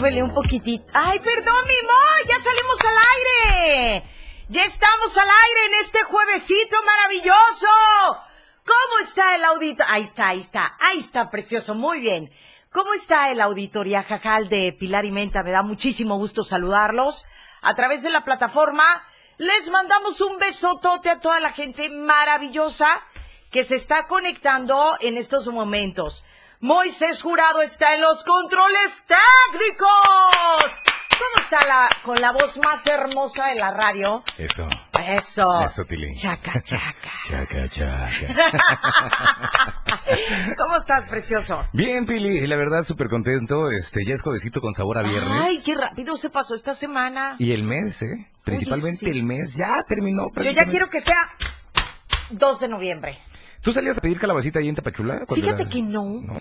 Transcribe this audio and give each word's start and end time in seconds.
Súbele 0.00 0.22
un 0.22 0.32
poquitito. 0.32 0.90
¡Ay, 0.94 1.18
perdón, 1.18 1.62
mi 1.68 1.74
amor! 1.86 2.26
¡Ya 2.26 2.40
salimos 2.40 2.80
al 2.80 2.94
aire! 3.18 4.02
¡Ya 4.48 4.64
estamos 4.64 5.18
al 5.18 5.28
aire 5.28 5.66
en 5.66 5.84
este 5.84 6.02
juevesito 6.04 6.76
maravilloso! 6.86 7.66
¿Cómo 8.64 8.98
está 9.02 9.34
el 9.34 9.44
audito? 9.44 9.84
Ahí 9.86 10.00
está, 10.00 10.28
ahí 10.28 10.38
está. 10.38 10.74
Ahí 10.80 11.00
está, 11.00 11.28
precioso. 11.28 11.74
Muy 11.74 12.00
bien. 12.00 12.32
¿Cómo 12.72 12.94
está 12.94 13.30
el 13.30 13.42
auditoría 13.42 14.02
Jajal 14.02 14.48
de 14.48 14.72
Pilar 14.72 15.04
y 15.04 15.10
Menta? 15.10 15.42
Me 15.42 15.50
da 15.50 15.62
muchísimo 15.62 16.16
gusto 16.16 16.44
saludarlos. 16.44 17.26
A 17.60 17.74
través 17.74 18.02
de 18.02 18.08
la 18.08 18.24
plataforma 18.24 19.04
les 19.36 19.68
mandamos 19.68 20.22
un 20.22 20.38
besotote 20.38 21.10
a 21.10 21.20
toda 21.20 21.40
la 21.40 21.52
gente 21.52 21.90
maravillosa 21.90 23.02
que 23.50 23.64
se 23.64 23.74
está 23.74 24.06
conectando 24.06 24.96
en 25.00 25.18
estos 25.18 25.46
momentos. 25.48 26.24
Moisés 26.62 27.22
Jurado 27.22 27.62
está 27.62 27.94
en 27.94 28.02
los 28.02 28.22
controles 28.22 29.02
técnicos. 29.06 29.88
¿Cómo 31.08 31.42
está 31.42 31.66
la, 31.66 31.88
con 32.02 32.16
la 32.20 32.32
voz 32.32 32.58
más 32.62 32.86
hermosa 32.86 33.46
de 33.46 33.54
la 33.54 33.70
radio? 33.70 34.22
Eso. 34.36 34.66
Eso. 35.02 35.60
Eso, 35.62 35.84
Tili. 35.84 36.14
Chaca, 36.14 36.60
chaca. 36.60 37.10
Chaca, 37.28 37.66
chaca. 37.70 38.10
¿Cómo 40.58 40.76
estás, 40.76 41.08
precioso? 41.08 41.64
Bien, 41.72 42.04
Pili, 42.04 42.46
la 42.46 42.56
verdad 42.56 42.82
súper 42.82 43.08
contento. 43.08 43.70
Este, 43.70 44.04
ya 44.06 44.12
es 44.12 44.20
juevesito 44.20 44.60
con 44.60 44.74
sabor 44.74 44.98
a 44.98 45.02
viernes. 45.02 45.42
Ay, 45.42 45.62
qué 45.64 45.74
rápido 45.74 46.16
se 46.18 46.28
pasó 46.28 46.54
esta 46.54 46.74
semana. 46.74 47.36
Y 47.38 47.52
el 47.52 47.62
mes, 47.62 48.02
¿eh? 48.02 48.30
Principalmente 48.44 48.98
sí. 48.98 49.08
el 49.08 49.22
mes 49.22 49.54
ya 49.54 49.82
terminó. 49.82 50.26
Yo 50.36 50.50
ya 50.50 50.66
quiero 50.66 50.90
que 50.90 51.00
sea 51.00 51.30
2 52.32 52.60
de 52.60 52.68
noviembre. 52.68 53.18
¿Tú 53.62 53.72
salías 53.72 53.98
a 53.98 54.00
pedir 54.00 54.18
calabacita 54.18 54.58
ahí 54.58 54.68
en 54.68 54.74
Tapachula? 54.74 55.26
Fíjate 55.28 55.62
eras- 55.62 55.72
que 55.72 55.82
no. 55.82 56.04
No. 56.04 56.38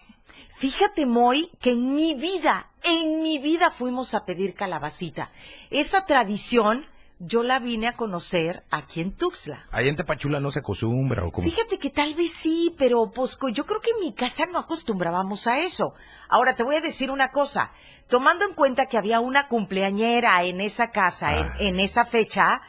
Fíjate, 0.58 1.06
Moy, 1.06 1.50
que 1.62 1.72
en 1.72 1.96
mi 1.96 2.14
vida, 2.16 2.68
en 2.84 3.22
mi 3.22 3.38
vida 3.40 3.72
fuimos 3.72 4.14
a 4.14 4.26
pedir 4.26 4.54
calabacita. 4.54 5.32
Esa 5.70 6.06
tradición 6.06 6.86
yo 7.20 7.44
la 7.44 7.60
vine 7.60 7.88
a 7.88 7.96
conocer 7.98 8.64
aquí 8.70 9.02
en 9.02 9.12
Tuxtla. 9.14 9.68
Ahí 9.72 9.88
en 9.90 9.96
Tapachula 9.98 10.40
no 10.40 10.52
se 10.52 10.60
acostumbra 10.60 11.26
o 11.26 11.32
como... 11.32 11.46
Fíjate 11.50 11.78
que 11.78 11.90
tal 11.90 12.14
vez 12.14 12.32
sí, 12.32 12.74
pero 12.78 13.12
pues 13.14 13.38
yo 13.54 13.66
creo 13.66 13.82
que 13.82 13.92
en 13.92 14.00
mi 14.02 14.14
casa 14.14 14.46
no 14.52 14.60
acostumbrábamos 14.60 15.46
a 15.48 15.60
eso. 15.60 15.94
Ahora 16.30 16.56
te 16.56 16.64
voy 16.64 16.76
a 16.76 16.82
decir 16.82 17.12
una 17.12 17.30
cosa. 17.32 17.72
Tomando 18.08 18.46
en 18.46 18.54
cuenta 18.54 18.86
que 18.88 18.98
había 18.98 19.20
una 19.20 19.48
cumpleañera 19.50 20.44
en 20.44 20.62
esa 20.62 20.92
casa, 20.92 21.38
en, 21.38 21.46
Ah. 21.48 21.56
en 21.60 21.80
esa 21.82 22.06
fecha, 22.06 22.62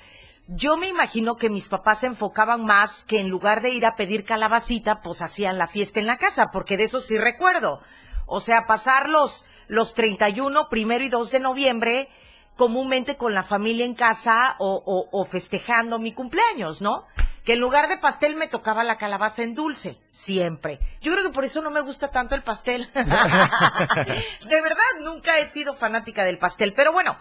yo 0.53 0.77
me 0.77 0.89
imagino 0.89 1.37
que 1.37 1.49
mis 1.49 1.69
papás 1.69 2.01
se 2.01 2.07
enfocaban 2.07 2.65
más 2.65 3.05
que 3.05 3.21
en 3.21 3.29
lugar 3.29 3.61
de 3.63 3.71
ir 3.71 3.87
a 3.87 3.95
pedir 3.97 4.25
calabacita, 4.25 5.01
pues 5.01 5.23
hacían 5.23 5.59
la 5.59 5.67
fiesta 5.69 6.01
en 6.01 6.07
la 6.07 6.17
casa, 6.17 6.51
porque 6.53 6.77
de 6.77 6.85
eso 6.85 7.01
sí 7.01 7.17
recuerdo. 7.19 7.81
O 8.27 8.41
sea, 8.41 8.67
pasar 8.67 9.09
los, 9.09 9.45
los 9.69 9.95
31, 9.95 10.69
primero 10.69 11.05
y 11.05 11.09
2 11.09 11.31
de 11.31 11.41
noviembre, 11.41 12.09
comúnmente 12.57 13.17
con 13.17 13.33
la 13.33 13.43
familia 13.45 13.85
en 13.85 13.95
casa 13.95 14.57
o, 14.59 14.83
o- 14.85 15.09
o 15.19 15.25
festejando 15.25 15.99
mi 15.99 16.13
cumpleaños, 16.13 16.83
¿no? 16.83 17.07
Que 17.45 17.55
en 17.55 17.61
lugar 17.61 17.89
de 17.89 17.97
pastel 17.97 18.35
me 18.37 18.49
tocaba 18.49 18.85
la 18.85 18.97
calabaza 18.97 19.43
en 19.43 19.55
dulce, 19.55 19.99
siempre. 20.11 20.79
Yo 21.01 21.13
creo 21.13 21.25
que 21.25 21.33
por 21.33 21.45
eso 21.45 21.63
no 21.63 21.71
me 21.71 21.81
gusta 21.81 22.09
tanto 22.11 22.35
el 22.35 22.43
pastel. 22.43 22.91
de 22.95 24.61
verdad, 24.63 24.85
nunca 25.01 25.39
he 25.39 25.45
sido 25.45 25.75
fanática 25.75 26.25
del 26.25 26.39
pastel. 26.39 26.75
Pero 26.75 26.93
bueno, 26.93 27.17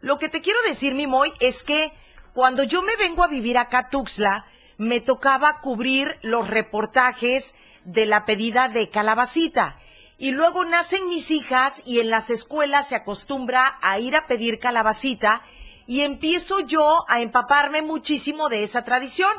lo 0.00 0.18
que 0.18 0.28
te 0.28 0.40
quiero 0.42 0.58
decir, 0.66 0.94
mi 0.94 1.06
Moy, 1.06 1.32
es 1.40 1.64
que 1.64 1.92
cuando 2.32 2.62
yo 2.62 2.82
me 2.82 2.96
vengo 2.96 3.22
a 3.22 3.28
vivir 3.28 3.58
acá 3.58 3.78
a 3.78 3.88
Tuxtla, 3.88 4.46
me 4.78 5.00
tocaba 5.00 5.60
cubrir 5.60 6.18
los 6.22 6.48
reportajes 6.48 7.54
de 7.84 8.06
la 8.06 8.24
pedida 8.24 8.68
de 8.68 8.88
calabacita. 8.88 9.78
Y 10.18 10.30
luego 10.30 10.64
nacen 10.64 11.08
mis 11.08 11.30
hijas 11.30 11.82
y 11.84 12.00
en 12.00 12.08
las 12.08 12.30
escuelas 12.30 12.88
se 12.88 12.96
acostumbra 12.96 13.78
a 13.82 13.98
ir 13.98 14.16
a 14.16 14.26
pedir 14.26 14.58
calabacita 14.58 15.42
y 15.86 16.02
empiezo 16.02 16.60
yo 16.60 17.04
a 17.08 17.20
empaparme 17.20 17.82
muchísimo 17.82 18.48
de 18.48 18.62
esa 18.62 18.82
tradición. 18.82 19.32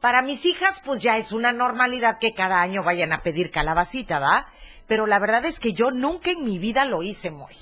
Para 0.00 0.22
mis 0.22 0.44
hijas, 0.46 0.82
pues 0.84 1.02
ya 1.02 1.16
es 1.16 1.32
una 1.32 1.52
normalidad 1.52 2.18
que 2.18 2.34
cada 2.34 2.60
año 2.60 2.84
vayan 2.84 3.12
a 3.12 3.22
pedir 3.22 3.50
calabacita, 3.50 4.18
¿va? 4.18 4.46
Pero 4.86 5.06
la 5.06 5.18
verdad 5.18 5.44
es 5.46 5.58
que 5.58 5.72
yo 5.72 5.90
nunca 5.90 6.30
en 6.30 6.44
mi 6.44 6.58
vida 6.58 6.84
lo 6.84 7.02
hice 7.02 7.30
muy. 7.30 7.54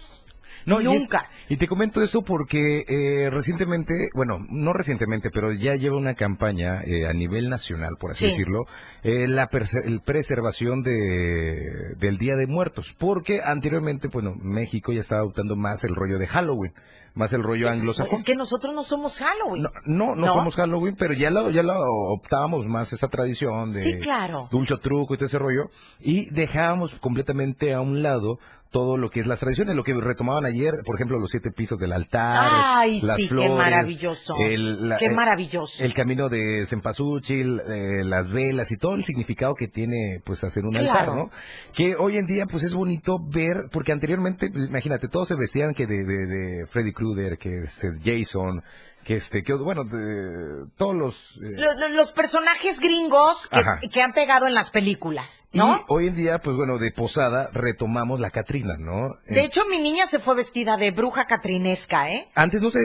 No, 0.66 0.80
y 0.80 0.86
es- 0.86 1.00
Nunca. 1.00 1.28
Y, 1.48 1.56
te 1.58 1.66
comento 1.69 2.00
esto 2.02 2.22
porque 2.22 2.84
eh, 2.88 3.28
recientemente, 3.30 4.08
bueno, 4.14 4.38
no 4.48 4.72
recientemente, 4.72 5.30
pero 5.30 5.52
ya 5.52 5.75
lleva 5.76 5.97
una 5.97 6.14
campaña 6.14 6.82
eh, 6.84 7.06
a 7.06 7.12
nivel 7.12 7.50
nacional, 7.50 7.97
por 8.00 8.12
así 8.12 8.25
Sí. 8.25 8.30
decirlo, 8.30 8.64
eh, 9.03 9.28
la 9.28 9.48
el 9.84 10.00
preservación 10.00 10.82
de, 10.82 11.94
del 11.98 12.19
Día 12.19 12.36
de 12.36 12.47
Muertos. 12.47 12.94
Porque 12.98 13.41
anteriormente, 13.42 14.08
bueno, 14.08 14.34
México 14.41 14.92
ya 14.92 15.00
estaba 15.00 15.20
adoptando 15.20 15.56
más 15.56 15.84
el 15.84 15.94
rollo 15.94 16.19
de 16.19 16.26
Halloween, 16.26 16.72
más 17.14 17.32
el 17.32 17.42
rollo 17.42 17.69
Sí, 17.69 17.72
anglosajón. 17.72 18.12
Es 18.14 18.24
que 18.24 18.34
nosotros 18.34 18.74
no 18.74 18.84
somos 18.84 19.19
Halloween. 19.20 19.62
No, 19.64 19.70
no, 19.84 20.14
no 20.16 20.26
¿No? 20.26 20.32
somos 20.34 20.54
Halloween, 20.56 20.97
pero 20.98 21.14
ya 21.14 21.30
lo, 21.30 21.50
ya 21.50 21.62
lo 21.62 21.74
optábamos 22.12 22.66
más 22.66 22.92
esa 22.92 23.08
tradición 23.08 23.70
de 23.70 23.80
Sí, 23.80 23.98
claro. 23.98 24.48
dulce 24.50 24.74
truco 24.80 25.14
y 25.14 25.16
todo 25.19 25.26
ese 25.26 25.38
rollo, 25.38 25.70
y 26.00 26.30
dejábamos 26.30 26.94
completamente 27.00 27.72
a 27.74 27.80
un 27.80 28.03
lado 28.03 28.38
todo 28.74 28.96
lo 28.98 29.08
que 29.08 29.20
es 29.20 29.26
las 29.28 29.38
tradiciones, 29.38 29.76
lo 29.76 29.84
que 29.84 29.94
retomaban 29.94 30.44
ayer, 30.44 30.72
por 30.84 30.96
ejemplo, 30.96 31.16
los 31.20 31.30
siete 31.30 31.52
pisos 31.52 31.78
del 31.78 31.92
altar, 31.92 32.50
Ay, 32.52 33.00
las 33.02 33.16
sí, 33.18 33.22
qué 33.22 33.28
flores, 33.28 33.52
maravilloso. 33.56 34.34
el- 34.40 34.88
la- 34.88 34.96
Qué 34.96 35.10
maravilloso. 35.10 35.84
el 35.84 35.94
camino 35.94 36.28
de 36.28 36.66
Cempasúchil, 36.66 37.60
eh, 37.60 38.02
las 38.04 38.28
velas 38.28 38.72
y 38.72 38.76
todo 38.76 38.94
el 38.96 39.04
significado 39.04 39.54
que 39.54 39.68
tiene 39.68 40.20
pues 40.24 40.42
hacer 40.42 40.64
un 40.64 40.72
Claro. 40.72 40.90
altar, 40.90 41.14
¿no? 41.14 41.30
Que 41.72 41.94
hoy 41.94 42.16
en 42.18 42.26
día 42.26 42.46
pues 42.50 42.64
es 42.64 42.74
bonito 42.74 43.18
ver, 43.32 43.68
porque 43.70 43.92
anteriormente, 43.92 44.50
imagínate, 44.52 45.06
todos 45.06 45.28
se 45.28 45.36
vestían 45.36 45.72
que 45.72 45.86
de, 45.86 46.04
de, 46.04 46.26
de 46.26 46.66
Freddy 46.66 46.92
Krueger, 46.92 47.38
que 47.38 47.60
este, 47.60 47.92
Jason, 48.04 48.60
que 49.04 49.15
este, 49.15 49.42
que 49.42 49.53
bueno, 49.54 49.84
de, 49.84 50.66
todos 50.76 50.94
los... 50.97 51.37
eh, 51.42 51.53
Lo- 51.56 51.75
lo- 51.75 51.88
Los, 51.91 52.12
personajes 52.12 52.81
gringos 52.81 53.48
que, 53.91 54.03
han 54.03 54.12
pegado 54.12 54.47
en 54.47 54.54
las 54.54 54.70
películas, 54.70 55.47
Y 55.53 55.59
¿no? 55.59 55.84
hoy 55.88 56.09
en 56.09 56.16
día, 56.16 56.38
pues 56.38 56.56
bueno, 56.56 56.78
de 56.78 56.91
posada 56.92 57.48
retomamos 57.53 58.19
la 58.20 58.31
Catrina, 58.31 58.76
¿no? 58.78 59.16
De 59.28 59.41
Eh, 59.41 59.44
hecho, 59.44 59.62
mi 59.70 59.78
niña 59.78 60.06
se 60.06 60.19
fue 60.19 60.34
vestida 60.34 60.76
de 60.76 60.91
bruja 60.91 61.26
catrinesca, 61.26 62.10
¿eh? 62.10 62.28
antes 62.34 62.60
no 62.62 62.70
se, 62.70 62.81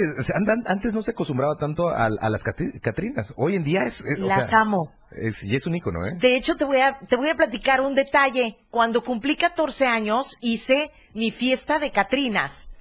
antes 0.66 0.94
no 0.94 1.02
se 1.02 1.12
acostumbraba 1.12 1.56
tanto 1.58 1.90
a, 1.90 2.06
a 2.06 2.30
las 2.30 2.44
catri- 2.46 2.80
Catrinas. 2.82 3.34
Hoy 3.38 3.56
en 3.56 3.64
día 3.64 3.84
es, 3.86 4.02
es- 4.02 4.20
o 4.20 4.28
Las 4.28 4.50
sea, 4.50 4.60
amo. 4.62 4.94
es, 5.12 5.44
y 5.44 5.56
es 5.56 5.66
un 5.66 5.76
icono, 5.76 6.06
¿eh? 6.06 6.14
De 6.18 6.36
hecho, 6.36 6.56
te 6.56 6.66
voy, 6.66 6.78
a, 6.82 7.00
te 7.00 7.16
voy 7.16 7.30
a 7.30 7.36
platicar 7.36 7.82
un 7.82 7.96
detalle. 7.96 8.58
Cuando 8.70 9.04
cumplí 9.04 9.36
14 9.36 9.86
años, 9.88 10.38
hice 10.42 10.92
mi 11.14 11.32
fiesta 11.32 11.80
de 11.80 11.92
Catrinas. 11.92 12.72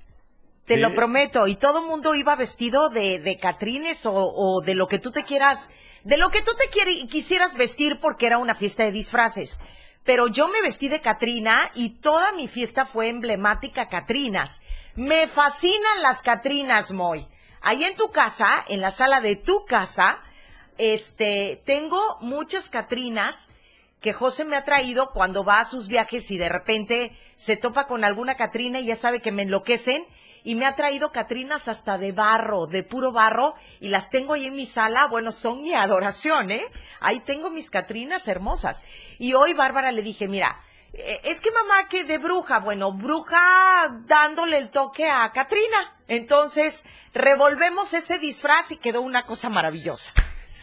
Te 0.68 0.74
Sí. 0.74 0.80
lo 0.80 0.94
prometo. 0.94 1.48
Y 1.48 1.56
todo 1.56 1.80
el 1.80 1.86
mundo 1.86 2.14
iba 2.14 2.36
vestido 2.36 2.90
de, 2.90 3.18
de 3.18 3.36
Catrines 3.38 4.06
o, 4.06 4.12
o 4.14 4.60
de 4.64 4.74
lo 4.74 4.86
que 4.86 4.98
tú 5.00 5.10
te 5.10 5.24
quieras, 5.24 5.70
de 6.04 6.16
lo 6.18 6.28
que 6.30 6.42
tú 6.42 6.52
te 6.56 6.68
quieri- 6.70 7.08
quisieras 7.08 7.56
vestir 7.56 7.98
porque 8.00 8.26
era 8.26 8.38
una 8.38 8.54
fiesta 8.54 8.84
de 8.84 8.92
disfraces. 8.92 9.58
Pero 10.04 10.28
yo 10.28 10.46
me 10.48 10.60
vestí 10.62 10.88
de 10.88 11.00
Catrina 11.00 11.70
y 11.74 12.00
toda 12.00 12.32
mi 12.32 12.48
fiesta 12.48 12.86
fue 12.86 13.08
emblemática 13.08 13.88
Catrinas. 13.88 14.60
Me 14.94 15.26
fascinan 15.26 16.02
las 16.02 16.22
Catrinas, 16.22 16.92
Moy. 16.92 17.26
Ahí 17.60 17.82
en 17.84 17.96
tu 17.96 18.10
casa, 18.10 18.64
en 18.68 18.80
la 18.80 18.90
sala 18.90 19.20
de 19.20 19.36
tu 19.36 19.64
casa, 19.64 20.18
este, 20.76 21.60
tengo 21.66 21.98
muchas 22.20 22.70
Catrinas 22.70 23.50
que 24.00 24.12
José 24.12 24.44
me 24.44 24.56
ha 24.56 24.64
traído 24.64 25.10
cuando 25.12 25.44
va 25.44 25.58
a 25.60 25.64
sus 25.64 25.88
viajes 25.88 26.30
y 26.30 26.38
de 26.38 26.48
repente 26.48 27.16
se 27.36 27.56
topa 27.56 27.86
con 27.86 28.04
alguna 28.04 28.36
Catrina 28.36 28.78
y 28.78 28.86
ya 28.86 28.94
sabe 28.96 29.20
que 29.20 29.32
me 29.32 29.42
enloquecen 29.42 30.06
y 30.48 30.54
me 30.54 30.64
ha 30.64 30.74
traído 30.74 31.12
Catrinas 31.12 31.68
hasta 31.68 31.98
de 31.98 32.12
barro, 32.12 32.66
de 32.66 32.82
puro 32.82 33.12
barro 33.12 33.54
y 33.80 33.88
las 33.90 34.08
tengo 34.08 34.32
ahí 34.32 34.46
en 34.46 34.56
mi 34.56 34.64
sala, 34.64 35.06
bueno, 35.06 35.30
son 35.30 35.60
mi 35.60 35.74
adoración, 35.74 36.50
¿eh? 36.50 36.64
Ahí 37.00 37.20
tengo 37.20 37.50
mis 37.50 37.68
Catrinas 37.68 38.26
hermosas. 38.28 38.82
Y 39.18 39.34
hoy 39.34 39.52
Bárbara 39.52 39.92
le 39.92 40.00
dije, 40.00 40.26
mira, 40.26 40.58
eh, 40.94 41.20
es 41.24 41.42
que 41.42 41.50
mamá 41.50 41.86
que 41.90 42.04
de 42.04 42.16
bruja, 42.16 42.60
bueno, 42.60 42.92
bruja 42.92 43.38
dándole 44.06 44.56
el 44.56 44.70
toque 44.70 45.10
a 45.10 45.30
Catrina. 45.32 45.98
Entonces, 46.06 46.86
revolvemos 47.12 47.92
ese 47.92 48.18
disfraz 48.18 48.70
y 48.72 48.78
quedó 48.78 49.02
una 49.02 49.26
cosa 49.26 49.50
maravillosa. 49.50 50.14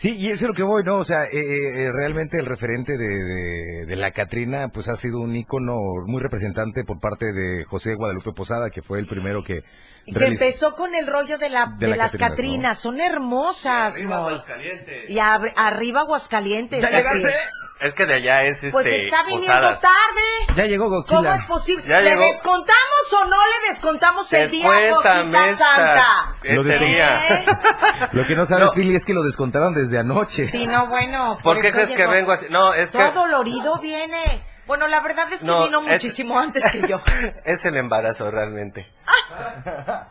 Sí, 0.05 0.15
y 0.19 0.27
eso 0.27 0.45
es 0.45 0.49
lo 0.49 0.53
que 0.53 0.61
voy, 0.61 0.83
¿no? 0.83 0.97
O 0.97 1.03
sea, 1.03 1.23
eh, 1.23 1.29
eh, 1.33 1.91
realmente 1.91 2.37
el 2.37 2.45
referente 2.45 2.95
de, 2.95 3.07
de, 3.07 3.85
de 3.87 3.95
la 3.95 4.11
Catrina, 4.11 4.67
pues 4.67 4.87
ha 4.87 4.93
sido 4.93 5.19
un 5.19 5.35
ícono 5.35 5.79
muy 6.05 6.21
representante 6.21 6.83
por 6.83 6.99
parte 6.99 7.33
de 7.33 7.63
José 7.63 7.95
Guadalupe 7.95 8.31
Posada, 8.31 8.69
que 8.69 8.83
fue 8.83 8.99
el 8.99 9.07
primero 9.07 9.43
que... 9.43 9.63
Que 10.05 10.25
empezó 10.25 10.75
con 10.75 10.93
el 10.93 11.07
rollo 11.07 11.37
de, 11.37 11.49
la, 11.49 11.73
De 11.77 11.87
de, 11.87 11.95
la 11.95 12.03
las 12.05 12.15
Catrinas, 12.17 12.79
son 12.79 12.99
hermosas, 12.99 13.95
Arriba, 13.95 14.17
Moy. 14.19 14.33
Aguascalientes. 14.33 15.09
Y 15.09 15.15
ab- 15.15 15.53
arriba 15.55 16.01
Aguascalientes. 16.01 16.81
¿Ya 16.81 16.89
llegaste? 16.97 17.33
Es 17.81 17.93
que 17.93 18.05
de 18.05 18.13
allá 18.13 18.43
es 18.43 18.63
este. 18.63 18.71
Pues 18.71 18.85
está 18.85 19.23
viniendo 19.23 19.53
Posadas. 19.53 19.81
tarde. 19.81 20.55
Ya 20.55 20.63
llegó 20.65 20.85
¿Cómo 20.85 21.01
Godzilla. 21.01 21.35
es 21.35 21.45
posible? 21.45 21.83
Ya 21.87 21.99
¿Le 21.99 22.11
llegó. 22.11 22.21
descontamos 22.21 23.13
o 23.21 23.25
no 23.25 23.35
le 23.35 23.67
descontamos 23.69 24.31
el 24.33 24.49
día, 24.49 24.89
esta- 24.89 25.55
Santa? 25.55 26.35
Este 26.41 26.55
Lo 26.55 26.63
día. 26.63 27.27
¿Eh? 27.27 27.45
Lo 28.13 28.25
que 28.25 28.35
no 28.35 28.45
sabe 28.45 28.61
No. 28.65 28.71
Pili 28.71 28.95
es 28.95 29.03
que 29.03 29.13
lo 29.13 29.23
descontaron 29.23 29.73
desde 29.73 29.99
anoche. 29.99 30.45
Sí, 30.45 30.65
no, 30.67 30.87
bueno. 30.87 31.37
¿Por 31.43 31.59
qué 31.59 31.67
eso 31.67 31.77
crees 31.77 31.91
que 31.91 32.07
vengo 32.07 32.31
así? 32.31 32.45
No, 32.49 32.73
es 32.73 32.91
que. 32.91 32.97
Todo 32.97 33.11
dolorido 33.11 33.77
viene. 33.79 34.41
Bueno, 34.67 34.87
la 34.87 34.99
verdad 35.01 35.31
es 35.31 35.41
que 35.41 35.47
No, 35.47 35.65
vino 35.65 35.81
es- 35.81 35.87
muchísimo 35.87 36.39
antes 36.39 36.63
que 36.71 36.87
yo. 36.87 36.99
es 37.45 37.65
el 37.65 37.77
embarazo 37.77 38.29
realmente. 38.31 38.87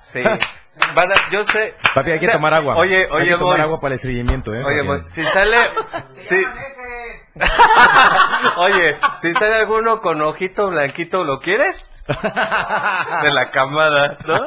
Sí. 0.02 0.22
Van 0.94 1.10
a- 1.12 1.30
yo 1.30 1.44
sé. 1.44 1.74
Papi, 1.94 2.12
hay 2.12 2.18
que 2.18 2.26
o 2.26 2.28
sea, 2.28 2.36
tomar 2.36 2.54
agua. 2.54 2.76
Oye, 2.76 3.04
hay 3.04 3.10
oye, 3.10 3.26
que 3.30 3.36
tomar 3.36 3.60
agua 3.60 3.80
para 3.80 3.94
el 3.94 3.96
estreñimiento, 3.96 4.54
¿eh? 4.54 4.62
Oye, 4.64 4.82
voy. 4.82 5.02
Si 5.06 5.24
sale. 5.24 5.56
Si, 6.14 6.36
oye, 8.56 8.96
si 9.20 9.32
sale 9.34 9.56
alguno 9.56 10.00
con 10.00 10.20
ojito 10.22 10.68
blanquito, 10.70 11.24
¿lo 11.24 11.40
quieres? 11.40 11.84
De 13.22 13.30
la 13.32 13.50
camada, 13.50 14.16
¿no? 14.26 14.46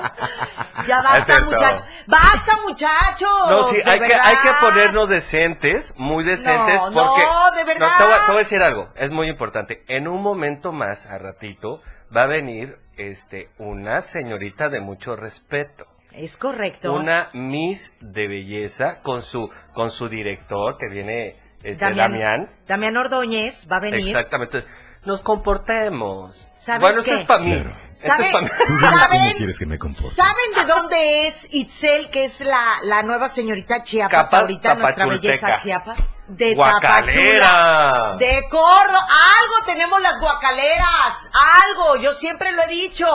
Ya 0.86 1.02
basta, 1.02 1.42
muchachos. 1.42 1.84
Basta, 2.08 2.60
muchachos. 2.66 3.30
No, 3.50 3.64
sí, 3.64 3.78
hay 3.86 4.00
que, 4.00 4.14
hay 4.14 4.36
que 4.38 4.50
ponernos 4.62 5.10
decentes, 5.10 5.94
muy 5.98 6.24
decentes, 6.24 6.82
No, 6.82 6.90
no, 6.92 7.04
porque... 7.08 7.26
de 7.58 7.64
verdad. 7.66 7.98
te, 7.98 8.04
voy, 8.04 8.14
a- 8.14 8.20
te 8.20 8.26
voy 8.28 8.36
a 8.36 8.40
decir 8.40 8.62
algo, 8.62 8.90
es 8.96 9.12
muy 9.12 9.28
importante. 9.30 9.84
En 9.88 10.08
un 10.08 10.22
momento 10.22 10.72
más, 10.72 11.06
a 11.08 11.18
ratito, 11.18 11.82
va 12.16 12.24
a 12.24 12.28
venir 12.28 12.78
este 12.98 13.50
una 13.58 14.02
señorita 14.02 14.70
de 14.70 14.80
mucho 14.80 15.16
respeto. 15.16 15.86
Es 16.12 16.38
correcto. 16.38 16.94
Una 16.94 17.30
Miss 17.34 17.94
de 18.00 18.28
belleza 18.28 19.02
con 19.04 19.22
su 19.22 19.52
con 19.74 19.92
su 19.92 20.10
director 20.10 20.78
que 20.78 20.90
viene 20.90 21.40
este 21.64 21.84
Damián, 21.86 22.12
Damián. 22.12 22.50
Damián 22.68 22.98
Ordóñez 22.98 23.68
va 23.72 23.78
a 23.78 23.80
venir. 23.82 24.08
Exactamente. 24.08 24.64
Nos 25.08 25.22
comportemos. 25.22 26.50
¿Sabes 26.56 26.82
bueno, 26.82 27.02
qué? 27.02 27.12
esto 27.12 27.22
es 27.22 27.28
para 27.28 27.44
mí. 27.44 27.52
Claro. 27.54 27.70
Esto 27.94 27.94
es 27.94 28.02
¿Sabe- 28.02 28.32
pa' 28.34 28.42
mí. 28.42 28.50
¿Cómo 28.68 28.80
¿Saben? 29.00 29.38
quieres 29.38 29.58
que 29.58 29.66
me 29.66 29.80
comporte? 29.80 30.08
¿Saben 30.10 30.52
de 30.54 30.66
dónde 30.66 31.28
es 31.28 31.48
Itzel, 31.54 32.10
que 32.10 32.26
es 32.26 32.42
la, 32.42 32.80
la 32.84 33.04
nueva 33.04 33.30
señorita 33.30 33.84
Chiapas 33.84 34.30
Capaz 34.30 34.42
ahorita, 34.42 34.76
nuestra 34.76 35.06
belleza 35.06 35.56
Chiapas? 35.56 35.98
De 36.28 36.56
Guacalera. 36.56 37.48
Tapachula. 37.48 38.16
De 38.20 38.42
Córdoba. 38.50 39.00
Algo 39.00 39.66
tenemos 39.66 40.02
las 40.02 40.20
guacaleras. 40.20 41.30
Algo. 41.68 41.96
Yo 42.02 42.12
siempre 42.14 42.52
lo 42.52 42.64
he 42.64 42.68
dicho. 42.68 43.08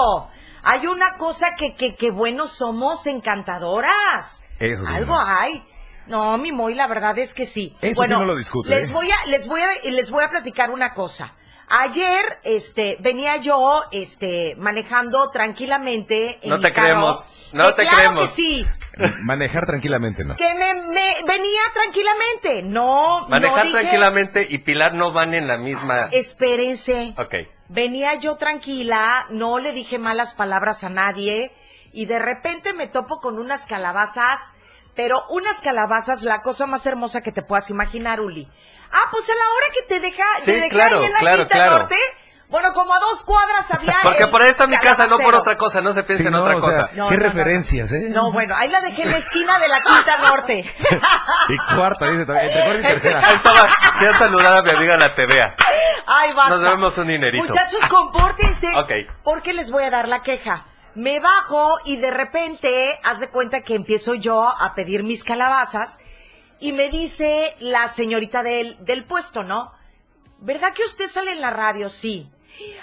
Hay 0.62 0.86
una 0.86 1.18
cosa 1.18 1.48
que, 1.58 1.74
que, 1.74 1.94
que 1.94 2.10
buenos 2.10 2.52
somos 2.52 3.06
encantadoras. 3.06 4.42
Eso 4.58 4.86
sí, 4.86 4.94
Algo 4.94 5.14
no. 5.14 5.26
hay. 5.28 5.62
No, 6.06 6.36
mi 6.38 6.52
Moy, 6.52 6.74
la 6.74 6.86
verdad 6.86 7.16
es 7.18 7.34
que 7.34 7.44
sí. 7.46 7.76
Eso 7.80 8.02
sí 8.02 8.10
no 8.10 8.24
lo 8.24 8.34
discuto, 8.36 8.68
Les 8.70 8.88
¿eh? 8.88 8.92
voy 8.92 9.10
a, 9.10 9.26
les 9.26 9.46
voy 9.46 9.60
a, 9.60 9.90
les 9.90 10.10
voy 10.10 10.24
a 10.24 10.30
platicar 10.30 10.70
una 10.70 10.94
cosa. 10.94 11.34
Ayer, 11.74 12.38
este, 12.44 12.98
venía 13.00 13.36
yo, 13.38 13.82
este, 13.92 14.54
manejando 14.58 15.30
tranquilamente 15.30 16.38
en 16.42 16.50
No 16.50 16.56
mi 16.58 16.62
te 16.64 16.72
carro. 16.72 16.86
creemos, 16.86 17.26
no 17.52 17.69
Que 17.69 17.72
te 17.72 17.82
claro 17.82 17.96
creemos. 17.96 18.22
que 18.28 18.28
sí, 18.34 18.66
Manejar 19.22 19.64
tranquilamente, 19.64 20.22
¿no? 20.22 20.34
que 20.36 20.52
me, 20.52 20.74
me- 20.74 21.16
venía 21.26 21.60
tranquilamente. 21.72 22.62
No, 22.62 23.26
Manejar 23.28 23.56
no 23.58 23.62
dije, 23.64 23.78
tranquilamente 23.80 24.46
y 24.50 24.58
Pilar 24.58 24.92
no 24.94 25.12
van 25.12 25.32
en 25.32 25.48
la 25.48 25.56
misma. 25.56 26.08
Espérense. 26.12 27.14
Ok. 27.16 27.34
Venía 27.69 28.16
yo 28.16 28.36
tranquila, 28.36 29.26
no 29.30 29.58
le 29.58 29.72
dije 29.72 29.98
malas 29.98 30.34
palabras 30.34 30.84
a 30.84 30.90
nadie 30.90 31.52
y 31.94 32.04
de 32.04 32.18
repente 32.18 32.75
me 32.75 32.86
topo 32.86 33.18
con 33.20 33.38
unas 33.38 33.66
calabazas, 33.66 34.52
pero 34.94 35.22
unas 35.30 35.62
calabazas, 35.62 36.22
la 36.25 36.42
cosa 36.42 36.66
más 36.66 36.84
hermosa 36.84 37.22
que 37.22 37.32
te 37.32 37.40
puedas 37.40 37.70
imaginar, 37.70 38.20
Uli. 38.20 38.46
Ah, 38.92 39.08
pues 39.10 39.28
a 39.30 39.32
la 39.34 39.48
hora 39.48 39.66
que 39.74 39.82
te 39.88 40.00
deja, 40.00 40.24
Sí, 40.40 40.44
te 40.46 40.52
dejé 40.52 40.68
claro, 40.68 40.98
ahí 40.98 41.04
en 41.06 41.12
la 41.12 41.18
claro, 41.18 41.38
Quinta 41.38 41.54
claro. 41.54 41.78
Norte, 41.78 41.96
bueno, 42.48 42.74
como 42.74 42.92
a 42.92 42.98
dos 42.98 43.24
cuadras 43.24 43.72
había 43.72 43.94
Porque 44.02 44.26
por 44.26 44.42
ahí 44.42 44.50
está 44.50 44.66
mi 44.66 44.76
casa, 44.76 45.06
no 45.06 45.16
por 45.18 45.34
otra 45.34 45.56
cosa, 45.56 45.80
no 45.80 45.94
se 45.94 46.02
piense 46.02 46.24
Sí, 46.24 46.26
en 46.26 46.34
no, 46.34 46.42
otra 46.42 46.56
o 46.56 46.60
sea, 46.60 46.70
cosa. 46.70 46.82
No, 46.92 47.08
qué 47.08 47.16
no, 47.16 47.22
no, 47.22 47.28
referencias, 47.30 47.92
¿eh? 47.92 48.04
No, 48.10 48.30
bueno, 48.30 48.54
ahí 48.54 48.68
la 48.68 48.82
dejé 48.82 49.04
en 49.04 49.10
la 49.12 49.16
esquina 49.16 49.58
de 49.58 49.68
la 49.68 49.80
Quinta 49.80 50.18
Norte. 50.18 50.62
Y 51.48 51.74
cuarta, 51.74 52.06
dice 52.10 52.26
también, 52.26 52.48
entre 52.48 52.64
cuarta 52.64 52.80
y 52.82 52.84
Ahí 52.84 52.92
tercera. 52.92 53.32
estaba, 53.32 53.66
voy 53.98 54.08
a 54.08 54.18
saludar 54.18 54.58
a 54.58 54.62
mi 54.62 54.70
amiga 54.70 54.96
la 54.98 55.14
TVA. 55.14 55.54
Ay, 56.06 56.32
basta. 56.34 56.50
Nos 56.50 56.62
debemos 56.62 56.98
un 56.98 57.08
dinerito. 57.08 57.44
Muchachos, 57.44 57.80
compórtense. 57.88 58.68
Ok. 58.76 58.90
Porque 59.24 59.54
les 59.54 59.70
voy 59.70 59.84
a 59.84 59.90
dar 59.90 60.08
la 60.08 60.20
queja. 60.20 60.66
Me 60.94 61.20
bajo 61.20 61.78
y 61.86 61.96
de 61.96 62.10
repente, 62.10 63.00
haz 63.02 63.20
de 63.20 63.28
cuenta 63.28 63.62
que 63.62 63.74
empiezo 63.74 64.12
yo 64.14 64.46
a 64.46 64.74
pedir 64.74 65.04
mis 65.04 65.24
calabazas 65.24 65.98
y 66.62 66.73
me 66.73 66.88
dice 66.88 67.56
la 67.59 67.88
señorita 67.88 68.43
del, 68.43 68.82
del 68.85 69.05
puesto, 69.05 69.43
¿no? 69.43 69.73
¿Verdad 70.38 70.73
que 70.73 70.85
usted 70.85 71.09
sale 71.09 71.32
en 71.32 71.41
la 71.41 71.50
radio? 71.50 71.88
Sí. 71.88 72.31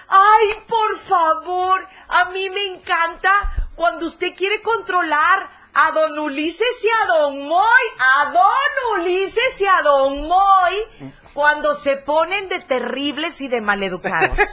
Ay, 0.08 0.48
por 0.68 0.98
favor, 0.98 1.88
a 2.10 2.30
mí 2.31 2.50
me 2.50 2.64
encanta 2.66 3.31
cuando 3.76 4.06
usted 4.08 4.36
quiere 4.36 4.62
controlar 4.62 5.50
a 5.74 5.92
don 5.92 6.20
Ulises 6.20 6.84
y 6.84 6.90
a 6.90 7.08
don 7.08 7.48
Moy, 7.48 7.84
a 8.00 8.31
don 8.31 9.00
Ulises 9.02 9.62
y 9.62 9.66
a 9.66 9.81
don 9.81 10.28
Moy, 10.28 11.14
cuando 11.34 11.74
se 11.74 11.96
ponen 11.98 12.50
de 12.50 12.60
terribles 12.60 13.40
y 13.42 13.48
de 13.48 13.62
maleducados. 13.62 14.38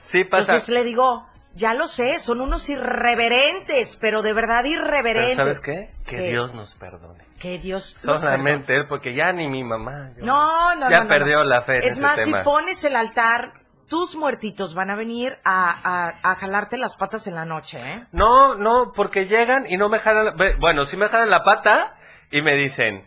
Sí, 0.00 0.24
pasa. 0.24 0.52
Entonces 0.52 0.68
le 0.68 0.84
digo, 0.84 1.26
ya 1.54 1.72
lo 1.72 1.88
sé, 1.88 2.18
son 2.18 2.42
unos 2.42 2.68
irreverentes, 2.68 3.96
pero 3.98 4.20
de 4.20 4.34
verdad 4.34 4.60
Pero 4.62 4.74
irreverentes. 4.82 5.36
¿sabes 5.38 5.60
qué? 5.60 5.90
Que 6.04 6.16
¿Qué? 6.18 6.28
Dios 6.28 6.52
nos 6.52 6.74
perdone. 6.74 7.21
Que 7.42 7.58
Dios 7.58 7.96
Solamente 7.98 8.76
él, 8.76 8.86
porque 8.86 9.14
ya 9.14 9.32
ni 9.32 9.48
mi 9.48 9.64
mamá. 9.64 10.10
yo- 10.16 10.24
No, 10.24 10.76
no, 10.76 10.88
Ya 10.88 11.02
no, 11.02 11.08
perdió 11.08 11.38
no. 11.38 11.44
la 11.44 11.62
fe 11.62 11.78
en 11.78 11.82
Es 11.82 11.98
más, 11.98 12.22
tema. 12.24 12.38
si 12.38 12.44
pones 12.44 12.84
el 12.84 12.94
altar, 12.94 13.54
tus 13.88 14.14
muertitos 14.14 14.74
van 14.74 14.90
a 14.90 14.94
venir 14.94 15.36
a, 15.44 15.70
a, 15.82 16.30
a 16.30 16.34
jalarte 16.36 16.78
las 16.78 16.96
patas 16.96 17.26
en 17.26 17.34
la 17.34 17.44
noche, 17.44 17.78
¿eh? 17.80 18.06
No, 18.12 18.54
no, 18.54 18.92
porque 18.94 19.26
llegan 19.26 19.66
y 19.68 19.76
no 19.76 19.88
me 19.88 19.98
jalan, 19.98 20.36
bueno, 20.60 20.84
sí 20.84 20.96
me 20.96 21.08
jalan 21.08 21.30
la 21.30 21.42
pata 21.42 21.96
y 22.30 22.42
me 22.42 22.54
dicen, 22.54 23.04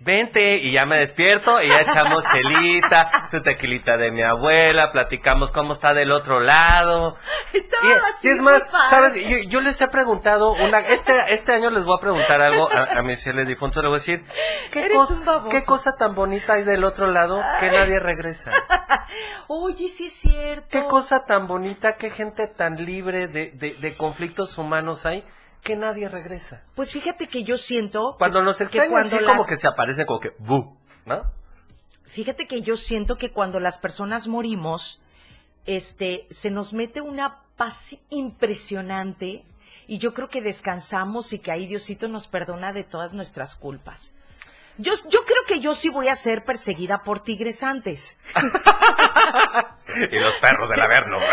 vente, 0.00 0.56
y 0.56 0.72
ya 0.72 0.86
me 0.86 0.98
despierto 0.98 1.62
y 1.62 1.68
ya 1.68 1.82
echamos 1.82 2.24
chelita, 2.32 3.28
su 3.30 3.42
tequilita 3.42 3.96
de 3.96 4.10
mi 4.10 4.22
abuela, 4.22 4.90
platicamos 4.92 5.52
cómo 5.52 5.74
está 5.74 5.94
del 5.94 6.10
otro 6.10 6.40
lado. 6.40 7.16
Todo 7.52 7.88
Y, 7.88 7.92
así, 7.92 8.28
y 8.28 8.30
es 8.30 8.40
más, 8.40 8.68
padre. 8.68 8.90
¿sabes? 8.90 9.28
Yo, 9.28 9.38
yo 9.48 9.60
les 9.60 9.80
he 9.80 9.88
preguntado, 9.88 10.52
una, 10.52 10.80
este, 10.80 11.12
este 11.32 11.52
año 11.52 11.70
les 11.70 11.84
voy 11.84 11.96
a 11.96 12.00
preguntar 12.00 12.40
algo 12.40 12.70
a, 12.70 12.98
a 12.98 13.02
mis 13.02 13.22
fieles 13.22 13.46
difuntos, 13.46 13.82
les 13.82 13.90
voy 13.90 13.96
a 13.96 14.00
decir, 14.00 14.24
¿qué, 14.72 14.86
Eres 14.86 14.96
cosa-. 14.96 15.44
¿qué 15.50 15.64
cosa 15.64 15.96
tan 15.96 16.14
bonita 16.14 16.54
hay 16.54 16.64
del 16.64 16.84
otro 16.84 17.06
lado 17.06 17.42
que 17.60 17.70
nadie 17.70 18.00
regresa? 18.00 18.50
Oye, 19.48 19.88
sí 19.88 20.06
es 20.06 20.12
cierto. 20.14 20.66
¿Qué 20.70 20.84
cosa 20.84 21.24
tan 21.24 21.46
bonita, 21.46 21.96
qué 21.96 22.10
gente 22.10 22.46
tan 22.46 22.76
libre 22.76 23.28
de, 23.28 23.50
de, 23.50 23.74
de 23.74 23.96
conflictos 23.96 24.56
humanos 24.58 25.04
hay 25.04 25.24
que 25.62 25.76
nadie 25.76 26.08
regresa? 26.08 26.62
Pues 26.74 26.92
fíjate 26.92 27.28
que 27.28 27.44
yo 27.44 27.58
siento... 27.58 28.16
Cuando 28.18 28.42
nos 28.42 28.56
que 28.56 28.64
extrañan, 28.64 28.90
cuando 28.90 29.18
sí, 29.18 29.24
como 29.24 29.46
que 29.46 29.56
se 29.56 29.68
aparecen 29.68 30.06
como 30.06 30.20
que, 30.20 30.32
¡bu! 30.38 30.76
¿No? 31.06 31.30
Fíjate 32.04 32.46
que 32.46 32.62
yo 32.62 32.76
siento 32.76 33.16
que 33.16 33.30
cuando 33.30 33.60
las 33.60 33.78
personas 33.78 34.26
morimos, 34.26 35.00
este, 35.66 36.26
se 36.30 36.50
nos 36.50 36.72
mete 36.72 37.00
una 37.00 37.42
paz 37.56 37.96
impresionante 38.08 39.44
y 39.86 39.98
yo 39.98 40.14
creo 40.14 40.28
que 40.28 40.42
descansamos 40.42 41.32
y 41.32 41.38
que 41.38 41.52
ahí 41.52 41.66
Diosito 41.66 42.08
nos 42.08 42.26
perdona 42.26 42.72
de 42.72 42.84
todas 42.84 43.12
nuestras 43.12 43.56
culpas. 43.56 44.12
Yo, 44.78 44.92
yo 45.08 45.24
creo 45.24 45.44
que 45.46 45.60
yo 45.60 45.74
sí 45.74 45.88
voy 45.90 46.08
a 46.08 46.14
ser 46.14 46.44
perseguida 46.44 47.02
por 47.02 47.20
tigres 47.20 47.62
antes. 47.62 48.18
Y 50.12 50.18
los 50.20 50.34
perros 50.36 50.70
del 50.70 50.80
Averno. 50.82 51.18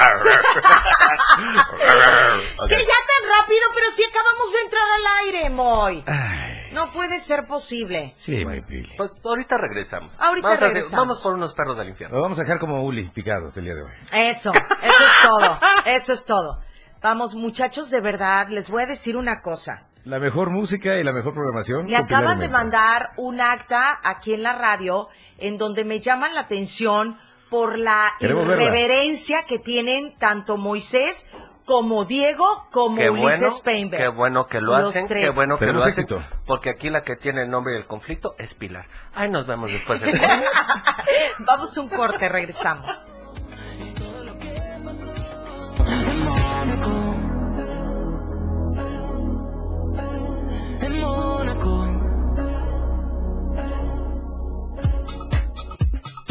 Que 2.68 2.76
ya 2.76 2.98
tan 3.08 3.30
rápido, 3.40 3.62
pero 3.74 3.92
si 3.92 4.04
acabamos 4.04 4.52
de 4.52 4.60
entrar 4.62 4.84
al 4.98 5.06
aire, 5.28 5.50
Moy. 5.52 6.04
Ay, 6.08 6.72
No 6.74 6.92
puede 6.92 7.20
ser 7.20 7.46
posible. 7.46 8.16
sí, 8.18 8.44
mi 8.46 8.62
Pili. 8.62 8.94
Pues 8.98 9.12
ahorita 9.24 9.58
regresamos. 9.58 10.20
Ahorita 10.20 10.48
vamos, 10.48 10.62
a 10.62 10.66
hacer- 10.66 10.76
regresamos. 10.76 11.08
vamos 11.08 11.22
por 11.24 11.36
unos 11.36 11.54
perros 11.54 11.78
del 11.78 11.90
infierno. 11.90 12.16
Lo 12.18 12.24
vamos 12.24 12.38
a 12.40 12.42
dejar 12.42 12.60
como 12.60 12.84
Uli, 12.84 13.08
picados 13.10 13.56
el 13.58 13.66
día 13.66 13.76
de 13.76 13.84
hoy. 13.84 13.92
Eso, 14.12 14.52
eso 14.52 14.64
es 14.82 15.22
todo, 15.24 15.60
eso 15.86 16.14
es 16.14 16.26
todo. 16.26 16.62
Vamos, 17.02 17.36
muchachos, 17.36 17.90
de 17.92 18.02
verdad, 18.02 18.48
les 18.50 18.70
voy 18.70 18.84
a 18.84 18.86
decir 18.88 19.16
una 19.18 19.42
cosa. 19.42 19.84
La 20.08 20.20
mejor 20.20 20.50
música 20.52 20.98
y 20.98 21.04
la 21.04 21.12
mejor 21.12 21.34
programación. 21.34 21.86
Me 21.86 21.98
acaban 21.98 22.40
de 22.40 22.48
mandar 22.48 23.10
un 23.18 23.42
acta 23.42 24.00
aquí 24.04 24.34
en 24.34 24.42
la 24.44 24.54
radio 24.54 25.10
en 25.38 25.58
donde 25.58 25.84
me 25.84 26.00
llaman 26.00 26.34
la 26.34 26.42
atención 26.42 27.18
por 27.50 27.78
la 27.78 28.14
Queremos 28.20 28.48
verla. 28.48 28.64
irreverencia 28.64 29.44
que 29.44 29.60
tienen 29.60 30.18
tanto 30.18 30.56
Moisés 30.58 31.28
como 31.66 32.06
Diego, 32.06 32.46
como 32.72 32.96
Qué 32.96 33.10
Ulises 33.10 33.40
bueno, 33.42 33.56
Painberg. 33.66 34.02
qué 34.04 34.08
bueno 34.10 34.48
que 34.48 34.62
lo 34.62 34.78
Los 34.78 34.90
hacen, 34.90 35.08
tres. 35.10 35.30
qué 35.30 35.36
bueno 35.36 35.56
que 35.56 35.66
Tenemos 35.66 35.84
lo 35.84 35.90
hacen, 35.90 36.04
éxito. 36.06 36.24
porque 36.46 36.70
aquí 36.70 36.90
la 36.90 37.02
que 37.02 37.18
tiene 37.18 37.44
el 37.44 37.50
nombre 37.50 37.74
y 37.74 37.78
el 37.78 37.86
conflicto 37.86 38.36
es 38.38 38.54
Pilar. 38.54 38.86
Ay, 39.14 39.30
nos 39.30 39.46
vemos 39.46 39.70
después 39.72 40.00
de 40.00 40.12
Vamos 41.40 41.78
a 41.78 41.82
un 41.82 41.90
corte, 41.90 42.30
regresamos. 42.30 43.08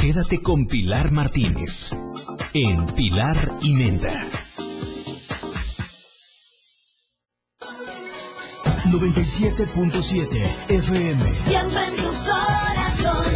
Quédate 0.06 0.38
con 0.40 0.66
Pilar 0.68 1.10
Martínez 1.10 1.92
en 2.54 2.86
Pilar 2.94 3.58
y 3.60 3.74
Menta. 3.74 4.30
97.7 8.84 10.68
FM. 10.68 11.34
Siempre 11.34 11.88
en 11.88 11.96
tu 11.96 12.04
corazón. 12.24 13.32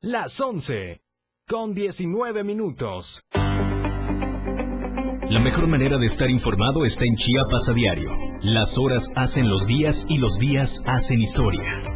Las 0.00 0.40
11 0.40 1.02
con 1.46 1.74
19 1.74 2.42
minutos. 2.42 3.22
La 5.28 5.40
mejor 5.40 5.66
manera 5.66 5.98
de 5.98 6.06
estar 6.06 6.30
informado 6.30 6.86
está 6.86 7.04
en 7.04 7.16
Chiapas 7.16 7.68
a 7.68 7.74
diario. 7.74 8.08
Las 8.40 8.78
horas 8.78 9.12
hacen 9.16 9.50
los 9.50 9.66
días 9.66 10.06
y 10.08 10.16
los 10.16 10.38
días 10.38 10.82
hacen 10.86 11.20
historia. 11.20 11.95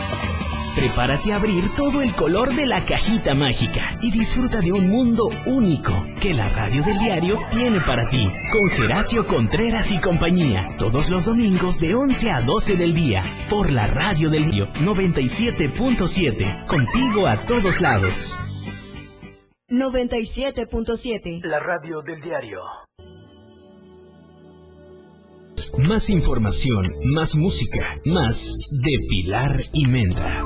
Prepárate 0.75 1.33
a 1.33 1.35
abrir 1.35 1.73
todo 1.75 2.01
el 2.01 2.15
color 2.15 2.55
de 2.55 2.65
la 2.65 2.85
cajita 2.85 3.33
mágica 3.33 3.97
y 4.01 4.11
disfruta 4.11 4.61
de 4.61 4.71
un 4.71 4.89
mundo 4.89 5.29
único 5.45 5.91
que 6.21 6.33
la 6.33 6.47
radio 6.49 6.83
del 6.83 6.97
diario 6.99 7.39
tiene 7.51 7.81
para 7.81 8.07
ti. 8.07 8.31
Con 8.51 8.69
Geracio 8.69 9.27
Contreras 9.27 9.91
y 9.91 9.99
compañía, 9.99 10.69
todos 10.77 11.09
los 11.09 11.25
domingos 11.25 11.79
de 11.79 11.95
11 11.95 12.31
a 12.31 12.41
12 12.41 12.77
del 12.77 12.93
día, 12.93 13.23
por 13.49 13.71
la 13.71 13.87
radio 13.87 14.29
del 14.29 14.43
diario 14.43 14.51
97.7, 14.81 16.65
contigo 16.65 17.27
a 17.27 17.43
todos 17.45 17.81
lados. 17.81 18.39
97.7. 19.69 21.41
La 21.43 21.59
radio 21.59 22.01
del 22.01 22.19
diario. 22.21 22.80
Más 25.77 26.09
información, 26.09 26.93
más 27.13 27.35
música, 27.35 27.97
más 28.05 28.57
de 28.71 28.99
Pilar 29.07 29.55
y 29.73 29.87
Menta. 29.87 30.43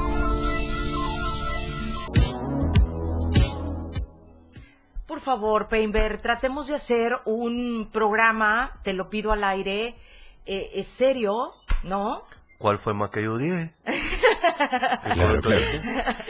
Por 5.07 5.19
favor, 5.19 5.67
Painberg, 5.67 6.21
tratemos 6.21 6.67
de 6.67 6.75
hacer 6.75 7.13
un 7.25 7.89
programa, 7.91 8.79
te 8.83 8.93
lo 8.93 9.09
pido 9.09 9.31
al 9.31 9.43
aire, 9.43 9.95
eh, 10.45 10.69
es 10.75 10.87
serio, 10.87 11.53
¿no? 11.83 12.23
¿Cuál 12.59 12.77
fue 12.77 12.93
más 12.93 13.09
que 13.09 13.23
yo 13.23 13.37
dije? 13.37 13.73
Claro, 15.13 15.41
claro. 15.41 15.61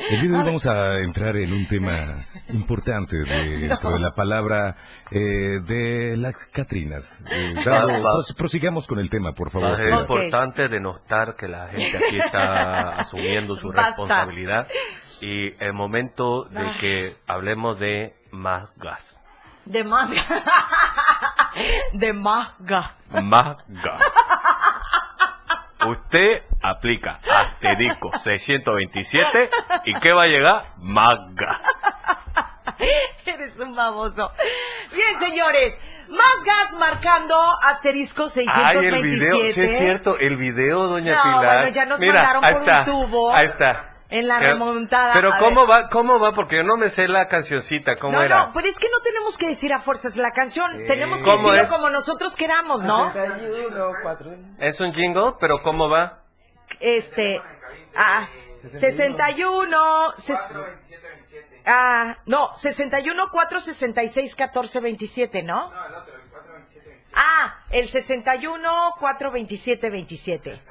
El 0.10 0.22
día 0.22 0.32
de 0.32 0.38
hoy 0.38 0.44
vamos 0.44 0.66
a 0.66 1.00
entrar 1.00 1.38
en 1.38 1.54
un 1.54 1.68
tema 1.68 2.28
importante 2.50 3.18
de- 3.18 3.68
de 3.84 4.00
la 4.00 4.12
palabra 4.16 4.76
eh, 5.12 5.60
de 5.66 6.16
las 6.18 6.34
Catrinas. 6.52 7.04
Eh, 7.32 7.54
dado- 7.66 7.88
pros- 8.02 8.34
prosigamos 8.38 8.88
con 8.88 9.00
el 9.00 9.10
tema, 9.10 9.34
por 9.34 9.52
favor. 9.52 9.80
Es 9.82 9.94
importante 10.02 10.68
denotar 10.68 11.36
que 11.36 11.48
la 11.48 11.68
gente 11.70 11.98
aquí 11.98 12.18
está 12.20 12.90
asumiendo 13.00 13.56
su 13.56 13.68
Basta. 13.70 13.88
responsabilidad 13.88 14.68
y 15.22 15.54
el 15.64 15.74
momento 15.74 16.44
de 16.46 16.60
Ah. 16.68 16.76
que 16.80 17.18
hablemos 17.28 17.80
de 17.80 18.16
más 18.32 18.70
gas. 18.78 19.20
De 19.66 19.84
más. 19.84 20.12
de 21.94 22.14
más 22.14 22.54
ga. 22.60 22.96
Más 23.24 23.58
gas. 23.68 24.02
Usted 25.86 26.44
aplica 26.64 27.20
asterisco 27.30 28.12
627 28.18 29.50
y 29.86 29.94
¿qué 29.96 30.14
va 30.14 30.24
a 30.24 30.28
llegar? 30.28 30.74
Más 30.78 31.18
gas. 31.36 31.60
Eres 33.26 33.60
un 33.60 33.76
baboso. 33.76 34.32
Bien, 34.94 35.20
señores, 35.20 35.80
más 36.10 36.44
gas 36.46 36.78
marcando 36.80 37.36
asterisco 37.72 38.30
627. 38.30 38.80
Ay, 38.80 38.86
el 38.88 39.04
video, 39.04 39.52
sí 39.52 39.62
es 39.62 39.78
cierto, 39.78 40.18
el 40.20 40.38
video, 40.38 40.88
doña 40.88 41.16
No, 41.16 41.24
Pilar. 41.24 41.58
bueno, 41.62 41.68
ya 41.70 41.86
nos 41.86 42.00
Mira, 42.00 42.14
mandaron 42.14 42.46
ahí 42.46 42.54
por 42.54 42.62
un 42.62 42.70
está, 42.70 42.86
tubo. 42.86 43.36
Ahí 43.36 43.46
está. 43.48 43.95
En 44.20 44.28
la 44.28 44.40
remontada. 44.40 45.14
Pero 45.14 45.34
A 45.34 45.40
¿cómo 45.40 45.62
ver. 45.68 45.70
va? 45.86 45.90
¿Cómo 45.90 46.20
va? 46.20 46.34
Porque 46.34 46.58
yo 46.58 46.64
no 46.64 46.78
me 46.78 46.90
sé 46.90 47.08
la 47.08 47.28
cancioncita, 47.28 47.98
¿cómo 47.98 48.14
no, 48.18 48.24
era? 48.24 48.46
no, 48.48 48.52
pero 48.54 48.68
es 48.68 48.80
que 48.80 48.88
no 48.90 49.00
tenemos 49.04 49.38
que 49.38 49.48
decir 49.48 49.74
a 49.74 49.80
fuerzas 49.80 50.16
la 50.18 50.32
canción. 50.32 50.84
Tenemos 50.86 51.20
que 51.24 51.26
¿Cómo 51.30 51.52
decirlo 51.52 51.62
es? 51.64 51.70
como 51.70 51.90
nosotros 51.90 52.36
queramos, 52.36 52.84
¿no? 52.84 53.12
Es 54.60 54.80
un 54.80 54.94
jingle, 54.94 55.34
pero 55.40 55.62
¿cómo 55.62 55.90
va? 55.90 56.22
Este. 56.80 57.42
Ah, 57.96 58.28
61. 58.72 60.14
ses- 60.18 60.54
Ah, 61.68 62.18
no, 62.28 62.54
61 62.56 63.30
4 63.32 63.60
66 63.60 64.36
14 64.36 64.80
27, 64.82 65.44
¿no? 65.44 65.72
Ah, 67.14 67.60
el 67.72 67.88
61 67.88 68.94
4 69.00 69.32
27 69.32 69.90
27. 69.90 70.62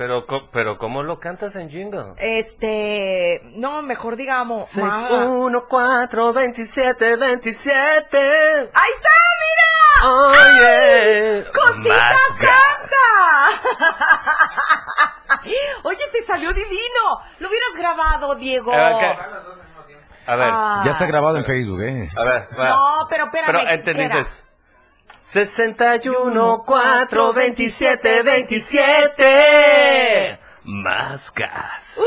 Pero, 0.00 0.24
co- 0.24 0.48
pero 0.50 0.78
¿cómo 0.78 1.02
lo 1.02 1.20
cantas 1.20 1.56
en 1.56 1.68
jingle? 1.68 2.14
Este, 2.16 3.42
no, 3.56 3.82
mejor 3.82 4.16
digamos. 4.16 4.74
ma- 4.78 5.26
1, 5.26 5.64
4, 5.68 6.32
27, 6.32 7.16
27. 7.16 8.16
Ahí 8.72 8.90
está, 8.96 9.10
mira. 9.42 10.10
Oye. 10.10 11.44
¡Cosita 11.52 11.94
Más 11.94 12.40
gas. 12.40 12.90
santa! 12.90 13.60
Oye, 15.84 15.98
te 16.12 16.22
salió 16.22 16.50
divino. 16.54 17.20
Lo 17.38 17.48
hubieras 17.48 17.76
grabado, 17.76 18.34
Diego. 18.36 18.72
A 18.72 18.76
ver, 18.76 18.94
¿qué? 19.00 19.18
A 20.32 20.36
ver, 20.36 20.48
Ah. 20.50 20.82
Ya 20.86 20.92
está 20.92 21.04
grabado 21.04 21.36
en 21.36 21.44
Facebook, 21.44 21.82
¿eh? 21.82 22.08
a 22.16 22.24
ver. 22.24 22.48
va. 22.58 22.68
No, 22.70 23.06
pero 23.10 23.24
espérame. 23.26 23.46
Pero 23.48 23.60
¿qué 23.68 23.74
entendiste. 23.74 24.49
61, 25.30 26.64
4, 26.66 27.32
27, 27.32 28.22
27. 28.24 30.40
Más 30.64 31.32
gas. 31.32 31.98
Uh. 31.98 32.02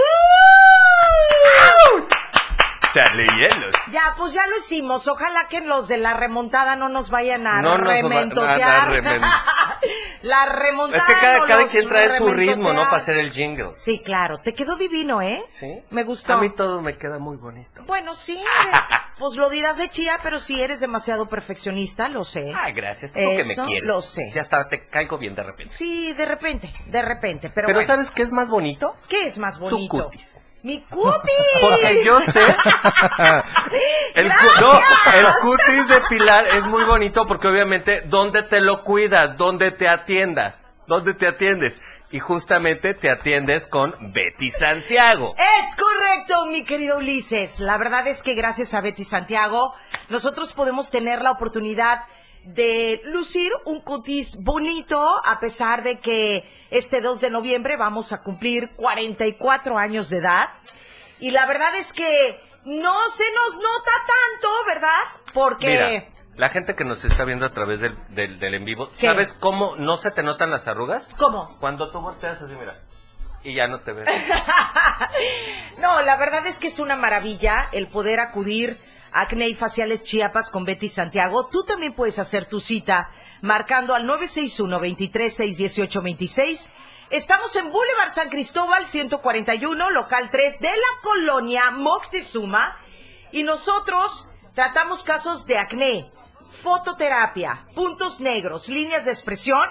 Hielos. 2.94 3.76
Ya, 3.92 4.14
pues 4.18 4.34
ya 4.34 4.46
lo 4.48 4.58
hicimos. 4.58 5.08
Ojalá 5.08 5.48
que 5.50 5.62
los 5.62 5.88
de 5.88 5.98
la 5.98 6.14
remontada 6.14 6.76
no 6.76 6.90
nos 6.90 7.10
vayan 7.10 7.48
a 7.48 7.62
No 7.62 7.78
nos 7.78 7.88
va- 7.88 7.94
rementotear. 7.94 8.90
remen- 8.90 9.22
la 10.22 10.46
remontada. 10.46 11.04
Es 11.04 11.08
que 11.14 11.20
cada, 11.20 11.38
no 11.40 11.46
cada 11.46 11.66
quien 11.68 11.88
trae 11.88 12.18
su 12.18 12.32
ritmo, 12.34 12.74
¿no? 12.74 12.84
Para 12.84 12.98
hacer 12.98 13.18
el 13.18 13.32
jingle. 13.32 13.72
Sí, 13.74 14.02
claro. 14.04 14.38
Te 14.40 14.54
quedó 14.54 14.76
divino, 14.76 15.22
¿eh? 15.22 15.44
¿Sí? 15.52 15.84
Me 15.90 16.04
gustó. 16.04 16.34
A 16.34 16.38
mí 16.38 16.50
todo 16.52 16.82
me 16.82 16.98
queda 16.98 17.18
muy 17.20 17.38
bonito. 17.38 17.84
Bueno, 17.86 18.16
sí. 18.16 18.42
pues 19.18 19.36
lo 19.36 19.50
dirás 19.50 19.78
de 19.78 19.90
chía, 19.90 20.20
pero 20.22 20.40
sí 20.40 20.62
eres 20.62 20.80
demasiado 20.80 21.28
perfeccionista, 21.28 22.10
lo 22.10 22.24
sé. 22.24 22.52
Ay, 22.56 22.74
gracias. 22.74 23.12
Que 23.12 23.36
Eso 23.40 23.62
me 23.64 23.68
quieres. 23.70 23.88
lo 23.88 24.02
sé. 24.02 24.32
Ya 24.36 24.42
está, 24.42 24.68
te 24.68 24.88
caigo 24.88 25.18
bien 25.18 25.36
de 25.36 25.44
repente. 25.44 25.74
Sí, 25.74 26.14
de 26.14 26.26
repente, 26.26 26.72
de 26.88 27.02
repente. 27.02 27.50
Pero, 27.54 27.68
Pero 27.68 27.78
bueno, 27.80 27.88
¿sabes 27.88 28.12
qué 28.12 28.22
es 28.24 28.32
más 28.32 28.50
bonito? 28.50 28.96
¿qué 29.10 29.26
es 29.26 29.38
más 29.40 29.58
Tu 29.58 29.66
bonito? 29.70 30.06
cutis. 30.06 30.40
Mi 30.64 30.80
cutis. 30.82 31.32
Porque 31.62 32.04
yo 32.06 32.22
sé. 32.22 32.42
el, 34.16 34.30
cu- 34.30 34.62
no, 34.62 34.80
el 35.14 35.28
cutis 35.42 35.88
de 35.90 36.02
Pilar 36.10 36.48
es 36.48 36.66
muy 36.66 36.84
bonito 36.86 37.26
porque 37.28 37.48
obviamente 37.48 38.02
donde 38.06 38.44
te 38.44 38.62
lo 38.62 38.82
cuidas, 38.82 39.36
donde 39.38 39.72
te 39.72 39.88
atiendas, 39.90 40.66
donde 40.88 41.14
te 41.14 41.28
atiendes. 41.28 41.78
Y 42.12 42.20
justamente 42.20 42.94
te 42.94 43.10
atiendes 43.10 43.66
con 43.66 43.94
Betty 44.14 44.50
Santiago. 44.50 45.34
Es 45.36 45.76
correcto, 45.76 46.46
mi 46.46 46.64
querido 46.64 46.98
Ulises. 46.98 47.60
La 47.60 47.78
verdad 47.78 48.06
es 48.08 48.22
que 48.22 48.36
gracias 48.36 48.74
a 48.76 48.82
Betty 48.82 49.04
Santiago, 49.04 49.74
nosotros 50.10 50.54
podemos 50.54 50.92
tener 50.92 51.22
la 51.24 51.32
oportunidad 51.32 52.02
de 52.46 53.02
lucir 53.06 53.52
un 53.66 53.82
cutis 53.82 54.38
bonito, 54.42 55.02
a 55.24 55.40
pesar 55.40 55.84
de 55.84 56.00
que 56.00 56.50
este 56.70 57.02
2 57.02 57.22
de 57.22 57.30
noviembre 57.30 57.78
vamos 57.78 58.14
a 58.14 58.22
cumplir 58.22 58.72
44 58.76 59.78
años 59.78 60.10
de 60.10 60.18
edad. 60.18 60.50
Y 61.20 61.32
la 61.32 61.46
verdad 61.46 61.76
es 61.78 61.94
que 61.94 62.40
no 62.66 63.10
se 63.10 63.24
nos 63.34 63.56
nota 63.56 63.92
tanto, 64.08 64.48
¿verdad? 64.68 65.02
Porque... 65.34 65.68
Mira, 65.68 66.14
la 66.36 66.50
gente 66.50 66.76
que 66.76 66.84
nos 66.84 67.04
está 67.06 67.26
viendo 67.26 67.46
a 67.46 67.52
través 67.52 67.80
del, 67.80 67.96
del, 68.10 68.40
del 68.40 68.56
en 68.56 68.66
vivo, 68.66 68.90
¿Qué? 69.00 69.08
¿sabes 69.08 69.34
cómo 69.40 69.76
no 69.76 69.98
se 69.98 70.12
te 70.12 70.24
notan 70.24 70.50
las 70.50 70.68
arrugas? 70.68 71.08
¿Cómo? 71.16 71.58
Cuando 71.60 71.92
tú 71.92 72.02
volteas 72.02 72.42
así, 72.42 72.54
mira, 72.56 72.82
y 73.44 73.54
ya 73.54 73.68
no 73.68 73.82
te 73.82 73.94
ves. 73.94 74.10
No, 75.80 76.02
la 76.02 76.18
verdad 76.18 76.46
es 76.48 76.60
que 76.60 76.68
es 76.68 76.80
una 76.80 76.96
maravilla 76.96 77.68
el 77.72 77.88
poder 77.88 78.20
acudir 78.20 78.80
Acné 79.14 79.48
y 79.50 79.56
Faciales 79.56 80.04
Chiapas 80.04 80.50
con 80.50 80.66
Betty 80.66 80.90
Santiago. 80.90 81.48
Tú 81.48 81.64
también 81.64 81.94
puedes 81.94 82.20
hacer 82.20 82.46
tu 82.46 82.60
cita 82.60 83.10
marcando 83.42 83.96
al 83.96 84.06
961-236-1826. 84.08 86.70
Estamos 87.10 87.56
en 87.56 87.72
Boulevard 87.72 88.12
San 88.12 88.30
Cristóbal 88.30 88.86
141, 88.86 89.90
local 89.92 90.30
3 90.32 90.60
de 90.60 90.70
la 90.70 91.02
colonia 91.02 91.72
Moctezuma. 91.72 92.78
Y 93.32 93.44
nosotros 93.44 94.30
tratamos 94.56 95.04
casos 95.04 95.46
de 95.46 95.58
acné, 95.58 96.10
fototerapia, 96.64 97.66
puntos 97.76 98.20
negros, 98.20 98.70
líneas 98.70 99.06
de 99.06 99.12
expresión. 99.12 99.68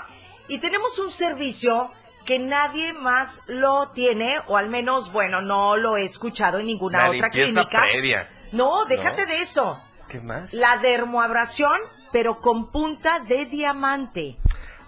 Y 0.49 0.59
tenemos 0.59 0.99
un 0.99 1.11
servicio 1.11 1.91
que 2.25 2.39
nadie 2.39 2.93
más 2.93 3.43
lo 3.47 3.91
tiene, 3.91 4.37
o 4.47 4.57
al 4.57 4.69
menos, 4.69 5.13
bueno, 5.13 5.41
no 5.41 5.77
lo 5.77 5.97
he 5.97 6.05
escuchado 6.05 6.59
en 6.59 6.67
ninguna 6.67 7.05
La 7.05 7.11
otra 7.11 7.31
clínica. 7.31 7.83
previa. 7.83 8.29
No, 8.53 8.85
déjate 8.87 9.27
de 9.27 9.41
eso. 9.41 9.81
¿Qué 10.09 10.21
más? 10.21 10.53
La 10.53 10.77
dermoabrasión, 10.79 11.81
pero 12.13 12.39
con 12.41 12.71
punta 12.71 13.21
de 13.21 13.47
diamante. 13.47 14.37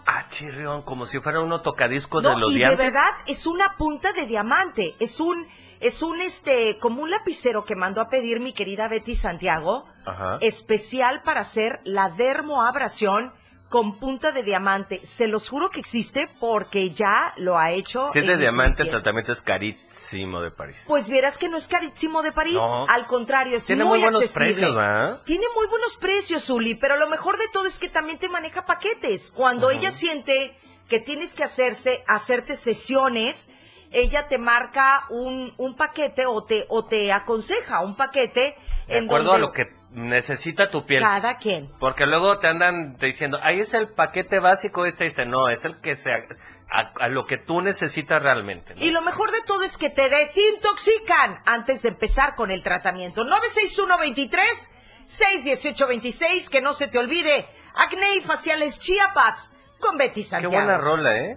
Ah, 0.07 0.27
chirrión, 0.29 0.83
como 0.83 1.07
si 1.07 1.19
fuera 1.19 1.41
uno 1.41 1.63
tocadiscos 1.63 2.23
No, 2.23 2.31
de 2.35 2.37
los 2.39 2.53
y 2.53 2.57
diamantes. 2.57 2.79
de 2.79 2.85
verdad 2.93 3.09
es 3.27 3.47
una 3.47 3.77
punta 3.79 4.13
de 4.13 4.27
diamante. 4.27 4.95
Es 5.01 5.19
un, 5.19 5.47
es 5.81 6.03
un 6.03 6.21
este, 6.21 6.79
como 6.79 7.03
un 7.03 7.11
lapicero 7.11 7.65
que 7.65 7.75
mandó 7.75 8.03
a 8.03 8.11
pedir 8.11 8.39
mi 8.41 8.53
querida 8.53 8.87
Betty 8.89 9.15
Santiago, 9.15 9.87
Ajá. 10.05 10.37
especial 10.43 11.23
para 11.23 11.41
hacer 11.41 11.81
la 11.85 12.11
dermoabrasión 12.11 13.33
con 13.75 13.99
punta 13.99 14.31
de 14.31 14.45
diamante. 14.45 15.05
Se 15.05 15.27
los 15.27 15.49
juro 15.49 15.69
que 15.69 15.81
existe 15.81 16.29
porque 16.39 16.91
ya 16.91 17.35
lo 17.39 17.59
ha 17.59 17.73
hecho. 17.73 18.09
Si 18.13 18.21
es 18.21 18.27
de 18.29 18.37
diamante, 18.37 18.85
el 18.85 18.89
tratamiento 18.89 19.33
es 19.33 19.43
carísimo 19.43 20.41
de 20.41 20.53
París. 20.53 20.85
Pues 20.87 21.09
vieras 21.09 21.39
que 21.39 21.49
no 21.49 21.57
es 21.57 21.67
carísimo 21.67 22.23
de 22.23 22.31
París, 22.31 22.55
No. 22.55 22.87
al 22.89 23.05
contrario, 23.09 23.57
es 23.57 23.67
Tiene 23.67 23.83
muy, 23.83 23.95
muy 23.99 24.03
buenos 24.03 24.23
accesible. 24.23 24.53
precios, 24.53 24.77
¿verdad? 24.77 25.21
Tiene 25.25 25.47
muy 25.57 25.67
buenos 25.67 25.97
precios, 25.97 26.45
Zuli, 26.45 26.77
pero 26.77 26.97
lo 26.99 27.09
mejor 27.09 27.37
de 27.37 27.49
todo 27.53 27.67
es 27.67 27.81
que 27.81 27.89
también 27.89 28.17
te 28.19 28.29
maneja 28.29 28.65
paquetes. 28.65 29.33
Cuando 29.33 29.71
ella 29.71 29.91
siente 29.91 30.57
que 30.89 31.01
tienes 31.01 31.35
que 31.35 31.43
hacerse, 31.43 32.05
hacerte 32.07 32.55
sesiones, 32.55 33.51
ella 33.91 34.29
te 34.29 34.39
marca 34.39 35.07
un, 35.11 35.53
un 35.57 35.75
paquete 35.75 36.27
o 36.27 36.45
te, 36.45 36.65
o 36.69 36.85
te 36.85 37.11
aconseja 37.13 37.81
un 37.81 37.97
paquete 37.97 38.57
De 38.87 38.99
en 38.99 39.07
acuerdo 39.07 39.33
donde 39.33 39.37
a 39.45 39.47
lo 39.49 39.51
que 39.53 39.67
necesita 39.95 40.71
tu 40.71 40.85
piel. 40.85 41.01
cada 41.03 41.37
quien. 41.39 41.71
Porque 41.81 42.05
luego 42.07 42.39
te 42.39 42.49
andan 42.49 42.97
diciendo, 42.99 43.39
ahí 43.43 43.61
es 43.61 43.73
el 43.75 43.89
paquete 43.89 44.39
básico 44.41 44.85
este, 44.87 45.07
este. 45.07 45.25
No, 45.25 45.49
es 45.49 45.65
el 45.65 45.81
que 45.81 45.97
se... 45.97 46.13
A, 46.13 46.93
a 46.99 47.09
lo 47.09 47.25
que 47.25 47.37
tú 47.39 47.61
necesitas 47.61 48.21
realmente. 48.23 48.75
¿no? 48.75 48.83
Y 48.85 48.91
lo 48.91 49.01
mejor 49.03 49.31
de 49.31 49.43
todo 49.47 49.63
es 49.63 49.79
que 49.79 49.91
te 49.91 50.09
desintoxican 50.09 51.41
antes 51.47 51.83
de 51.83 51.91
empezar 51.91 52.35
con 52.35 52.51
el 52.51 52.63
tratamiento. 52.63 53.25
961-23 53.25 54.41
618-26, 55.07 56.49
que 56.49 56.61
no 56.61 56.73
se 56.73 56.89
te 56.89 56.99
olvide. 56.99 57.47
Acné 57.75 58.17
y 58.17 58.21
faciales 58.23 58.79
Chiapas 58.79 59.53
con 59.79 59.99
Betty 59.99 60.23
Qué 60.23 60.29
Santiago. 60.29 60.55
buena 60.55 60.79
rola, 60.79 61.17
¿eh? 61.17 61.37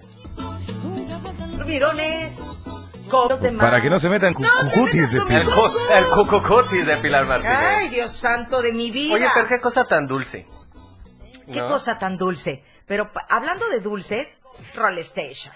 Mirones 1.65 2.56
con 3.09 3.29
los 3.29 3.41
demás. 3.41 3.65
Para 3.65 3.81
que 3.81 3.89
no 3.89 3.99
se 3.99 4.09
metan 4.09 4.33
cu- 4.33 4.43
No 4.43 4.49
cucutis 4.71 5.11
de 5.11 5.19
con 5.19 5.27
mi 5.29 5.35
El, 5.35 5.41
piel. 5.43 5.53
co 5.55 5.67
cucu. 5.71 5.79
el 5.95 6.05
cococotis 6.05 6.85
de 6.85 6.97
Pilar 6.97 7.25
Martínez. 7.25 7.57
Ay, 7.57 7.89
Dios 7.89 8.11
santo 8.11 8.61
de 8.61 8.71
mi 8.73 8.91
vida. 8.91 9.15
Oye, 9.15 9.27
pero 9.33 9.47
qué 9.47 9.59
cosa 9.61 9.85
tan 9.85 10.07
dulce. 10.07 10.45
Qué 11.51 11.61
¿no? 11.61 11.67
cosa 11.67 11.97
tan 11.97 12.17
dulce. 12.17 12.63
Pero 12.85 13.09
hablando 13.29 13.67
de 13.69 13.79
dulces, 13.79 14.41
Roll 14.75 14.97
Station. 14.99 15.53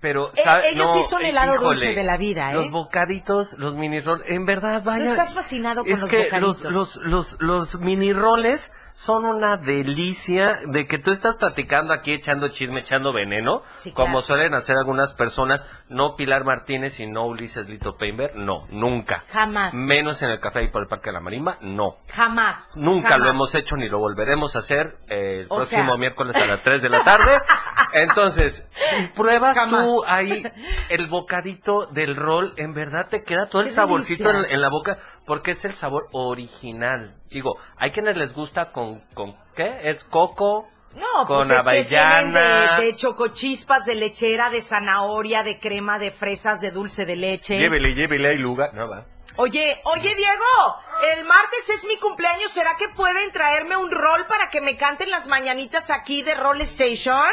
Pero, 0.00 0.30
Eh, 0.34 0.40
¿sabe? 0.42 0.70
ellos 0.70 0.86
No, 0.86 0.92
sí 0.94 1.02
son 1.08 1.20
el 1.22 1.28
eh, 1.28 1.32
lado 1.32 1.54
híjole, 1.54 1.68
dulce 1.68 1.90
de 1.92 2.02
la 2.04 2.16
vida, 2.16 2.52
¿eh? 2.52 2.54
Los 2.54 2.70
bocaditos, 2.70 3.56
los 3.58 3.74
mini 3.74 4.00
roll, 4.00 4.22
en 4.26 4.46
verdad, 4.46 4.82
vaya. 4.82 5.10
estás 5.10 5.34
fascinado 5.34 5.82
con 5.82 5.92
es 5.92 6.00
los 6.00 6.10
que 6.10 6.24
bocaditos. 6.24 6.62
Los, 6.64 6.96
los, 6.96 6.98
los, 7.02 7.36
los 7.40 7.80
mini 7.80 8.12
roles 8.12 8.72
son 8.92 9.24
una 9.24 9.56
delicia 9.56 10.58
de 10.66 10.86
que 10.86 10.98
tú 10.98 11.12
estás 11.12 11.36
platicando 11.36 11.92
aquí 11.94 12.12
echando 12.12 12.48
chisme, 12.48 12.80
echando 12.80 13.12
veneno, 13.12 13.62
Sí, 13.74 13.92
como 13.92 14.20
suelen 14.20 14.52
hacer 14.54 14.76
algunas 14.76 15.12
personas, 15.14 15.64
no 15.88 16.16
Pilar 16.16 16.44
Martínez 16.44 16.98
y 16.98 17.06
no 17.06 17.26
Ulises 17.26 17.68
Lito 17.68 17.96
Painter, 17.96 18.34
no, 18.34 18.66
nunca. 18.70 19.24
Jamás. 19.30 19.74
Menos 19.74 20.22
en 20.22 20.30
el 20.30 20.40
café 20.40 20.64
y 20.64 20.70
por 20.70 20.82
el 20.82 20.88
Parque 20.88 21.10
de 21.10 21.12
la 21.12 21.20
Marimba, 21.20 21.58
no. 21.60 21.98
Jamás. 22.08 22.72
Nunca 22.74 23.10
jamás. 23.10 23.24
lo 23.26 23.30
hemos 23.30 23.54
hecho 23.54 23.76
ni 23.76 23.88
lo 23.88 23.98
volveremos 24.00 24.56
a 24.56 24.58
hacer 24.58 24.96
el 25.08 25.46
O 25.50 25.56
próximo 25.56 25.84
sea. 25.92 25.96
miércoles 25.96 26.34
a 26.36 26.46
las 26.46 26.62
3 26.62 26.82
de 26.82 26.88
la 26.88 27.04
tarde. 27.04 27.38
Entonces, 27.92 28.66
pruebas 29.14 29.56
Jamás. 29.56 29.84
tú 29.84 29.89
ahí 30.06 30.42
el 30.88 31.08
bocadito 31.08 31.86
del 31.86 32.16
rol, 32.16 32.54
en 32.56 32.74
verdad 32.74 33.08
te 33.08 33.22
queda 33.22 33.48
todo 33.48 33.62
el 33.62 33.68
Qué 33.68 33.74
saborcito 33.74 34.30
en, 34.30 34.60
la 34.60 34.68
boca 34.68 34.98
porque 35.26 35.52
es 35.52 35.64
el 35.64 35.72
sabor 35.72 36.08
original. 36.12 37.16
Digo, 37.28 37.56
hay 37.76 37.90
quienes 37.90 38.16
les 38.16 38.32
gusta 38.32 38.66
con, 38.66 39.00
con 39.14 39.36
¿qué? 39.54 39.90
Es 39.90 40.04
coco. 40.04 40.68
No, 40.94 41.24
con 41.24 41.46
pues 41.46 41.50
es 41.50 41.64
que 41.64 41.84
tienen 41.84 42.06
avellana. 42.06 42.80
de, 42.80 42.86
de 42.86 42.96
chocochispas, 42.96 43.86
de 43.86 43.94
lechera, 43.94 44.50
de 44.50 44.60
zanahoria, 44.60 45.44
de 45.44 45.60
crema, 45.60 46.00
de 46.00 46.10
fresas, 46.10 46.60
de 46.60 46.72
dulce 46.72 47.06
de 47.06 47.14
leche. 47.14 47.58
Llévele, 47.58 47.94
llévele 47.94 48.34
y 48.34 48.38
lugar. 48.38 48.74
No 48.74 48.88
va. 48.88 49.06
Oye, 49.36 49.80
oye 49.84 50.14
Diego, 50.14 50.80
el 51.16 51.24
martes 51.24 51.70
es 51.70 51.86
mi 51.86 51.96
cumpleaños, 51.98 52.52
¿será 52.52 52.70
que 52.76 52.88
pueden 52.94 53.30
traerme 53.30 53.76
un 53.76 53.90
rol 53.90 54.26
para 54.26 54.50
que 54.50 54.60
me 54.60 54.76
canten 54.76 55.10
las 55.10 55.28
mañanitas 55.28 55.90
aquí 55.90 56.22
de 56.22 56.34
Roll 56.34 56.60
Station? 56.62 57.32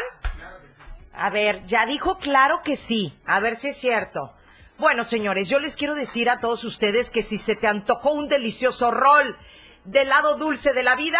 A 1.18 1.30
ver, 1.30 1.64
ya 1.64 1.84
dijo 1.84 2.18
claro 2.18 2.62
que 2.62 2.76
sí, 2.76 3.18
a 3.26 3.40
ver 3.40 3.56
si 3.56 3.68
es 3.68 3.76
cierto. 3.76 4.34
Bueno, 4.78 5.02
señores, 5.02 5.48
yo 5.48 5.58
les 5.58 5.76
quiero 5.76 5.96
decir 5.96 6.30
a 6.30 6.38
todos 6.38 6.62
ustedes 6.62 7.10
que 7.10 7.22
si 7.22 7.38
se 7.38 7.56
te 7.56 7.66
antojó 7.66 8.12
un 8.12 8.28
delicioso 8.28 8.92
rol 8.92 9.36
del 9.84 10.08
lado 10.08 10.36
dulce 10.36 10.72
de 10.72 10.84
la 10.84 10.94
vida, 10.94 11.18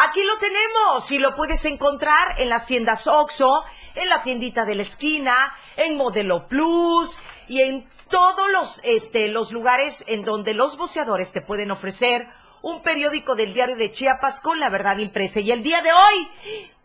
Aquí 0.09 0.23
lo 0.25 0.37
tenemos 0.39 1.11
y 1.13 1.19
lo 1.19 1.37
puedes 1.37 1.65
encontrar 1.67 2.41
en 2.41 2.49
las 2.49 2.67
tiendas 2.67 3.07
Oxxo, 3.07 3.63
en 3.95 4.09
la 4.09 4.23
tiendita 4.23 4.65
de 4.65 4.75
la 4.75 4.83
esquina, 4.83 5.55
en 5.77 5.97
Modelo 5.97 6.49
Plus 6.49 7.19
y 7.47 7.61
en 7.61 7.89
todos 8.09 8.51
los, 8.53 8.81
este, 8.85 9.29
los 9.29 9.53
lugares 9.53 10.03
en 10.07 10.25
donde 10.25 10.55
los 10.55 10.77
boceadores 10.77 11.33
te 11.33 11.43
pueden 11.43 11.71
ofrecer 11.71 12.29
un 12.67 12.83
periódico 12.83 13.37
del 13.37 13.55
Diario 13.55 13.77
de 13.77 13.93
Chiapas 13.93 14.41
con 14.41 14.59
la 14.59 14.69
verdad 14.71 14.99
impresa. 14.99 15.39
Y 15.39 15.53
el 15.53 15.63
día 15.63 15.83
de 15.83 15.93
hoy 15.93 16.31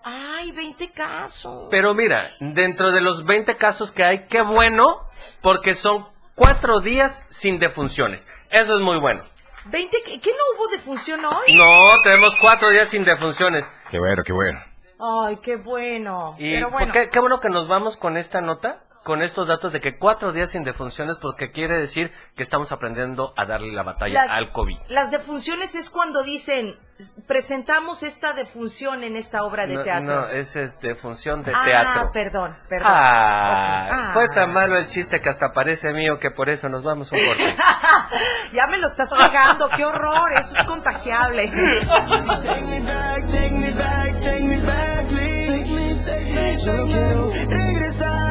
Ay, 0.04 0.52
20 0.52 0.92
casos. 0.92 1.68
Pero 1.70 1.94
mira, 1.94 2.32
dentro 2.40 2.92
de 2.92 3.02
los 3.02 3.24
20 3.24 3.56
casos 3.56 3.92
que 3.92 4.04
hay, 4.04 4.26
qué 4.28 4.42
bueno, 4.42 5.08
porque 5.42 5.76
son 5.76 6.08
cuatro 6.34 6.82
días 6.82 7.24
sin 7.30 7.60
defunciones. 7.60 8.28
Eso 8.50 8.76
es 8.76 8.82
muy 8.82 9.00
bueno. 9.00 9.24
20, 9.66 9.98
¿qué 10.06 10.20
qué 10.20 10.32
no 10.32 10.56
hubo 10.56 10.72
defunción 10.72 11.24
hoy? 11.26 11.56
No, 11.56 12.02
tenemos 12.04 12.36
cuatro 12.42 12.70
días 12.70 12.90
sin 12.90 13.04
defunciones. 13.04 13.72
Qué 13.92 14.00
bueno, 14.00 14.24
qué 14.24 14.34
bueno. 14.34 14.60
Ay, 15.00 15.38
qué 15.38 15.58
bueno. 15.58 16.36
Y 16.38 16.54
Pero 16.54 16.70
¿por 16.70 16.80
bueno, 16.80 16.94
qué, 16.94 17.10
qué 17.10 17.20
bueno 17.20 17.40
que 17.40 17.50
nos 17.50 17.68
vamos 17.68 17.98
con 17.98 18.18
esta 18.18 18.42
nota, 18.42 18.84
con 19.04 19.22
estos 19.24 19.48
datos 19.48 19.74
de 19.74 19.80
que 19.82 19.98
cuatro 19.98 20.32
días 20.32 20.52
sin 20.52 20.64
defunciones, 20.64 21.18
porque 21.22 21.52
quiere 21.52 21.78
decir 21.78 22.12
que 22.36 22.44
estamos 22.44 22.72
aprendiendo 22.72 23.34
a 23.36 23.46
darle 23.46 23.72
la 23.74 23.84
batalla 23.84 24.26
Las- 24.26 24.32
al 24.38 24.52
COVID. 24.52 24.78
las 24.90 25.10
defunciones 25.12 25.74
es 25.76 25.90
cuando 25.90 26.22
dicen, 26.24 26.78
"S- 27.00 27.16
presentamos 27.28 28.04
esta 28.04 28.34
defunción 28.34 29.04
en 29.04 29.16
esta 29.16 29.44
obra 29.44 29.66
de 29.66 29.76
No, 29.78 29.84
teatro. 29.84 30.22
no, 30.22 30.28
es 30.30 30.56
este, 30.56 30.94
función 30.94 31.44
de 31.44 31.52
ah, 31.56 31.64
teatro. 31.66 32.12
perdón, 32.14 32.56
perdón. 32.70 32.92
Ah. 32.94 33.88
Ah. 33.92 34.12
fue 34.14 34.28
tan 34.30 34.54
malo 34.54 34.78
el 34.78 34.86
chiste 34.88 35.20
que 35.20 35.30
hasta 35.30 35.52
parece 35.52 35.92
mío 35.94 36.20
que 36.20 36.30
por 36.30 36.50
eso 36.50 36.70
nos 36.70 36.84
vamos 36.84 37.12
un 37.12 37.20
corte. 37.26 37.56
Ya 38.54 38.68
me 38.68 38.78
lo 38.78 38.88
estás 38.88 39.12
pegando, 39.14 39.70
qué 39.70 39.86
horror, 39.86 40.34
eso 40.38 40.58
es 40.60 40.64
contagiable. 40.68 41.48
Take 41.48 42.62
me 42.64 42.82
back, 42.82 43.24
take 43.32 43.52
me 43.52 43.72
back, 43.72 44.16
take 44.22 44.44
me 44.44 44.60
back, 44.60 45.08
please. 45.08 46.62
Yo 46.66 46.86
quiero 46.86 47.32
regresar, 47.50 47.50
regresar, 47.50 47.50
regresar. 47.50 48.31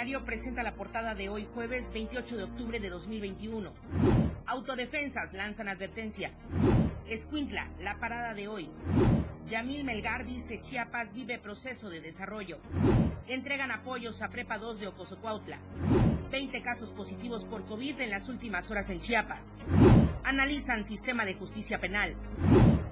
Diario 0.00 0.24
presenta 0.24 0.62
la 0.62 0.76
portada 0.76 1.14
de 1.14 1.28
hoy 1.28 1.46
jueves 1.52 1.92
28 1.92 2.38
de 2.38 2.44
octubre 2.44 2.80
de 2.80 2.88
2021. 2.88 3.70
Autodefensas 4.46 5.34
lanzan 5.34 5.68
advertencia. 5.68 6.30
Escuintla, 7.06 7.68
la 7.80 7.98
parada 7.98 8.32
de 8.32 8.48
hoy. 8.48 8.70
Yamil 9.46 9.84
Melgar 9.84 10.24
dice 10.24 10.62
Chiapas 10.62 11.12
vive 11.12 11.38
proceso 11.38 11.90
de 11.90 12.00
desarrollo. 12.00 12.60
Entregan 13.28 13.70
apoyos 13.70 14.22
a 14.22 14.30
Prepa 14.30 14.56
2 14.56 14.80
de 14.80 14.86
Ocosocuautla. 14.86 15.58
20 16.30 16.62
casos 16.62 16.88
positivos 16.92 17.44
por 17.44 17.66
COVID 17.66 18.00
en 18.00 18.08
las 18.08 18.30
últimas 18.30 18.70
horas 18.70 18.88
en 18.88 19.00
Chiapas. 19.00 19.54
Analizan 20.24 20.86
sistema 20.86 21.26
de 21.26 21.34
justicia 21.34 21.78
penal. 21.78 22.16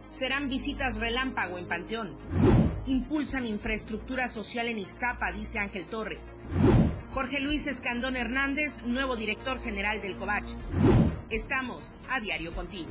Serán 0.05 0.51
visitas 0.51 0.97
relámpago 0.97 1.57
en 1.57 1.69
Panteón. 1.69 2.68
Impulsan 2.87 3.47
infraestructura 3.47 4.29
social 4.29 4.69
en 4.69 4.79
Iztapa, 4.79 5.33
dice 5.33 5.59
Ángel 5.59 5.87
Torres. 5.87 6.35
Jorge 7.11 7.41
Luis 7.41 7.67
Escandón 7.67 8.17
Hernández, 8.17 8.83
nuevo 8.85 9.17
director 9.17 9.61
general 9.61 10.01
del 10.01 10.17
COVACH. 10.17 10.49
Estamos 11.31 11.93
a 12.09 12.21
diario 12.21 12.55
contigo. 12.55 12.91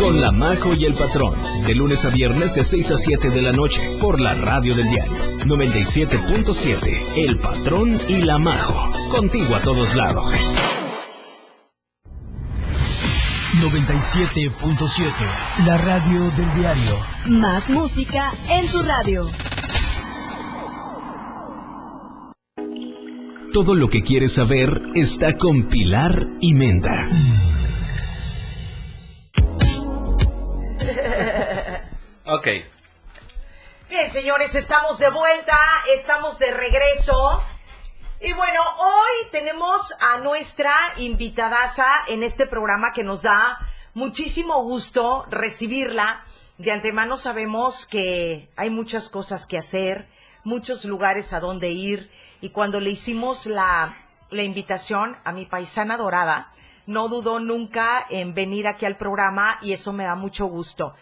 con 0.00 0.20
La 0.20 0.32
Majo 0.32 0.74
y 0.74 0.86
el 0.86 0.94
Patrón, 0.94 1.34
de 1.66 1.74
lunes 1.74 2.04
a 2.06 2.08
viernes 2.08 2.54
de 2.54 2.64
6 2.64 2.92
a 2.92 2.98
7 2.98 3.28
de 3.28 3.42
la 3.42 3.52
noche, 3.52 3.98
por 4.00 4.18
la 4.18 4.34
radio 4.34 4.74
del 4.74 4.88
diario 4.88 5.12
97.7, 5.44 7.16
El 7.16 7.38
Patrón 7.38 7.98
y 8.08 8.22
La 8.22 8.38
Majo, 8.38 8.90
contigo 9.10 9.54
a 9.54 9.62
todos 9.62 9.94
lados. 9.94 10.32
97.7 13.60 15.12
La 15.66 15.76
radio 15.76 16.30
del 16.30 16.50
diario. 16.54 16.98
Más 17.26 17.68
música 17.68 18.32
en 18.48 18.66
tu 18.68 18.82
radio. 18.82 19.26
Todo 23.52 23.74
lo 23.74 23.88
que 23.88 24.00
quieres 24.02 24.32
saber 24.32 24.80
está 24.94 25.36
con 25.36 25.68
Pilar 25.68 26.26
y 26.40 26.54
Menda. 26.54 27.49
Ok. 32.40 32.48
Bien, 33.90 34.08
señores, 34.08 34.54
estamos 34.54 34.98
de 34.98 35.10
vuelta, 35.10 35.58
estamos 35.94 36.38
de 36.38 36.50
regreso. 36.50 37.44
Y 38.18 38.32
bueno, 38.32 38.62
hoy 38.78 39.28
tenemos 39.30 39.92
a 40.00 40.16
nuestra 40.20 40.72
invitadaza 40.96 41.84
en 42.08 42.22
este 42.22 42.46
programa 42.46 42.94
que 42.94 43.04
nos 43.04 43.24
da 43.24 43.58
muchísimo 43.92 44.62
gusto 44.62 45.26
recibirla. 45.28 46.24
De 46.56 46.72
antemano 46.72 47.18
sabemos 47.18 47.84
que 47.84 48.48
hay 48.56 48.70
muchas 48.70 49.10
cosas 49.10 49.46
que 49.46 49.58
hacer, 49.58 50.08
muchos 50.42 50.86
lugares 50.86 51.34
a 51.34 51.40
donde 51.40 51.72
ir. 51.72 52.10
Y 52.40 52.48
cuando 52.48 52.80
le 52.80 52.88
hicimos 52.88 53.44
la, 53.44 53.98
la 54.30 54.42
invitación 54.42 55.18
a 55.24 55.32
mi 55.32 55.44
paisana 55.44 55.98
dorada, 55.98 56.54
no 56.86 57.08
dudó 57.08 57.38
nunca 57.38 58.06
en 58.08 58.32
venir 58.32 58.66
aquí 58.66 58.86
al 58.86 58.96
programa 58.96 59.58
y 59.60 59.74
eso 59.74 59.92
me 59.92 60.04
da 60.04 60.14
mucho 60.14 60.46
gusto. 60.46 60.94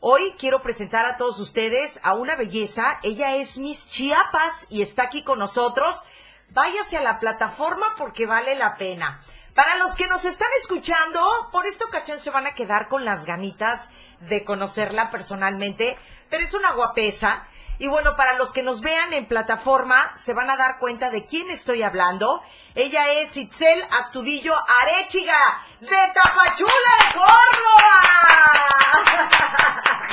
Hoy 0.00 0.36
quiero 0.38 0.62
presentar 0.62 1.06
a 1.06 1.16
todos 1.16 1.40
ustedes 1.40 1.98
a 2.04 2.14
una 2.14 2.36
belleza. 2.36 3.00
Ella 3.02 3.34
es 3.34 3.58
Miss 3.58 3.88
Chiapas 3.88 4.68
y 4.70 4.80
está 4.80 5.02
aquí 5.02 5.24
con 5.24 5.40
nosotros. 5.40 6.04
Váyase 6.50 6.98
a 6.98 7.02
la 7.02 7.18
plataforma 7.18 7.84
porque 7.96 8.24
vale 8.24 8.54
la 8.54 8.76
pena. 8.76 9.20
Para 9.56 9.76
los 9.76 9.96
que 9.96 10.06
nos 10.06 10.24
están 10.24 10.50
escuchando, 10.60 11.20
por 11.50 11.66
esta 11.66 11.84
ocasión 11.84 12.20
se 12.20 12.30
van 12.30 12.46
a 12.46 12.54
quedar 12.54 12.86
con 12.86 13.04
las 13.04 13.26
ganitas 13.26 13.90
de 14.20 14.44
conocerla 14.44 15.10
personalmente, 15.10 15.98
pero 16.30 16.44
es 16.44 16.54
una 16.54 16.70
guapesa. 16.74 17.48
Y 17.80 17.88
bueno, 17.88 18.14
para 18.14 18.38
los 18.38 18.52
que 18.52 18.62
nos 18.62 18.80
vean 18.80 19.12
en 19.12 19.26
plataforma, 19.26 20.12
se 20.14 20.32
van 20.32 20.48
a 20.48 20.56
dar 20.56 20.78
cuenta 20.78 21.10
de 21.10 21.26
quién 21.26 21.50
estoy 21.50 21.82
hablando. 21.82 22.40
Ella 22.80 23.12
es 23.14 23.36
Itzel 23.36 23.82
Astudillo 23.98 24.54
Arechiga, 24.82 25.64
de 25.80 25.88
Tapachula 25.88 26.70
de 27.00 27.12
Córdoba. 27.12 27.88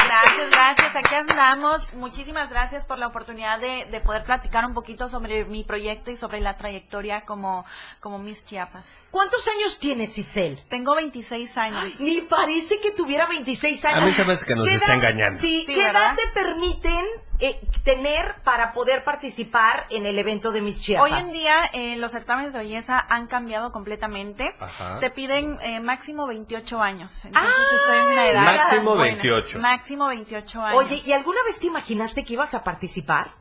Gracias, 0.03 0.49
gracias. 0.51 0.95
Aquí 0.95 1.13
andamos. 1.15 1.93
Muchísimas 1.93 2.49
gracias 2.49 2.85
por 2.87 2.97
la 2.97 3.05
oportunidad 3.07 3.59
de, 3.59 3.85
de 3.91 4.01
poder 4.01 4.23
platicar 4.23 4.65
un 4.65 4.73
poquito 4.73 5.09
sobre 5.09 5.45
mi 5.45 5.63
proyecto 5.63 6.09
y 6.09 6.17
sobre 6.17 6.39
la 6.41 6.57
trayectoria 6.57 7.21
como, 7.25 7.65
como 7.99 8.17
Miss 8.17 8.43
Chiapas. 8.45 9.07
¿Cuántos 9.11 9.47
años 9.47 9.77
tienes, 9.77 10.17
Itzel? 10.17 10.63
Tengo 10.67 10.95
26 10.95 11.57
años. 11.57 11.99
Ni 11.99 12.21
parece 12.21 12.79
que 12.81 12.91
tuviera 12.91 13.27
26 13.27 13.85
A 13.85 13.89
años. 13.89 14.05
mí 14.09 14.11
se 14.15 14.25
me 14.25 14.33
hace 14.33 14.45
que 14.45 14.55
nos 14.55 14.67
¿Qué 14.67 14.73
está 14.73 14.93
engañando. 14.93 15.35
Sí, 15.39 15.65
Sí, 15.67 15.73
¿qué 15.75 15.83
¿verdad? 15.83 16.01
edad 16.03 16.15
te 16.15 16.27
permiten 16.39 17.05
eh, 17.39 17.59
tener 17.83 18.35
para 18.43 18.71
poder 18.71 19.03
participar 19.03 19.85
en 19.89 20.05
el 20.05 20.17
evento 20.17 20.51
de 20.51 20.61
Miss 20.61 20.81
Chiapas? 20.81 21.11
Hoy 21.11 21.19
en 21.19 21.31
día 21.33 21.69
eh, 21.73 21.95
los 21.97 22.11
certámenes 22.13 22.54
de 22.57 22.63
belleza 22.65 22.99
han 23.09 23.27
cambiado 23.27 23.71
completamente. 23.71 24.55
Ajá. 24.59 24.99
Te 24.99 25.09
piden 25.11 25.59
eh, 25.61 25.79
máximo 25.79 26.27
28 26.27 26.81
años. 26.81 27.25
Entonces 27.25 27.51
Ah, 27.55 27.75
estoy 27.75 27.97
en 27.97 28.13
una 28.13 28.27
edad 28.27 28.41
Máximo 28.43 28.95
buena. 28.95 29.03
28. 29.15 29.59
Máximo 29.59 30.07
28 30.07 30.61
años. 30.61 30.77
Oye, 30.83 31.01
¿y 31.05 31.11
alguna 31.13 31.39
vez 31.45 31.59
te 31.59 31.67
imaginaste 31.67 32.23
que 32.25 32.33
ibas 32.33 32.53
a 32.53 32.63
participar? 32.63 33.33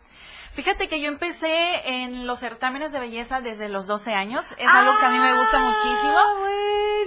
Fíjate 0.52 0.86
que 0.88 1.00
yo 1.00 1.08
empecé 1.08 1.48
en 1.88 2.28
los 2.28 2.38
certámenes 2.38 2.92
de 2.92 3.00
belleza 3.00 3.40
desde 3.40 3.68
los 3.68 3.88
12 3.88 4.14
años. 4.14 4.46
Es 4.56 4.68
algo 4.68 4.96
que 5.00 5.06
a 5.06 5.10
mí 5.10 5.18
me 5.18 5.36
gusta 5.36 5.58
muchísimo. 5.58 6.18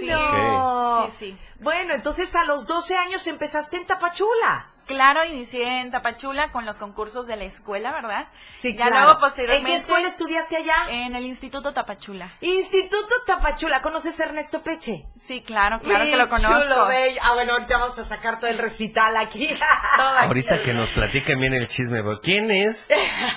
Bueno. 0.00 1.06
Sí, 1.06 1.12
sí. 1.18 1.38
Bueno, 1.60 1.94
entonces 1.94 2.34
a 2.36 2.44
los 2.44 2.66
12 2.66 2.96
años 2.96 3.26
empezaste 3.26 3.76
en 3.78 3.86
Tapachula. 3.86 4.66
Claro, 4.88 5.24
inicié 5.24 5.82
en 5.82 5.90
Tapachula 5.90 6.50
con 6.50 6.64
los 6.64 6.78
concursos 6.78 7.26
de 7.26 7.36
la 7.36 7.44
escuela, 7.44 7.92
¿verdad? 7.92 8.26
Sí, 8.54 8.74
ya 8.74 8.86
claro. 8.86 9.04
luego 9.04 9.20
posteriormente 9.20 9.68
¿En 9.70 9.74
qué 9.76 9.80
escuela 9.80 10.08
estudiaste 10.08 10.56
allá? 10.56 10.74
en 10.88 11.14
el 11.14 11.24
Instituto 11.26 11.72
Tapachula. 11.72 12.32
Instituto 12.40 13.14
Tapachula. 13.26 13.82
¿Conoces 13.82 14.18
a 14.18 14.24
Ernesto 14.24 14.62
Peche? 14.62 15.04
Sí, 15.20 15.42
claro, 15.42 15.78
claro 15.80 16.04
que 16.04 16.16
lo 16.16 16.28
conozco. 16.28 16.62
chulo, 16.62 16.86
bello. 16.86 17.20
Ah, 17.22 17.34
bueno, 17.34 17.52
ahorita 17.52 17.78
vamos 17.78 17.98
a 17.98 18.02
sacar 18.04 18.38
todo 18.40 18.48
el 18.50 18.56
recital 18.58 19.16
aquí. 19.18 19.46
Todo 19.96 20.08
aquí. 20.08 20.26
Ahorita 20.26 20.62
que 20.62 20.72
nos 20.72 20.88
platiquen 20.90 21.38
bien 21.38 21.52
el 21.52 21.68
chisme. 21.68 22.02
¿quién 22.22 22.50
es 22.50 22.88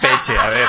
Peche? 0.01 0.37
A 0.39 0.49
ver. 0.49 0.67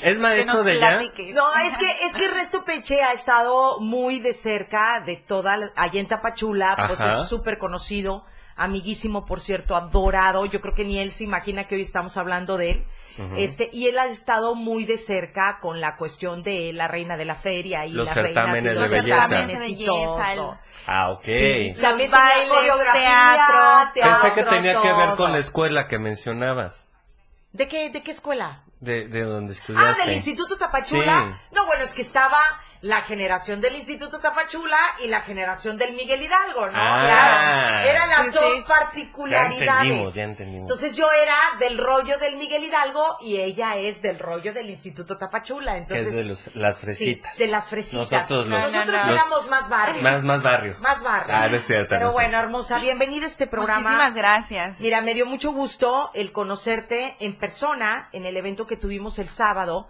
¿Es 0.00 0.14
Que 0.14 0.18
maestro 0.20 0.54
nos 0.54 0.64
de 0.64 0.72
allá? 0.72 1.00
No, 1.34 1.54
es 1.56 1.76
que, 1.76 1.90
es 2.06 2.14
que 2.16 2.26
Ernesto 2.26 2.64
Peche 2.64 3.02
ha 3.02 3.12
estado 3.12 3.80
muy 3.80 4.20
de 4.20 4.32
cerca 4.32 5.00
de 5.00 5.16
toda, 5.16 5.56
la- 5.56 5.72
allá 5.76 5.98
en 6.00 6.06
Tapachula, 6.06 6.76
pues 6.86 7.00
Ajá. 7.00 7.22
es 7.22 7.28
súper 7.28 7.58
conocido, 7.58 8.24
amiguísimo, 8.56 9.24
por 9.26 9.40
cierto, 9.40 9.76
adorado, 9.76 10.44
yo 10.46 10.60
creo 10.60 10.74
que 10.74 10.84
ni 10.84 10.98
él 10.98 11.10
se 11.10 11.24
imagina 11.24 11.64
que 11.64 11.74
hoy 11.74 11.80
estamos 11.82 12.16
hablando 12.16 12.56
de 12.56 12.70
él, 12.70 12.84
este, 13.36 13.70
y 13.72 13.86
él 13.86 13.96
ha 13.98 14.06
estado 14.06 14.56
muy 14.56 14.84
de 14.84 14.96
cerca 14.96 15.58
con 15.60 15.80
la 15.80 15.96
cuestión 15.96 16.42
de 16.42 16.72
la 16.72 16.88
reina 16.88 17.16
de 17.16 17.24
la 17.24 17.36
feria 17.36 17.86
y 17.86 17.92
Los 17.92 18.06
las 18.06 18.16
reinas 18.16 18.30
y 18.30 18.34
certámenes 18.34 18.74
los 18.74 18.90
de 18.90 19.00
belleza. 19.00 19.20
certámenes 19.28 19.68
y 19.68 19.74
Belleza, 19.86 20.32
el- 20.32 20.38
todo. 20.38 20.58
Ah, 20.86 21.10
ok. 21.12 21.22
Sí, 21.24 21.74
también 21.80 22.10
bailes, 22.10 22.48
coreografía, 22.48 23.00
teatro. 23.36 23.92
teatro, 23.94 24.20
Pensé 24.20 24.34
que 24.34 24.50
tenía 24.50 24.80
que 24.82 24.88
ver 24.92 25.06
todo. 25.06 25.16
con 25.16 25.32
la 25.32 25.38
escuela 25.38 25.86
que 25.86 25.98
mencionabas. 26.00 26.86
¿De 27.52 27.68
qué, 27.68 27.88
de 27.90 28.02
qué 28.02 28.10
escuela? 28.10 28.64
De, 28.80 29.06
de 29.06 29.22
donde 29.22 29.52
Ah, 29.52 29.56
estudiaste. 29.58 30.02
del 30.06 30.14
Instituto 30.16 30.56
Tapachula. 30.56 31.38
Sí. 31.40 31.54
No, 31.54 31.66
bueno, 31.66 31.84
es 31.84 31.94
que 31.94 32.02
estaba 32.02 32.40
la 32.84 33.00
generación 33.00 33.62
del 33.62 33.76
Instituto 33.76 34.20
Tapachula 34.20 34.76
y 35.02 35.06
la 35.08 35.22
generación 35.22 35.78
del 35.78 35.94
Miguel 35.94 36.20
Hidalgo, 36.22 36.66
¿no? 36.66 36.72
Ah. 36.78 37.00
Claro. 37.80 37.86
Eran 37.86 38.08
las 38.10 38.26
Sí, 38.26 38.30
dos 38.32 38.56
sí. 38.56 38.64
particularidades. 38.68 39.58
Ya 39.58 39.72
entendimos, 39.80 40.14
ya 40.14 40.22
entendimos. 40.24 40.62
Entonces 40.64 40.94
yo 40.94 41.06
era 41.10 41.34
del 41.58 41.78
rollo 41.78 42.18
del 42.18 42.36
Miguel 42.36 42.62
Hidalgo 42.64 43.16
y 43.22 43.38
ella 43.40 43.76
es 43.76 44.02
del 44.02 44.18
rollo 44.18 44.52
del 44.52 44.68
Instituto 44.68 45.16
Tapachula. 45.16 45.72
que 45.72 45.78
Entonces, 45.78 46.06
es 46.08 46.14
de 46.14 46.24
los- 46.24 46.54
las 46.54 46.76
sí, 46.76 46.82
fresitas. 46.84 47.38
de 47.38 47.46
las 47.48 47.70
fresitas. 47.70 48.10
Nosotros 48.12 48.46
los- 48.48 48.60
Nosotros 48.60 48.86
No, 48.86 48.92
no, 48.98 49.06
no. 49.06 49.12
éramos 49.12 49.48
más 49.48 49.68
barrio. 49.70 50.02
Más, 50.02 50.22
más 50.22 50.42
barrio. 50.42 50.76
Más 50.80 51.02
barrio. 51.02 51.34
Ah, 51.34 51.48
no 51.48 51.56
es 51.56 51.66
cierto. 51.66 51.86
Pero 51.88 52.06
no 52.08 52.12
bueno, 52.12 52.28
cierto. 52.30 52.44
hermosa, 52.46 52.78
bienvenida 52.80 53.24
a 53.24 53.28
este 53.28 53.46
programa. 53.46 53.80
Muchísimas 53.92 54.14
gracias. 54.14 54.80
Mira, 54.80 55.00
me 55.00 55.14
dio 55.14 55.24
mucho 55.24 55.52
gusto 55.52 56.10
el 56.12 56.32
conocerte 56.32 57.16
en 57.20 57.38
persona 57.38 58.10
en 58.12 58.26
el 58.26 58.36
evento 58.36 58.66
que 58.66 58.76
tuvimos 58.76 59.18
el 59.18 59.28
sábado 59.30 59.88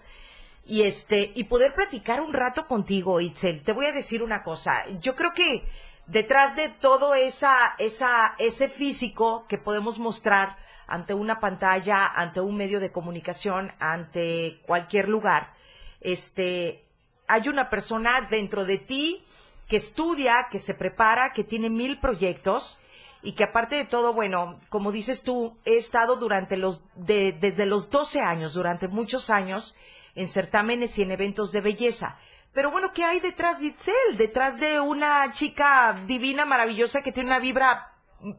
y 0.67 0.83
este 0.83 1.33
y 1.35 1.45
poder 1.45 1.75
platicar 1.75 2.21
un 2.21 2.33
rato 2.33 2.67
contigo, 2.67 3.21
Itzel. 3.21 3.63
Te 3.63 3.73
voy 3.73 3.87
a 3.87 3.93
decir 3.93 4.23
una 4.23 4.43
cosa. 4.43 4.85
Yo 5.01 5.15
creo 5.15 5.33
que 5.35 5.65
detrás 6.07 6.57
de 6.57 6.69
todo 6.69 7.15
esa 7.15 7.75
esa 7.79 8.35
ese 8.39 8.69
físico 8.69 9.47
que 9.49 9.59
podemos 9.59 9.99
mostrar 9.99 10.57
ante 10.87 11.15
una 11.15 11.41
pantalla, 11.41 12.07
ante 12.07 12.41
un 12.41 12.57
medio 12.57 12.79
de 12.81 12.93
comunicación, 12.93 13.73
ante 13.79 14.61
cualquier 14.67 15.09
lugar, 15.09 15.53
este 16.01 16.85
hay 17.27 17.49
una 17.49 17.71
persona 17.71 18.21
dentro 18.31 18.65
de 18.67 18.79
ti 18.79 19.25
que 19.67 19.77
estudia, 19.77 20.49
que 20.51 20.59
se 20.59 20.75
prepara, 20.75 21.33
que 21.33 21.43
tiene 21.43 21.71
mil 21.71 21.99
proyectos 21.99 22.79
y 23.23 23.33
que 23.33 23.45
aparte 23.45 23.77
de 23.77 23.87
todo, 23.87 24.13
bueno, 24.13 24.61
como 24.69 24.93
dices 24.93 25.23
tú, 25.23 25.57
he 25.65 25.79
estado 25.79 26.17
durante 26.17 26.59
los, 26.59 26.83
de- 26.95 27.33
desde 27.33 27.65
los 27.65 27.89
12 27.89 28.21
años, 28.21 28.53
durante 28.53 28.89
muchos 28.89 29.31
años, 29.31 29.75
en 30.15 30.29
certámenes 30.29 30.99
y 30.99 31.03
en 31.03 31.13
eventos 31.13 31.53
de 31.53 31.61
belleza. 31.61 32.19
Pero 32.53 32.71
bueno, 32.71 32.93
¿qué 32.93 33.05
hay 33.05 33.21
detrás 33.21 33.61
de 33.61 33.67
Itzel? 33.67 34.17
Detrás 34.17 34.61
de 34.61 34.79
una 34.81 35.31
chica 35.33 36.01
divina, 36.07 36.45
maravillosa, 36.45 37.03
que 37.03 37.13
tiene 37.13 37.29
una 37.29 37.41
vibra 37.41 37.94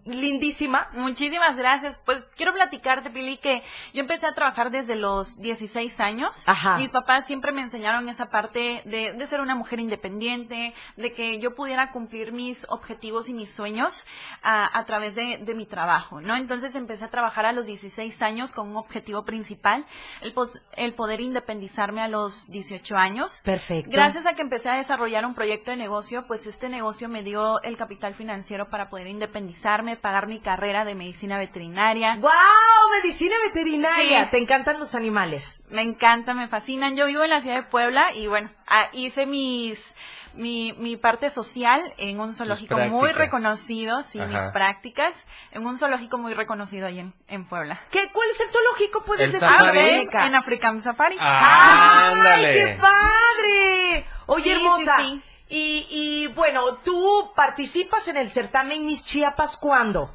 lindísima. 0.06 0.90
Muchísimas 0.94 1.56
gracias. 1.56 2.02
Pues 2.06 2.24
quiero 2.36 2.54
platicarte, 2.54 3.10
Pili, 3.10 3.38
que 3.38 3.64
yo 3.94 4.02
empecé 4.02 4.28
a 4.28 4.34
trabajar 4.34 4.72
desde 4.72 4.96
los 4.96 5.40
16 5.40 6.00
años. 6.00 6.44
Ajá. 6.48 6.78
Mis 6.78 6.92
papás 6.92 7.26
siempre 7.26 7.52
me 7.52 7.62
enseñaron 7.62 8.10
esa 8.10 8.30
parte 8.30 8.82
de, 8.86 9.14
de 9.14 9.28
ser 9.28 9.42
una 9.42 9.56
mujer 9.56 9.80
independiente, 9.80 10.74
de 10.98 11.14
que 11.14 11.40
yo 11.40 11.56
pudiera 11.56 11.92
cumplir 11.92 12.32
mis 12.32 12.66
objetivos 12.70 13.30
y 13.30 13.34
mis 13.34 13.54
sueños 13.54 14.06
a, 14.42 14.78
a 14.78 14.86
través 14.86 15.16
de, 15.16 15.38
de 15.40 15.54
mi 15.54 15.66
trabajo, 15.66 16.22
¿no? 16.22 16.36
Entonces 16.36 16.76
empecé 16.76 17.06
a 17.06 17.10
trabajar 17.10 17.46
a 17.46 17.52
los 17.54 17.66
16 17.66 18.22
años 18.22 18.54
con 18.54 18.70
un 18.70 18.78
objetivo 18.78 19.24
principal, 19.26 19.86
el, 20.22 20.34
pos- 20.34 20.62
el 20.74 20.94
poder 20.94 21.22
independizarme 21.22 22.02
a 22.02 22.08
los 22.08 22.50
18 22.50 22.96
años. 22.98 23.42
Perfecto. 23.44 23.90
Gracias 23.92 24.26
a 24.26 24.34
que 24.34 24.42
empecé 24.42 24.70
a 24.70 24.76
desarrollar 24.76 25.26
un 25.26 25.36
proyecto 25.36 25.72
de 25.72 25.78
negocio, 25.78 26.26
pues 26.28 26.46
este 26.48 26.70
negocio 26.70 27.10
me 27.10 27.24
dio 27.24 27.62
el 27.62 27.78
capital 27.78 28.14
financiero 28.16 28.70
para 28.70 28.90
poder 28.90 29.08
pagar 30.02 30.28
mi 30.28 30.40
carrera 30.40 30.86
de 30.86 30.96
medicina 30.96 31.38
veterinaria. 31.38 32.16
¡Wow! 32.20 32.32
Medicina 33.02 33.36
veterinaria. 33.46 34.24
Sí. 34.26 34.32
Te 34.32 34.38
encantan 34.38 34.80
los 34.80 34.96
animales. 34.96 35.64
Me 35.70 35.82
encanta, 35.82 36.34
me 36.34 36.48
fascinan. 36.48 36.96
Yo 36.96 37.06
vivo 37.08 37.24
en 37.24 37.30
la 37.32 37.42
ciudad 37.42 37.58
de 37.58 37.64
Puebla 37.64 38.14
y 38.14 38.28
bueno, 38.28 38.50
ah, 38.68 38.88
hice 38.94 39.26
mis 39.26 39.96
mi, 40.34 40.74
mi 40.74 40.98
parte 40.98 41.30
social 41.30 41.82
en 41.98 42.20
un 42.20 42.34
zoológico 42.36 42.78
muy 42.78 43.12
reconocido, 43.14 44.04
sí, 44.04 44.20
Ajá. 44.20 44.28
mis 44.30 44.42
prácticas, 44.52 45.26
en 45.52 45.66
un 45.66 45.78
zoológico 45.78 46.18
muy 46.18 46.34
reconocido 46.34 46.88
ahí 46.88 47.00
en, 47.00 47.14
en 47.30 47.46
Puebla. 47.46 47.80
¿Qué, 47.90 48.10
¿Cuál 48.12 48.28
es 48.34 48.42
el 48.42 48.50
zoológico? 48.50 49.04
¿Puedes 49.06 49.28
El 49.28 49.32
decir? 49.32 49.48
safari. 49.48 49.78
Verónica? 49.78 50.26
En 50.26 50.36
African 50.36 50.82
Safari. 50.82 51.16
Ah, 51.22 52.10
¡Ay, 52.10 52.14
ándale. 52.20 52.54
qué 52.54 52.78
padre! 52.82 54.06
Oye, 54.28 54.44
Sí, 54.44 54.52
hermosa. 54.52 54.98
sí, 54.98 55.04
sí. 55.24 55.35
Y, 55.48 55.86
y 55.90 56.28
bueno, 56.34 56.78
tú 56.78 57.32
participas 57.36 58.08
en 58.08 58.18
el 58.18 58.30
certamen 58.30 58.86
Mis 58.86 59.04
Chiapas 59.04 59.58
¿cuándo? 59.58 60.12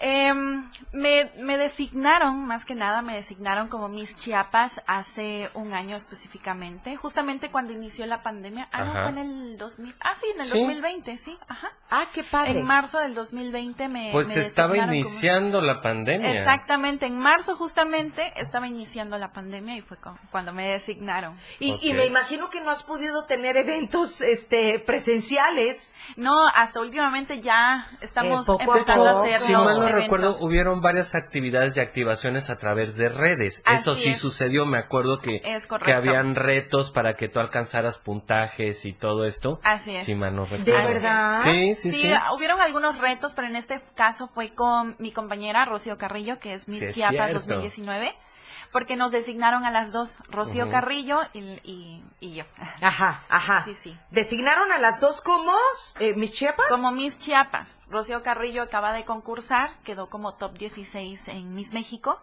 Em, 0.00 0.68
me, 0.92 1.30
me 1.38 1.58
designaron, 1.58 2.44
más 2.46 2.64
que 2.64 2.76
nada, 2.76 3.02
me 3.02 3.14
designaron 3.14 3.66
como 3.68 3.88
Miss 3.88 4.14
Chiapas 4.14 4.80
hace 4.86 5.50
un 5.54 5.74
año 5.74 5.96
específicamente, 5.96 6.96
justamente 6.96 7.50
cuando 7.50 7.72
inició 7.72 8.06
la 8.06 8.22
pandemia. 8.22 8.68
Ah, 8.70 8.84
no, 8.84 8.90
Ajá. 8.92 9.02
fue 9.02 9.10
en 9.10 9.18
el 9.18 9.58
2000. 9.58 9.94
Ah, 10.00 10.14
sí, 10.14 10.26
en 10.34 10.40
el 10.42 10.46
Sí. 10.48 10.58
2020, 10.60 11.16
sí, 11.16 11.36
ajá. 11.48 11.68
Ah, 11.90 12.04
qué 12.12 12.22
padre. 12.22 12.60
En 12.60 12.64
marzo 12.64 13.00
del 13.00 13.14
2020 13.14 13.88
me. 13.88 14.10
Pues 14.12 14.28
me 14.28 14.38
estaba 14.40 14.76
como- 14.76 14.92
iniciando 14.94 15.60
la 15.60 15.80
pandemia. 15.80 16.30
Exactamente, 16.30 17.06
en 17.06 17.18
marzo 17.18 17.56
justamente 17.56 18.30
estaba 18.36 18.68
iniciando 18.68 19.18
la 19.18 19.32
pandemia 19.32 19.74
y 19.76 19.80
fue 19.80 19.96
cu- 19.96 20.16
cuando 20.30 20.52
me 20.52 20.68
designaron. 20.68 21.36
Y, 21.58 21.76
y 21.82 21.92
me 21.92 22.06
imagino 22.06 22.50
que 22.50 22.60
no 22.60 22.70
has 22.70 22.84
podido 22.84 23.24
tener 23.24 23.56
eventos 23.56 24.20
este 24.20 24.78
presenciales. 24.78 25.92
No, 26.16 26.46
hasta 26.54 26.80
últimamente 26.80 27.40
ya 27.40 27.88
estamos 28.00 28.48
Eh, 28.48 28.52
a 28.52 28.62
empezando 28.64 29.06
a, 29.08 29.22
hacer 29.24 29.50
los 29.50 29.78
mal 29.92 30.02
recuerdo, 30.02 30.34
hubieron 30.40 30.80
varias 30.80 31.14
actividades 31.14 31.76
y 31.76 31.80
activaciones 31.80 32.50
a 32.50 32.56
través 32.56 32.96
de 32.96 33.08
redes. 33.08 33.62
Eso 33.70 33.94
sí 33.94 34.10
es. 34.10 34.18
sucedió. 34.18 34.66
Me 34.66 34.78
acuerdo 34.78 35.18
que, 35.20 35.40
que 35.84 35.92
habían 35.92 36.34
retos 36.34 36.90
para 36.90 37.14
que 37.14 37.28
tú 37.28 37.40
alcanzaras 37.40 37.98
puntajes 37.98 38.84
y 38.84 38.92
todo 38.92 39.24
esto. 39.24 39.60
Así 39.62 39.94
es. 39.94 40.04
Si 40.04 40.14
mal 40.14 40.34
no 40.34 40.44
recuerdo. 40.44 40.64
¿De 40.64 40.94
verdad? 40.94 41.42
Sí, 41.44 41.74
sí, 41.74 41.90
sí. 41.90 42.02
Sí, 42.02 42.10
hubieron 42.36 42.60
algunos 42.60 42.98
retos, 42.98 43.34
pero 43.34 43.48
en 43.48 43.56
este 43.56 43.80
caso 43.94 44.28
fue 44.28 44.54
con 44.54 44.96
mi 44.98 45.12
compañera 45.12 45.64
Rocío 45.64 45.96
Carrillo, 45.98 46.38
que 46.38 46.52
es 46.52 46.68
Miss 46.68 46.86
Sí, 46.88 46.92
Chiapas 46.94 47.30
cierto. 47.30 47.48
2019, 47.54 48.14
porque 48.72 48.96
nos 48.96 49.12
designaron 49.12 49.64
a 49.64 49.70
las 49.70 49.92
dos, 49.92 50.18
Rocío. 50.28 50.68
Carrillo 50.68 51.20
y, 51.32 51.38
y, 51.64 52.04
y 52.20 52.34
yo. 52.34 52.44
Ajá, 52.82 53.22
ajá. 53.28 53.62
Sí, 53.64 53.74
sí. 53.74 53.96
Designaron 54.10 54.70
a 54.72 54.78
las 54.78 55.00
dos 55.00 55.20
como 55.20 55.52
eh, 55.98 56.14
Mis 56.14 56.32
Chiapas. 56.32 56.66
Como 56.68 56.90
Miss 56.92 57.18
Chiapas, 57.18 57.80
Rocío 57.88 58.22
Carrillo 58.22 58.62
acaba 58.62 58.92
de 58.92 59.04
concursar, 59.04 59.70
quedó 59.84 60.08
como 60.08 60.34
top 60.34 60.58
16 60.58 61.28
en 61.28 61.54
Miss 61.54 61.72
México, 61.72 62.20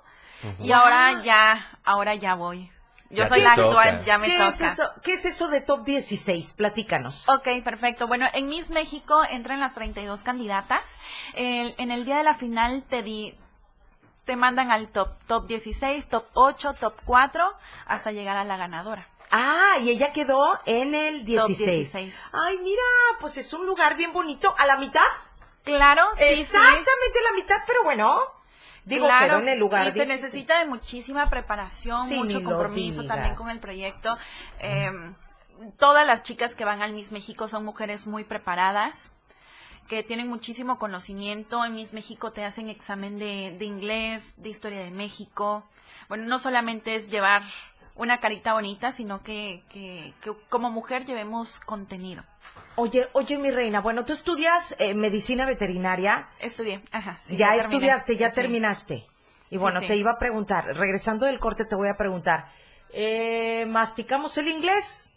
y 0.60 0.71
ahora 0.71 1.23
ya, 1.23 1.79
ahora 1.84 2.13
ya 2.15 2.36
voy. 2.36 2.71
Yo 3.12 3.17
Ya 3.23 3.29
soy 3.29 3.41
la 3.41 3.53
actual, 3.53 4.03
ya 4.03 4.17
me 4.17 4.27
¿Qué 4.27 4.34
toca. 4.34 4.47
es, 4.47 4.62
eso, 4.62 4.84
¿Qué 5.03 5.13
es 5.13 5.25
eso 5.25 5.47
de 5.47 5.62
top 5.62 5.86
16? 5.86 6.53
Platícanos. 6.53 7.29
Ok, 7.29 7.47
perfecto. 7.63 8.08
Bueno, 8.08 8.25
en 8.34 8.47
Miss 8.47 8.71
México 8.71 9.23
entran 9.29 9.60
las 9.60 9.75
32 9.75 10.23
candidatas. 10.23 10.84
El- 11.36 11.75
en 11.77 11.91
el 11.91 12.03
día 12.03 12.17
de 12.17 12.23
la 12.23 12.34
final 12.34 12.84
te 12.89 13.03
di, 13.03 13.36
te 14.25 14.35
mandan 14.35 14.71
al 14.71 14.89
top, 14.89 15.09
top 15.27 15.47
16, 15.47 16.07
top 16.09 16.25
8, 16.33 16.73
top 16.79 16.95
4, 17.05 17.53
hasta 17.85 18.11
llegar 18.11 18.38
a 18.38 18.43
la 18.43 18.57
ganadora. 18.57 19.07
Ah, 19.31 19.77
y 19.81 19.89
ella 19.89 20.11
quedó 20.13 20.59
en 20.65 20.93
el 20.95 21.25
16. 21.25 21.57
16. 21.67 22.15
Ay, 22.33 22.59
mira, 22.59 22.81
pues 23.19 23.38
es 23.38 23.53
un 23.53 23.65
lugar 23.65 23.95
bien 23.95 24.13
bonito. 24.13 24.53
¿A 24.57 24.65
la 24.65 24.77
mitad? 24.77 25.01
Claro, 25.63 26.03
sí, 26.15 26.23
sí. 26.23 26.41
Exactamente 26.41 27.19
a 27.19 27.31
la 27.31 27.35
mitad, 27.35 27.57
pero 27.65 27.83
bueno. 27.83 28.19
Digo, 28.83 29.07
Claro, 29.07 29.25
quedó 29.25 29.39
en 29.39 29.49
el 29.49 29.59
lugar 29.59 29.88
y 29.88 29.93
se 29.93 29.99
16. 30.05 30.21
necesita 30.21 30.59
de 30.59 30.65
muchísima 30.65 31.27
preparación, 31.29 32.07
Sí, 32.07 32.17
mucho 32.17 32.43
compromiso 32.43 33.03
también 33.05 33.33
con 33.33 33.49
el 33.49 33.59
proyecto. 33.59 34.15
Eh, 34.59 34.91
todas 35.77 36.05
las 36.05 36.21
chicas 36.21 36.53
que 36.53 36.65
van 36.65 36.83
al 36.83 36.93
Miss 36.93 37.11
México 37.11 37.47
son 37.47 37.65
mujeres 37.65 38.05
muy 38.05 38.23
preparadas, 38.23 39.11
que 39.87 40.03
tienen 40.03 40.27
muchísimo 40.27 40.77
conocimiento. 40.77 41.63
En 41.65 41.75
Miss 41.75 41.93
México 41.93 42.31
te 42.31 42.43
hacen 42.43 42.69
examen 42.69 43.19
de, 43.19 43.55
de 43.57 43.65
inglés, 43.65 44.35
de 44.37 44.49
historia 44.49 44.81
de 44.83 44.91
México. 44.91 45.63
Bueno, 46.09 46.25
no 46.25 46.39
solamente 46.39 46.95
es 46.95 47.09
llevar 47.09 47.43
una 47.95 48.19
carita 48.19 48.53
bonita, 48.53 48.91
sino 48.91 49.23
que, 49.23 49.63
que, 49.69 50.13
que 50.21 50.31
como 50.49 50.69
mujer 50.69 51.05
llevemos 51.05 51.59
contenido. 51.61 52.23
Oye, 52.75 53.07
oye, 53.13 53.37
mi 53.37 53.51
reina, 53.51 53.79
bueno, 53.79 54.03
tú 54.03 54.11
estudias 54.13 54.75
eh, 54.79 54.93
medicina 54.93 55.45
veterinaria. 55.45 56.27
Estudié, 56.39 56.81
ajá. 56.91 57.19
sí, 57.23 57.37
ya 57.37 57.55
estudiaste, 57.55 58.17
ya 58.17 58.29
Sí. 58.29 58.35
terminaste. 58.35 59.05
Y 59.49 59.57
bueno, 59.57 59.79
sí. 59.79 59.87
te 59.87 59.95
iba 59.95 60.11
a 60.11 60.19
preguntar, 60.19 60.65
regresando 60.75 61.25
del 61.25 61.39
corte 61.39 61.63
te 61.65 61.75
voy 61.75 61.87
a 61.87 61.95
preguntar, 61.95 62.51
eh, 62.91 63.65
¿masticamos 63.67 64.37
el 64.37 64.49
inglés? 64.49 65.13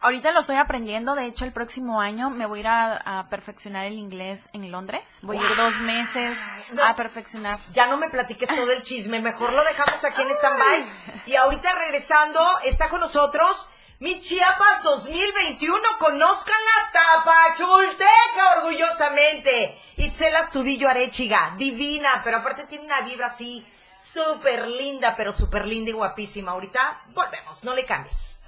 Ahorita 0.00 0.32
lo 0.32 0.40
estoy 0.40 0.56
aprendiendo, 0.56 1.14
de 1.14 1.26
hecho 1.26 1.44
el 1.44 1.52
próximo 1.52 2.00
año 2.00 2.30
me 2.30 2.46
voy 2.46 2.58
a 2.58 2.60
ir 2.60 2.66
a, 2.68 3.18
a 3.20 3.28
perfeccionar 3.28 3.86
el 3.86 3.94
inglés 3.94 4.48
en 4.52 4.70
Londres. 4.70 5.18
Voy 5.22 5.38
a 5.38 5.40
ir 5.40 5.56
dos 5.56 5.74
meses 5.80 6.38
a 6.82 6.94
perfeccionar. 6.94 7.60
Ya 7.72 7.86
no 7.86 7.96
me 7.96 8.10
platiques 8.10 8.48
todo 8.48 8.70
el 8.70 8.82
chisme, 8.82 9.20
mejor 9.20 9.52
lo 9.52 9.64
dejamos 9.64 10.04
aquí 10.04 10.22
en 10.22 10.30
stand-by. 10.30 11.22
Y 11.26 11.36
ahorita 11.36 11.72
regresando, 11.74 12.40
está 12.64 12.88
con 12.88 13.00
nosotros 13.00 13.70
Mis 14.00 14.20
Chiapas 14.20 14.82
2021. 14.82 15.78
Conozcan 15.98 16.56
la 16.74 16.90
Tapachulteca 16.92 18.58
orgullosamente. 18.58 19.80
Itzel 19.96 20.34
Astudillo 20.36 20.88
Arechiga, 20.88 21.54
divina, 21.56 22.20
pero 22.24 22.38
aparte 22.38 22.66
tiene 22.66 22.84
una 22.84 23.00
vibra 23.02 23.28
así 23.28 23.64
súper 23.96 24.66
linda, 24.66 25.14
pero 25.16 25.32
súper 25.32 25.66
linda 25.66 25.90
y 25.90 25.94
guapísima. 25.94 26.52
Ahorita 26.52 27.02
volvemos, 27.14 27.64
no 27.64 27.74
le 27.74 27.84
cambies. 27.84 28.40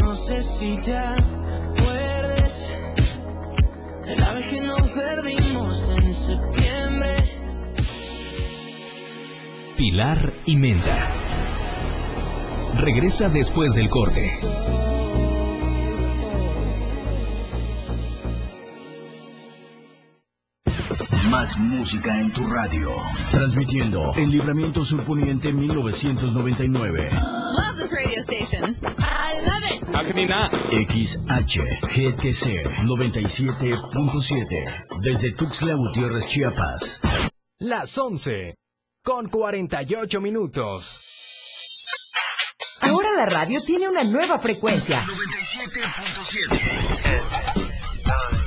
No 0.00 0.16
sé 0.16 0.42
si 0.42 0.76
te 0.78 0.96
acuerdes 0.96 2.68
de 4.04 4.16
la 4.16 4.34
vez 4.34 4.48
que 4.48 4.60
nos 4.60 4.90
perdimos 4.90 5.88
en 5.96 6.14
septiembre. 6.14 7.16
Pilar 9.76 10.32
y 10.46 10.56
Menda. 10.56 11.08
Regresa 12.76 13.28
después 13.28 13.74
del 13.74 13.88
corte. 13.88 14.32
Más 21.44 21.58
música 21.58 22.18
en 22.18 22.32
tu 22.32 22.42
radio. 22.42 22.90
Transmitiendo 23.30 24.14
en 24.16 24.30
Libramiento 24.30 24.82
Surponiente 24.82 25.52
1999. 25.52 27.10
Love 27.12 27.76
this 27.76 27.92
radio 27.92 28.22
station. 28.22 28.74
I 28.98 29.42
love 29.44 29.62
it. 29.70 29.84
XHGTC 30.88 32.64
97.7. 32.86 35.02
Desde 35.02 35.32
Tuxtla 35.32 35.74
Gutiérrez, 35.74 36.24
Chiapas. 36.24 37.02
Las 37.58 37.98
11 37.98 38.54
con 39.02 39.28
48 39.28 40.22
minutos. 40.22 40.98
Ahora 42.80 43.10
la 43.18 43.26
radio 43.26 43.62
tiene 43.62 43.86
una 43.86 44.02
nueva 44.02 44.38
frecuencia. 44.38 45.02
97.7. 45.02 47.63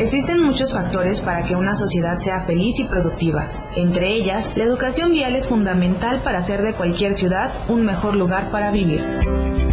Existen 0.00 0.40
muchos 0.40 0.72
factores 0.72 1.20
para 1.20 1.44
que 1.44 1.54
una 1.54 1.74
sociedad 1.74 2.14
sea 2.14 2.40
feliz 2.46 2.80
y 2.80 2.86
productiva. 2.86 3.52
Entre 3.76 4.14
ellas, 4.14 4.50
la 4.56 4.64
educación 4.64 5.12
vial 5.12 5.36
es 5.36 5.46
fundamental 5.46 6.22
para 6.22 6.38
hacer 6.38 6.62
de 6.62 6.72
cualquier 6.72 7.12
ciudad 7.12 7.52
un 7.68 7.84
mejor 7.84 8.16
lugar 8.16 8.50
para 8.50 8.72
vivir. 8.72 9.02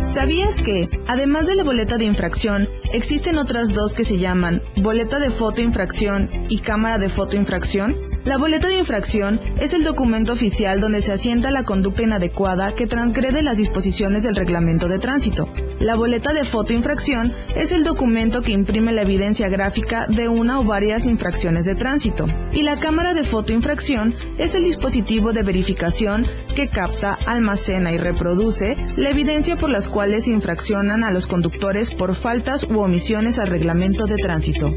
¿Sabías 0.06 0.62
que, 0.62 0.90
además 1.08 1.48
de 1.48 1.56
la 1.56 1.64
boleta 1.64 1.96
de 1.96 2.04
infracción, 2.04 2.68
existen 2.92 3.38
otras 3.38 3.74
dos 3.74 3.94
que 3.94 4.04
se 4.04 4.18
llaman 4.18 4.62
boleta 4.82 5.18
de 5.20 5.30
fotoinfracción 5.30 6.30
y 6.50 6.60
cámara 6.60 6.98
de 6.98 7.08
fotoinfracción? 7.08 7.96
La 8.26 8.38
boleta 8.38 8.68
de 8.68 8.80
infracción 8.80 9.40
es 9.60 9.74
el 9.74 9.86
documento 9.86 10.34
oficial 10.34 10.82
donde 10.82 11.00
se 11.00 11.14
asienta 11.14 11.50
la 11.50 11.64
conducta 11.64 12.04
inadecuada 12.04 12.74
que 12.74 12.86
transgrede 12.86 13.42
las 13.42 13.58
disposiciones 13.58 14.24
del 14.24 14.36
reglamento 14.36 14.90
de 14.90 15.00
tránsito. 15.00 15.50
La 15.80 15.96
boleta 15.96 16.34
de 16.34 16.44
fotoinfracción 16.44 17.34
es 17.56 17.72
el 17.72 17.86
documento 17.86 18.42
que 18.42 18.52
imprime 18.52 18.92
la 18.92 19.04
evidencia 19.04 19.48
gráfica 19.48 20.08
una 20.28 20.60
o 20.60 20.64
varias 20.64 21.06
infracciones 21.06 21.66
de 21.66 21.76
tránsito. 21.76 22.26
Y 22.52 22.64
la 22.64 22.78
cámara 22.78 23.14
de 23.14 23.24
fotoinfracción 23.24 24.16
es 24.38 24.56
el 24.56 24.64
dispositivo 24.64 25.34
de 25.34 25.44
verificación 25.44 26.26
que 26.56 26.68
capta, 26.68 27.20
almacena 27.28 27.92
y 27.92 27.98
reproduce 27.98 28.76
la 28.96 29.12
evidencia 29.12 29.56
por 29.56 29.70
las 29.70 29.88
cuales 29.88 30.28
infraccionan 30.28 31.04
a 31.04 31.12
los 31.12 31.28
conductores 31.28 31.92
por 31.92 32.16
faltas 32.16 32.64
u 32.64 32.80
omisiones 32.80 33.38
al 33.38 33.50
reglamento 33.50 34.06
de 34.08 34.16
tránsito. 34.16 34.72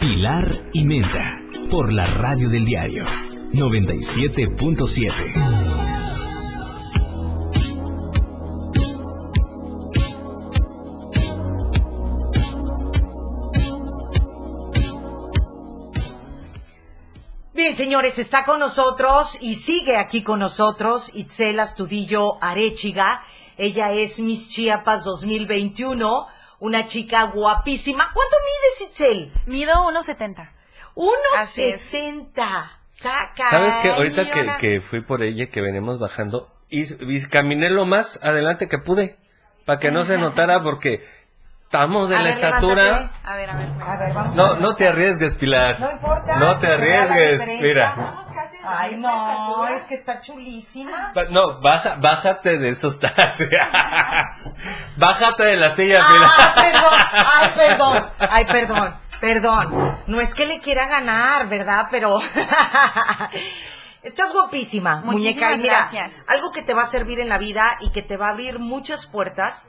Pilar 0.01 0.51
y 0.73 0.85
Menda 0.85 1.43
por 1.71 1.93
la 1.93 2.07
radio 2.07 2.49
del 2.49 2.65
diario 2.65 3.05
97.7. 3.53 5.78
señores, 17.89 18.19
está 18.19 18.45
con 18.45 18.61
nosotros 18.61 19.39
y 19.41 19.55
sigue 19.55 19.97
aquí 19.97 20.23
con 20.23 20.41
nosotros 20.41 21.11
Itzel 21.15 21.59
Astudillo 21.59 22.37
Arechiga. 22.43 23.25
Ella 23.57 23.93
es 23.93 24.21
Miss 24.21 24.51
Chiapas 24.51 25.05
2021. 25.05 26.27
una 26.61 26.85
chica 26.85 27.31
guapísima. 27.35 28.11
¿Cuánto 28.13 28.37
mides, 28.45 28.91
Itzel? 28.91 29.33
Mido 29.47 29.73
1.70. 29.73 30.51
Así 31.39 31.65
es. 31.65 31.95
1.70. 31.95 32.71
Caca, 33.01 33.49
¿Sabes 33.49 33.75
que 33.79 33.89
ahorita 33.89 34.31
que, 34.31 34.47
que 34.61 34.81
fui 34.83 35.01
por 35.01 35.23
ella, 35.23 35.49
que 35.49 35.63
venimos 35.63 35.99
bajando, 35.99 36.53
y, 36.69 36.83
y 36.83 37.27
caminé 37.27 37.71
lo 37.71 37.87
más 37.87 38.21
adelante 38.23 38.69
que 38.69 38.77
pude, 38.77 39.17
para 39.65 39.79
que 39.79 39.91
no 39.91 40.05
se 40.05 40.19
notara, 40.19 40.63
porque 40.63 41.07
estamos 41.69 42.09
de 42.09 42.17
A 42.17 42.19
la 42.21 42.25
ver, 42.25 42.33
estatura. 42.33 42.83
levántate. 42.83 43.19
A 43.29 43.37
ver, 43.37 43.51
a 43.51 43.57
ver. 43.57 43.69
A 43.83 43.97
ver, 43.99 44.15
vamos 44.15 44.37
No, 44.37 44.45
a 44.45 44.53
ver. 44.53 44.61
no 44.63 44.75
te 44.75 44.89
arriesgues, 44.89 45.37
Pilar. 45.37 45.79
No 45.79 45.91
importa. 45.93 46.37
No 46.37 46.59
te 46.59 46.67
arriesgues. 46.67 47.47
Mira. 47.61 48.25
Ay, 48.65 48.97
no, 48.97 49.69
es 49.69 49.83
que 49.85 49.95
está 49.95 50.21
chulísima. 50.21 51.13
No, 51.31 51.61
baja, 51.61 51.97
bájate 52.01 52.59
de 52.59 52.71
esos 52.71 52.99
tazos. 52.99 53.47
bájate 54.97 55.45
de 55.45 55.57
la 55.57 55.71
silla, 55.77 56.01
Ah, 56.07 56.53
Pilar. 56.55 56.73
perdón, 56.73 56.99
ay, 57.31 57.51
perdón, 57.55 58.07
ay, 58.19 58.45
perdón, 58.47 58.97
perdón. 59.21 59.99
No 60.07 60.21
es 60.23 60.35
que 60.35 60.47
le 60.47 60.61
quiera 60.61 60.89
ganar, 60.89 61.49
¿verdad? 61.49 61.87
Pero 61.91 62.19
estás 64.03 64.33
guapísima, 64.33 65.03
muñeca. 65.03 65.13
Muchísimas 65.51 65.55
Y 65.55 65.63
mira, 65.63 65.79
gracias. 65.91 66.25
algo 66.29 66.51
que 66.53 66.63
te 66.63 66.73
va 66.75 66.83
a 66.83 66.87
servir 66.87 67.21
en 67.21 67.29
la 67.29 67.39
vida 67.39 67.77
y 67.81 67.91
que 67.91 68.03
te 68.03 68.17
va 68.17 68.29
a 68.29 68.31
abrir 68.31 68.59
muchas 68.59 69.07
puertas 69.07 69.69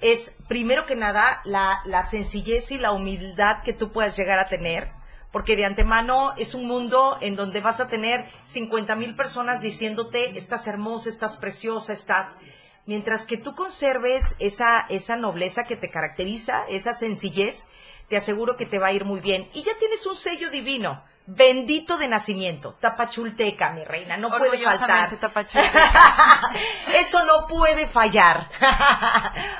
es, 0.00 0.36
primero 0.48 0.86
que 0.86 0.96
nada, 0.96 1.40
la, 1.44 1.80
la 1.84 2.02
sencillez 2.04 2.70
y 2.70 2.78
la 2.78 2.92
humildad 2.92 3.62
que 3.62 3.72
tú 3.72 3.90
puedas 3.90 4.16
llegar 4.16 4.38
a 4.38 4.48
tener. 4.48 4.90
Porque 5.32 5.56
de 5.56 5.66
antemano 5.66 6.32
es 6.38 6.54
un 6.54 6.66
mundo 6.66 7.18
en 7.20 7.36
donde 7.36 7.60
vas 7.60 7.80
a 7.80 7.88
tener 7.88 8.30
50 8.44 8.94
mil 8.96 9.14
personas 9.14 9.60
diciéndote, 9.60 10.38
estás 10.38 10.66
hermosa, 10.66 11.08
estás 11.08 11.36
preciosa, 11.36 11.92
estás... 11.92 12.38
Mientras 12.86 13.26
que 13.26 13.36
tú 13.36 13.54
conserves 13.54 14.34
esa, 14.38 14.86
esa 14.88 15.16
nobleza 15.16 15.64
que 15.64 15.76
te 15.76 15.90
caracteriza, 15.90 16.64
esa 16.70 16.94
sencillez, 16.94 17.66
te 18.08 18.16
aseguro 18.16 18.56
que 18.56 18.64
te 18.64 18.78
va 18.78 18.86
a 18.86 18.92
ir 18.92 19.04
muy 19.04 19.20
bien. 19.20 19.46
Y 19.52 19.62
ya 19.62 19.76
tienes 19.78 20.06
un 20.06 20.16
sello 20.16 20.48
divino, 20.48 21.04
bendito 21.30 21.98
de 21.98 22.08
nacimiento, 22.08 22.74
tapachulteca, 22.80 23.70
mi 23.72 23.84
reina, 23.84 24.16
no 24.16 24.30
puede 24.30 24.64
faltar. 24.64 25.14
tapachulteca. 25.16 26.50
Eso 26.94 27.22
no 27.24 27.46
puede 27.46 27.86
fallar. 27.86 28.48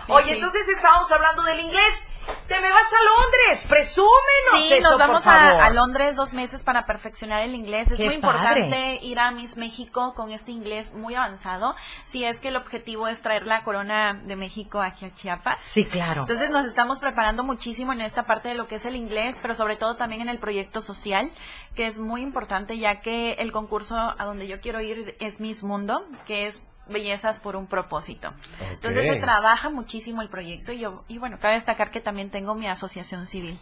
Oye, 0.08 0.24
sí. 0.24 0.32
entonces 0.32 0.66
estábamos 0.68 1.12
hablando 1.12 1.42
del 1.42 1.60
inglés. 1.60 2.08
Te 2.46 2.60
me 2.60 2.70
vas 2.70 2.92
a 2.92 2.96
Londres, 3.04 3.66
presúmenos 3.68 4.66
Sí, 4.66 4.72
eso, 4.74 4.90
nos 4.90 4.98
vamos 4.98 5.24
por 5.24 5.32
favor. 5.32 5.60
a, 5.60 5.66
a 5.66 5.70
Londres 5.70 6.16
dos 6.16 6.32
meses 6.32 6.62
para 6.62 6.86
perfeccionar 6.86 7.42
el 7.42 7.54
inglés. 7.54 7.90
Es 7.90 7.98
Qué 7.98 8.06
muy 8.06 8.14
importante 8.14 8.98
ir 9.02 9.18
a 9.18 9.30
Miss 9.30 9.56
México 9.56 10.14
con 10.14 10.30
este 10.30 10.52
inglés 10.52 10.94
muy 10.94 11.14
avanzado. 11.14 11.74
Si 12.04 12.24
es 12.24 12.40
que 12.40 12.48
el 12.48 12.56
objetivo 12.56 13.06
es 13.08 13.20
traer 13.20 13.46
la 13.46 13.62
corona 13.64 14.14
de 14.24 14.36
México 14.36 14.80
aquí 14.80 15.04
a 15.04 15.10
Chiapas. 15.14 15.58
Sí, 15.62 15.84
claro. 15.84 16.22
Entonces 16.22 16.50
nos 16.50 16.66
estamos 16.66 17.00
preparando 17.00 17.44
muchísimo 17.44 17.92
en 17.92 18.00
esta 18.00 18.24
parte 18.24 18.48
de 18.48 18.54
lo 18.54 18.66
que 18.66 18.76
es 18.76 18.86
el 18.86 18.96
inglés, 18.96 19.36
pero 19.42 19.54
sobre 19.54 19.76
todo 19.76 19.96
también 19.96 20.22
en 20.22 20.28
el 20.28 20.38
proyecto 20.38 20.80
social, 20.80 21.30
que 21.74 21.86
es 21.86 21.98
muy 21.98 22.22
importante 22.22 22.78
ya 22.78 23.00
que 23.00 23.32
el 23.32 23.52
concurso 23.52 23.96
a 23.96 24.24
donde 24.24 24.46
yo 24.46 24.60
quiero 24.60 24.80
ir 24.80 25.16
es 25.20 25.40
Miss 25.40 25.62
Mundo, 25.64 26.04
que 26.26 26.46
es 26.46 26.62
bellezas 26.88 27.38
por 27.40 27.56
un 27.56 27.66
propósito. 27.66 28.32
Entonces 28.60 29.06
se 29.06 29.20
trabaja 29.20 29.70
muchísimo 29.70 30.22
el 30.22 30.28
proyecto 30.28 30.72
y, 30.72 30.80
yo, 30.80 31.04
y 31.08 31.18
bueno, 31.18 31.38
cabe 31.38 31.54
destacar 31.54 31.90
que 31.90 32.00
también 32.00 32.30
tengo 32.30 32.54
mi 32.54 32.66
asociación 32.66 33.26
civil. 33.26 33.58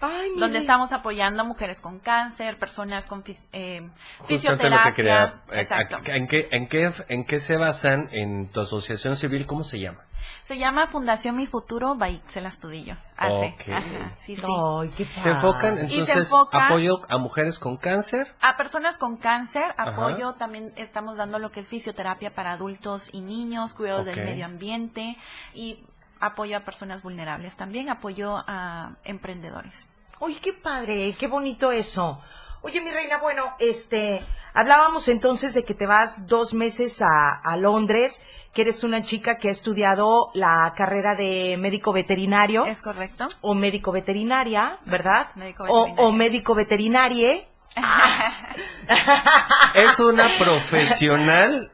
Ay, 0.00 0.30
mi 0.30 0.40
donde 0.40 0.58
estamos 0.58 0.92
apoyando 0.92 1.42
a 1.42 1.44
mujeres 1.44 1.80
con 1.80 1.98
cáncer, 1.98 2.58
personas 2.58 3.08
con 3.08 3.24
fis- 3.24 3.44
eh, 3.52 3.80
Justamente 4.18 4.26
fisioterapia. 4.28 4.78
lo 4.84 4.90
que 4.90 4.96
quería. 4.96 5.42
eh, 5.50 5.60
Exacto. 5.60 5.96
¿en, 6.06 6.26
qué, 6.28 6.48
en, 6.52 6.68
qué, 6.68 6.92
¿En 7.08 7.24
qué 7.24 7.40
se 7.40 7.56
basan 7.56 8.08
en 8.12 8.48
tu 8.50 8.60
asociación 8.60 9.16
civil? 9.16 9.46
¿Cómo 9.46 9.64
se 9.64 9.80
llama? 9.80 10.00
Se 10.42 10.58
llama 10.58 10.86
Fundación 10.86 11.36
Mi 11.36 11.46
Futuro 11.46 11.94
by 11.94 12.22
Astudillo. 12.44 12.96
Hace. 13.16 13.54
Ok. 13.54 13.68
Ajá, 13.72 14.16
sí, 14.24 14.36
sí. 14.36 14.42
Ay, 14.46 14.90
qué 14.96 15.04
Se 15.20 15.30
enfocan, 15.30 15.76
se 15.76 15.82
entonces, 15.82 16.16
enfoca- 16.30 16.66
apoyo 16.66 17.00
a 17.08 17.18
mujeres 17.18 17.58
con 17.58 17.76
cáncer. 17.76 18.34
A 18.40 18.56
personas 18.56 18.98
con 18.98 19.16
cáncer, 19.16 19.74
Ajá. 19.76 19.90
apoyo, 19.92 20.34
también 20.34 20.72
estamos 20.76 21.18
dando 21.18 21.38
lo 21.38 21.50
que 21.50 21.60
es 21.60 21.68
fisioterapia 21.68 22.34
para 22.34 22.52
adultos 22.52 23.10
y 23.12 23.20
niños, 23.20 23.74
cuidado 23.74 24.04
del 24.04 24.16
medio 24.24 24.44
ambiente 24.46 25.16
y 25.54 25.84
apoyo 26.20 26.56
a 26.56 26.60
personas 26.60 27.02
vulnerables. 27.02 27.56
También 27.56 27.88
apoyo 27.90 28.36
a 28.46 28.96
emprendedores. 29.04 29.88
Oye, 30.20 30.38
qué 30.40 30.52
padre, 30.52 31.14
qué 31.18 31.26
bonito 31.26 31.70
eso. 31.72 32.20
Oye, 32.60 32.80
mi 32.80 32.90
reina, 32.90 33.18
bueno, 33.18 33.54
este, 33.60 34.20
hablábamos 34.52 35.06
entonces 35.06 35.54
de 35.54 35.62
que 35.64 35.74
te 35.74 35.86
vas 35.86 36.26
dos 36.26 36.54
meses 36.54 37.00
a, 37.02 37.36
a 37.40 37.56
Londres, 37.56 38.20
que 38.52 38.62
eres 38.62 38.82
una 38.82 39.00
chica 39.02 39.38
que 39.38 39.46
ha 39.46 39.52
estudiado 39.52 40.30
la 40.34 40.74
carrera 40.76 41.14
de 41.14 41.56
médico 41.56 41.92
veterinario. 41.92 42.66
¿Es 42.66 42.82
correcto? 42.82 43.28
O 43.42 43.54
médico 43.54 43.92
veterinaria, 43.92 44.80
¿verdad? 44.86 45.28
Médico 45.36 45.62
O, 45.68 45.84
veterinario. 45.84 46.08
o 46.08 46.12
médico 46.12 46.54
veterinarie. 46.56 47.48
Es 49.74 50.00
una 50.00 50.28
profesional 50.38 51.70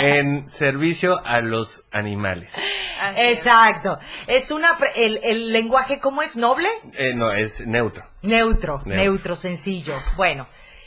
en 0.00 0.48
servicio 0.48 1.20
a 1.24 1.40
los 1.40 1.84
animales. 1.92 2.54
Exacto. 3.16 3.98
Es 4.26 4.50
una, 4.50 4.76
pre- 4.76 4.92
el, 4.96 5.20
el 5.22 5.52
lenguaje, 5.52 6.00
¿cómo 6.00 6.22
es? 6.22 6.36
¿Noble? 6.36 6.68
Eh, 6.98 7.14
no, 7.14 7.32
es 7.32 7.64
neutro. 7.66 8.04
Neutro, 8.22 8.78
Neutro. 8.84 8.96
neutro, 9.02 9.36
sencillo. 9.36 9.94
Bueno, 10.16 10.46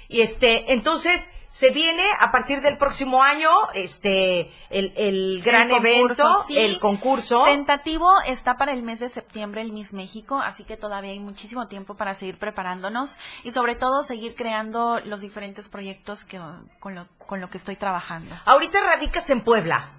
y 0.10 0.22
este, 0.22 0.74
entonces 0.74 1.32
se 1.54 1.70
viene 1.70 2.02
a 2.20 2.32
partir 2.32 2.62
del 2.62 2.80
próximo 2.80 3.22
año, 3.22 3.48
este, 3.76 4.52
el, 4.72 4.92
el 4.98 5.40
gran 5.44 5.70
El 5.70 5.78
concurso, 5.78 6.24
evento, 6.24 6.44
sí. 6.48 6.58
el 6.58 6.80
concurso. 6.80 7.44
Tentativo 7.44 8.12
está 8.26 8.58
para 8.58 8.74
el 8.74 8.82
mes 8.82 9.02
de 9.02 9.08
septiembre 9.08 9.62
el 9.62 9.72
Miss 9.72 9.94
México, 9.94 10.40
así 10.40 10.64
que 10.64 10.78
todavía 10.78 11.12
hay 11.12 11.20
muchísimo 11.20 11.68
tiempo 11.68 11.94
para 11.94 12.16
seguir 12.16 12.40
preparándonos 12.40 13.20
y 13.44 13.52
sobre 13.52 13.76
todo 13.76 14.02
seguir 14.02 14.34
creando 14.34 15.00
los 15.02 15.22
diferentes 15.22 15.70
proyectos 15.70 16.26
que, 16.26 16.42
con, 16.80 16.96
lo, 16.96 17.08
con 17.28 17.40
lo 17.40 17.52
que 17.52 17.60
estoy 17.60 17.76
trabajando. 17.76 18.34
Ahorita 18.46 18.80
radicas 18.82 19.30
en 19.30 19.42
Puebla. 19.42 19.92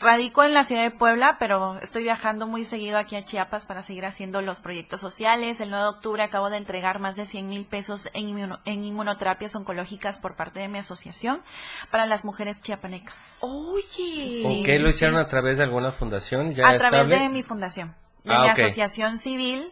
Radico 0.00 0.42
en 0.44 0.54
la 0.54 0.64
ciudad 0.64 0.82
de 0.82 0.90
Puebla, 0.90 1.36
pero 1.38 1.78
estoy 1.80 2.04
viajando 2.04 2.46
muy 2.46 2.64
seguido 2.64 2.96
aquí 2.96 3.16
a 3.16 3.24
Chiapas 3.24 3.66
para 3.66 3.82
seguir 3.82 4.06
haciendo 4.06 4.40
los 4.40 4.60
proyectos 4.60 4.98
sociales. 4.98 5.60
El 5.60 5.68
9 5.68 5.82
de 5.84 5.90
octubre 5.90 6.22
acabo 6.22 6.48
de 6.48 6.56
entregar 6.56 7.00
más 7.00 7.16
de 7.16 7.26
100 7.26 7.46
mil 7.46 7.66
pesos 7.66 8.08
en, 8.14 8.28
inmuno- 8.30 8.60
en 8.64 8.82
inmunoterapias 8.82 9.54
oncológicas 9.56 10.18
por 10.18 10.36
parte 10.36 10.58
de 10.60 10.68
mi 10.68 10.78
asociación 10.78 11.42
para 11.90 12.06
las 12.06 12.24
mujeres 12.24 12.62
chiapanecas. 12.62 13.36
Oye. 13.40 14.42
¿Ok? 14.46 14.80
¿Lo 14.80 14.88
hicieron 14.88 15.18
a 15.18 15.26
través 15.26 15.58
de 15.58 15.64
alguna 15.64 15.90
fundación 15.92 16.52
ya 16.52 16.66
a 16.66 16.78
través 16.78 17.08
de 17.10 17.28
mi 17.28 17.42
fundación, 17.42 17.94
de 18.24 18.32
Ah, 18.34 18.42
mi 18.42 18.48
asociación 18.48 19.18
civil, 19.18 19.70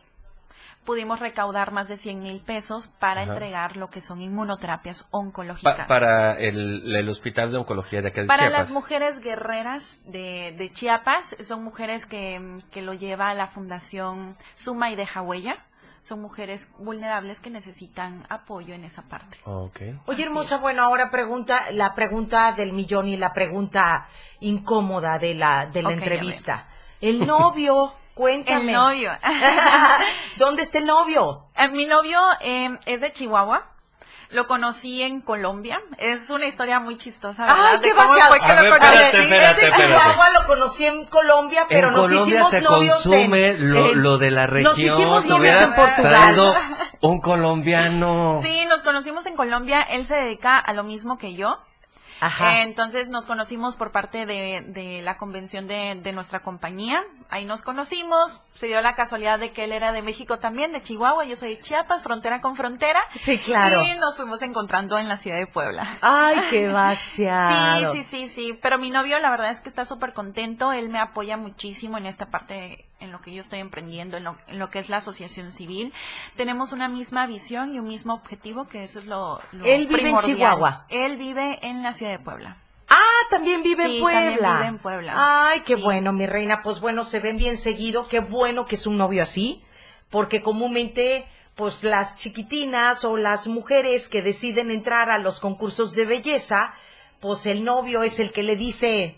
pudimos 0.85 1.21
recaudar 1.21 1.71
más 1.73 1.89
de 1.89 1.97
100 1.97 2.21
mil 2.23 2.41
pesos 2.41 2.89
para 2.99 3.23
Ajá. 3.23 3.33
entregar 3.33 3.77
lo 3.77 3.91
que 3.91 4.01
son 4.01 4.23
inmunoterapias 4.23 5.03
Pa- 5.03 5.09
oncológicas. 5.19 5.87
para 5.87 6.39
el, 6.39 6.95
el 6.97 7.09
Hospital 7.09 7.53
de 7.53 7.59
Oncología 7.59 8.01
de 8.03 8.09
acá 8.09 8.23
de 8.23 8.27
Para 8.27 8.45
Chiapas. 8.45 8.59
las 8.59 8.71
mujeres 8.71 9.21
guerreras 9.21 10.01
de, 10.05 10.55
de 10.57 10.73
Chiapas, 10.73 11.37
son 11.41 11.63
mujeres 11.63 12.07
que, 12.07 12.59
que 12.71 12.81
lo 12.83 12.95
lleva 12.95 13.35
la 13.35 13.47
Fundación 13.49 14.37
Suma 14.55 14.91
y 14.91 14.97
Deja 14.97 15.21
Huella. 15.23 15.65
Son 16.01 16.23
mujeres 16.23 16.71
vulnerables 16.79 17.39
que 17.41 17.51
necesitan 17.51 18.25
apoyo 18.31 18.73
en 18.73 18.85
esa 18.85 19.03
parte. 19.03 19.37
Oye, 20.07 20.25
hermosa, 20.25 20.57
bueno, 20.59 20.83
ahora 20.83 21.11
pregunta, 21.11 21.71
la 21.73 21.95
pregunta 21.95 22.53
del 22.53 22.73
millón 22.73 23.09
y 23.09 23.19
la 23.19 23.35
pregunta 23.35 24.09
incómoda 24.41 25.19
de 25.19 25.35
la, 25.35 25.67
de 25.67 25.83
la 25.83 25.93
entrevista. 25.93 26.69
El 27.03 27.27
novio, 27.27 27.93
cuéntame. 28.19 28.67
El 28.67 28.73
novio. 28.73 29.11
¿Dónde 30.37 30.63
está 30.63 30.79
el 30.79 30.87
novio? 30.87 31.47
Eh, 31.57 31.69
Mi 31.69 31.87
novio 31.87 32.21
eh, 32.41 32.77
es 32.87 33.01
de 33.01 33.13
Chihuahua. 33.13 33.65
Lo 34.31 34.47
conocí 34.47 35.01
en 35.03 35.23
Colombia. 35.23 35.81
Es 35.97 36.29
una 36.29 36.45
historia 36.45 36.81
muy 36.81 36.99
chistosa, 36.99 37.45
¿verdad? 37.47 37.59
Ay, 37.73 37.79
qué 37.81 37.95
vaciado. 37.95 38.29
fue 38.29 38.41
que 38.41 38.45
A 38.53 38.57
lo 38.57 38.63
ver, 38.63 38.71
conocí. 38.79 38.95
espérate, 38.95 39.23
espérate, 39.23 39.69
es 39.69 39.77
de. 39.79 39.83
Chihuahua, 39.87 40.31
lo 40.31 40.47
conocí 40.47 40.85
en 40.87 41.07
Colombia, 41.07 41.65
pero 41.67 41.89
en 41.89 41.95
nos 41.95 42.03
Colombia 42.11 42.35
hicimos 42.35 42.51
se 42.51 42.61
novios 42.61 43.03
consume 43.03 43.47
en, 43.49 43.73
lo, 43.73 43.91
en- 43.93 44.03
lo 44.03 44.19
de 44.19 44.31
la 44.31 44.47
región. 44.47 44.65
Nos 44.73 44.79
hicimos 44.79 45.25
novios 45.27 45.63
en 45.63 45.75
Portugal. 45.75 46.55
un 47.01 47.21
colombiano. 47.23 48.41
Sí, 48.43 48.67
nos 48.67 48.83
conocimos 48.83 49.25
en 49.27 49.35
Colombia. 49.35 49.81
Él 49.81 50.07
se 50.07 50.17
dedica 50.17 50.59
a 50.59 50.75
lo 50.75 50.85
mismo 50.85 51.17
que 51.17 51.33
yo. 51.35 51.57
Ajá. 52.21 52.59
Eh, 52.59 52.63
entonces 52.63 53.09
nos 53.09 53.27
conocimos 53.27 53.77
por 53.77 53.93
parte 53.93 54.27
de, 54.27 54.63
de 54.67 55.03
la 55.03 55.17
convención 55.17 55.67
de, 55.67 55.95
de 56.03 56.13
nuestra 56.13 56.41
compañía. 56.41 57.03
Ahí 57.31 57.45
nos 57.45 57.63
conocimos. 57.63 58.43
Se 58.53 58.67
dio 58.67 58.81
la 58.81 58.95
casualidad 58.95 59.39
de 59.39 59.53
que 59.53 59.65
él 59.65 59.73
era 59.73 59.93
de 59.93 60.03
México 60.03 60.39
también, 60.39 60.73
de 60.73 60.83
Chihuahua. 60.83 61.25
Yo 61.25 61.37
soy 61.37 61.57
de 61.57 61.61
Chiapas, 61.61 62.03
frontera 62.03 62.41
con 62.41 62.57
frontera. 62.57 63.01
Sí, 63.15 63.39
claro. 63.39 63.83
Y 63.83 63.99
nos 63.99 64.17
fuimos 64.17 64.43
encontrando 64.43 64.99
en 64.99 65.09
la 65.09 65.17
ciudad 65.17 65.37
de 65.37 65.47
Puebla. 65.47 65.99
Ay, 66.01 66.39
qué 66.51 66.69
vaciado. 66.73 67.93
Sí, 67.93 68.03
sí, 68.03 68.27
sí, 68.27 68.29
sí. 68.29 68.59
Pero 68.61 68.79
mi 68.79 68.91
novio, 68.91 69.19
la 69.19 69.31
verdad 69.31 69.51
es 69.51 69.61
que 69.61 69.69
está 69.69 69.85
súper 69.85 70.13
contento. 70.13 70.73
Él 70.73 70.89
me 70.89 70.99
apoya 70.99 71.37
muchísimo 71.37 71.99
en 71.99 72.07
esta 72.07 72.27
parte, 72.27 72.88
en 73.01 73.13
lo 73.13 73.21
que 73.21 73.33
yo 73.33 73.41
estoy 73.41 73.61
emprendiendo, 73.61 74.17
en 74.17 74.25
lo, 74.25 74.37
en 74.47 74.59
lo 74.59 74.71
que 74.71 74.79
es 74.79 74.89
la 74.89 74.99
asociación 74.99 75.53
civil. 75.53 75.93
Tenemos 76.37 76.73
una 76.73 76.89
misma 76.89 77.27
visión 77.27 77.75
y 77.75 77.79
un 77.79 77.87
mismo 77.87 78.15
objetivo, 78.15 78.67
que 78.67 78.83
eso 78.83 78.99
es 78.99 79.07
lo, 79.07 79.41
lo 79.53 79.65
Él 79.65 79.87
vive 79.87 80.11
en. 80.11 80.19
Chihuahua. 80.19 80.87
Él 80.89 81.17
vive 81.17 81.59
en 81.63 81.83
la 81.83 81.93
ciudad 81.93 82.13
de 82.13 82.19
Puebla. 82.19 82.57
Ah, 82.89 83.27
también 83.31 83.63
vive 83.63 83.85
en 83.85 84.01
Puebla. 84.01 84.21
también 84.21 84.59
vive 84.59 84.67
en 84.67 84.79
Puebla. 84.79 85.13
Ay, 85.15 85.61
qué 85.61 85.77
bueno, 85.77 86.13
mi 86.13 86.27
reina. 86.27 86.63
Pues 86.63 86.81
bueno, 86.81 87.05
se 87.05 87.21
ven 87.21 87.37
bien 87.37 87.57
seguido. 87.57 88.09
Qué 88.09 88.21
bueno 88.21 88.67
que 88.67 88.77
es 88.77 88.87
un 88.87 88.97
novio 88.97 89.23
así. 89.23 89.63
Porque 90.11 90.43
comúnmente, 90.43 91.27
pues 91.55 91.85
las 91.85 92.17
chiquitinas 92.17 93.05
o 93.05 93.17
las 93.17 93.47
mujeres 93.47 94.09
que 94.09 94.23
deciden 94.23 94.71
entrar 94.71 95.11
a 95.11 95.19
los 95.19 95.39
concursos 95.39 95.93
de 95.93 96.07
belleza, 96.07 96.73
pues 97.21 97.47
el 97.47 97.63
novio 97.63 98.03
es 98.03 98.21
el 98.21 98.33
que 98.33 98.43
le 98.43 98.57
dice, 98.57 99.18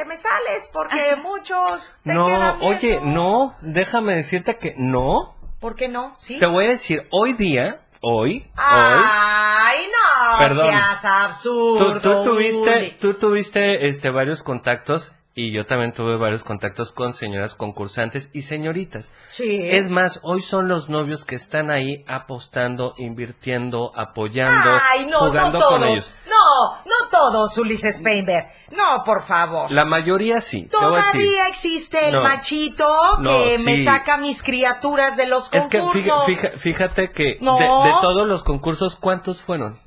te 0.00 0.06
me 0.06 0.16
sales 0.16 0.70
porque 0.72 1.16
muchos 1.22 1.98
te 2.04 2.14
No, 2.14 2.26
quedan 2.26 2.58
viendo". 2.58 2.66
oye, 2.76 3.00
no, 3.02 3.56
déjame 3.60 4.14
decirte 4.14 4.56
que 4.56 4.74
no. 4.78 5.34
¿Por 5.60 5.74
qué 5.76 5.88
no? 5.88 6.14
¿Sí? 6.18 6.38
Te 6.38 6.46
voy 6.46 6.64
a 6.64 6.68
decir, 6.68 7.06
hoy 7.10 7.34
día, 7.34 7.82
hoy, 8.00 8.38
hoy, 8.38 8.50
Ay, 8.56 9.78
no 9.88 10.38
Perdón. 10.38 10.66
seas 10.70 11.04
absurdo. 11.04 11.94
tú, 11.94 12.00
tú 12.00 12.24
tuviste, 12.24 12.76
Uli. 12.78 12.96
tú 12.98 13.14
tuviste 13.14 13.86
este 13.88 14.10
varios 14.10 14.42
contactos 14.42 15.14
y 15.48 15.52
yo 15.52 15.64
también 15.66 15.92
tuve 15.92 16.16
varios 16.16 16.44
contactos 16.44 16.92
con 16.92 17.12
señoras 17.12 17.54
concursantes 17.54 18.30
y 18.32 18.42
señoritas. 18.42 19.12
Sí. 19.28 19.60
Es 19.70 19.88
más, 19.88 20.20
hoy 20.22 20.42
son 20.42 20.68
los 20.68 20.88
novios 20.88 21.24
que 21.24 21.34
están 21.36 21.70
ahí 21.70 22.04
apostando, 22.08 22.94
invirtiendo, 22.98 23.92
apoyando, 23.96 24.70
Ay, 24.90 25.06
no, 25.06 25.18
jugando 25.20 25.58
no 25.58 25.66
todos. 25.66 25.78
con 25.80 25.88
ellos. 25.88 26.12
No, 26.28 26.74
no 26.84 27.08
todos, 27.10 27.56
Ulises 27.58 28.00
Painter. 28.02 28.46
No, 28.70 29.02
por 29.04 29.24
favor. 29.24 29.70
La 29.72 29.84
mayoría 29.84 30.40
sí. 30.40 30.68
Todavía 30.70 31.48
existe 31.48 32.08
el 32.08 32.14
No. 32.14 32.22
machito 32.22 32.86
que 33.22 33.58
me 33.64 33.84
saca 33.84 34.16
mis 34.18 34.42
criaturas 34.42 35.16
de 35.16 35.26
los 35.26 35.52
Es 35.52 35.66
que 35.66 35.78
concursos. 35.78 36.24
fija- 36.26 36.50
fíjate 36.56 37.10
que 37.10 37.24
de, 37.24 37.32
de 37.40 37.92
todos 38.00 38.26
los 38.26 38.44
concursos, 38.44 38.96
¿cuántos 38.96 39.42
fueron? 39.42 39.80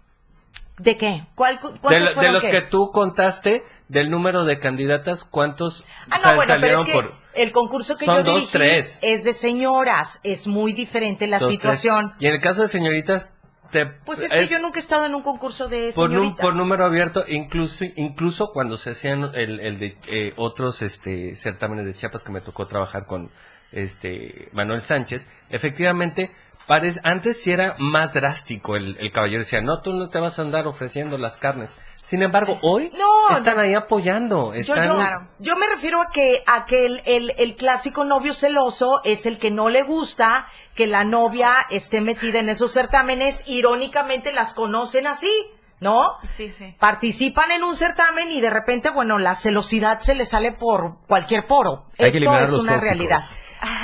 ¿De 0.78 0.98
qué? 0.98 1.24
¿Cuál, 1.36 1.60
cu- 1.60 1.74
De, 1.74 1.80
¿Cuántos 1.80 2.16
lo- 2.16 2.22
de 2.22 2.32
los 2.32 2.42
qué? 2.44 2.50
que 2.52 2.62
tú 2.64 2.90
contaste, 2.92 3.64
del 3.90 4.10
número 4.10 4.44
de 4.46 4.58
candidatas, 4.58 5.24
¿cuántos 5.24 5.86
Ah, 6.10 6.18
no, 6.18 6.36
bueno, 6.36 6.38
pero 6.38 6.42
es 6.42 6.48
salieron 6.48 6.86
que 6.86 6.94
por...? 6.94 7.14
el 7.36 7.52
concurso 7.52 7.96
que 7.98 8.06
Son 8.06 8.18
yo 8.18 8.24
dos, 8.24 8.36
dirigí 8.36 8.52
tres. 8.52 9.00
es 9.02 9.24
de 9.24 9.34
señoras. 9.34 10.20
Es 10.24 10.48
muy 10.48 10.74
diferente 10.74 11.28
la 11.28 11.38
dos, 11.40 11.50
tres? 11.50 11.58
situación. 11.60 12.14
Y 12.20 12.28
en 12.28 12.34
el 12.34 12.40
caso 12.42 12.62
de 12.64 12.68
señoritas, 12.70 13.36
te, 13.72 13.86
Pues 13.88 14.22
es 14.24 14.32
que 14.34 14.48
yo 14.48 14.60
nunca 14.60 14.78
he 14.78 14.82
estado 14.82 15.06
en 15.06 15.14
un 15.16 15.22
concurso 15.24 15.68
de 15.68 15.92
por, 15.96 16.10
señoritas. 16.10 16.40
por 16.42 16.56
número 16.56 16.86
abierto, 16.86 17.24
incluso 17.28 17.86
incluso 17.96 18.50
cuando 18.54 18.78
se 18.78 18.92
hacían 18.92 19.32
el, 19.36 19.60
el 19.60 19.80
de 19.80 19.98
eh, 20.08 20.34
otros 20.38 20.82
este 20.84 21.36
certámenes 21.36 21.86
de 21.86 21.94
Chiapas 21.96 22.24
que 22.24 22.32
me 22.32 22.42
tocó 22.42 22.68
trabajar 22.68 23.06
con 23.08 23.32
este 23.72 24.50
Manuel 24.54 24.82
Sánchez, 24.82 25.28
efectivamente 25.50 26.32
parece, 26.68 27.00
antes 27.04 27.42
sí 27.42 27.52
era 27.52 27.76
más 27.80 28.14
drástico 28.14 28.76
el, 28.76 28.98
el 29.00 29.12
caballero 29.12 29.40
decía, 29.40 29.62
no, 29.62 29.82
tú 29.82 29.94
no 29.94 30.10
te 30.10 30.20
vas 30.20 30.40
a 30.40 30.42
andar 30.44 30.68
ofreciendo 30.68 31.18
las 31.18 31.38
carnes. 31.38 31.76
Sin 32.04 32.22
embargo, 32.22 32.60
hoy 32.64 32.92
No, 32.98 33.34
están 33.36 33.60
ahí 33.60 33.74
apoyando, 33.74 34.54
Yo, 34.54 34.60
están 34.60 34.88
yo, 34.88 35.00
yo 35.40 35.56
me 35.56 35.68
refiero 35.68 36.02
a 36.02 36.08
que, 36.10 36.44
a 36.46 36.66
que 36.66 36.86
el, 36.86 37.02
el- 37.06 37.34
el 37.38 37.56
clásico 37.56 38.04
novio 38.04 38.34
celoso 38.34 39.00
es 39.06 39.26
el 39.26 39.38
que 39.38 39.52
no 39.52 39.70
le 39.70 39.84
gusta 39.84 40.48
que 40.76 40.86
la 40.86 41.06
novia 41.06 41.54
esté 41.70 42.02
metida 42.02 42.40
en 42.40 42.50
esos 42.50 42.74
certámenes. 42.74 43.44
Irónicamente 43.48 44.34
las 44.34 44.54
conocen 44.54 45.08
así, 45.08 45.32
¿no? 45.80 46.18
Sí, 46.36 46.52
sí. 46.52 46.76
Participan 46.78 47.52
en 47.52 47.64
un 47.64 47.76
certamen 47.78 48.30
y 48.32 48.42
de 48.42 48.50
repente, 48.50 48.90
bueno, 48.90 49.18
la 49.18 49.34
celosidad 49.34 50.00
se 50.00 50.14
le 50.14 50.26
sale 50.26 50.52
por 50.52 50.98
cualquier 51.08 51.48
poro. 51.48 51.86
Hay 51.98 52.08
Esto 52.08 52.36
es 52.36 52.52
los 52.52 52.64
una 52.64 52.74
tóxicos. 52.74 52.82
realidad. 52.98 53.20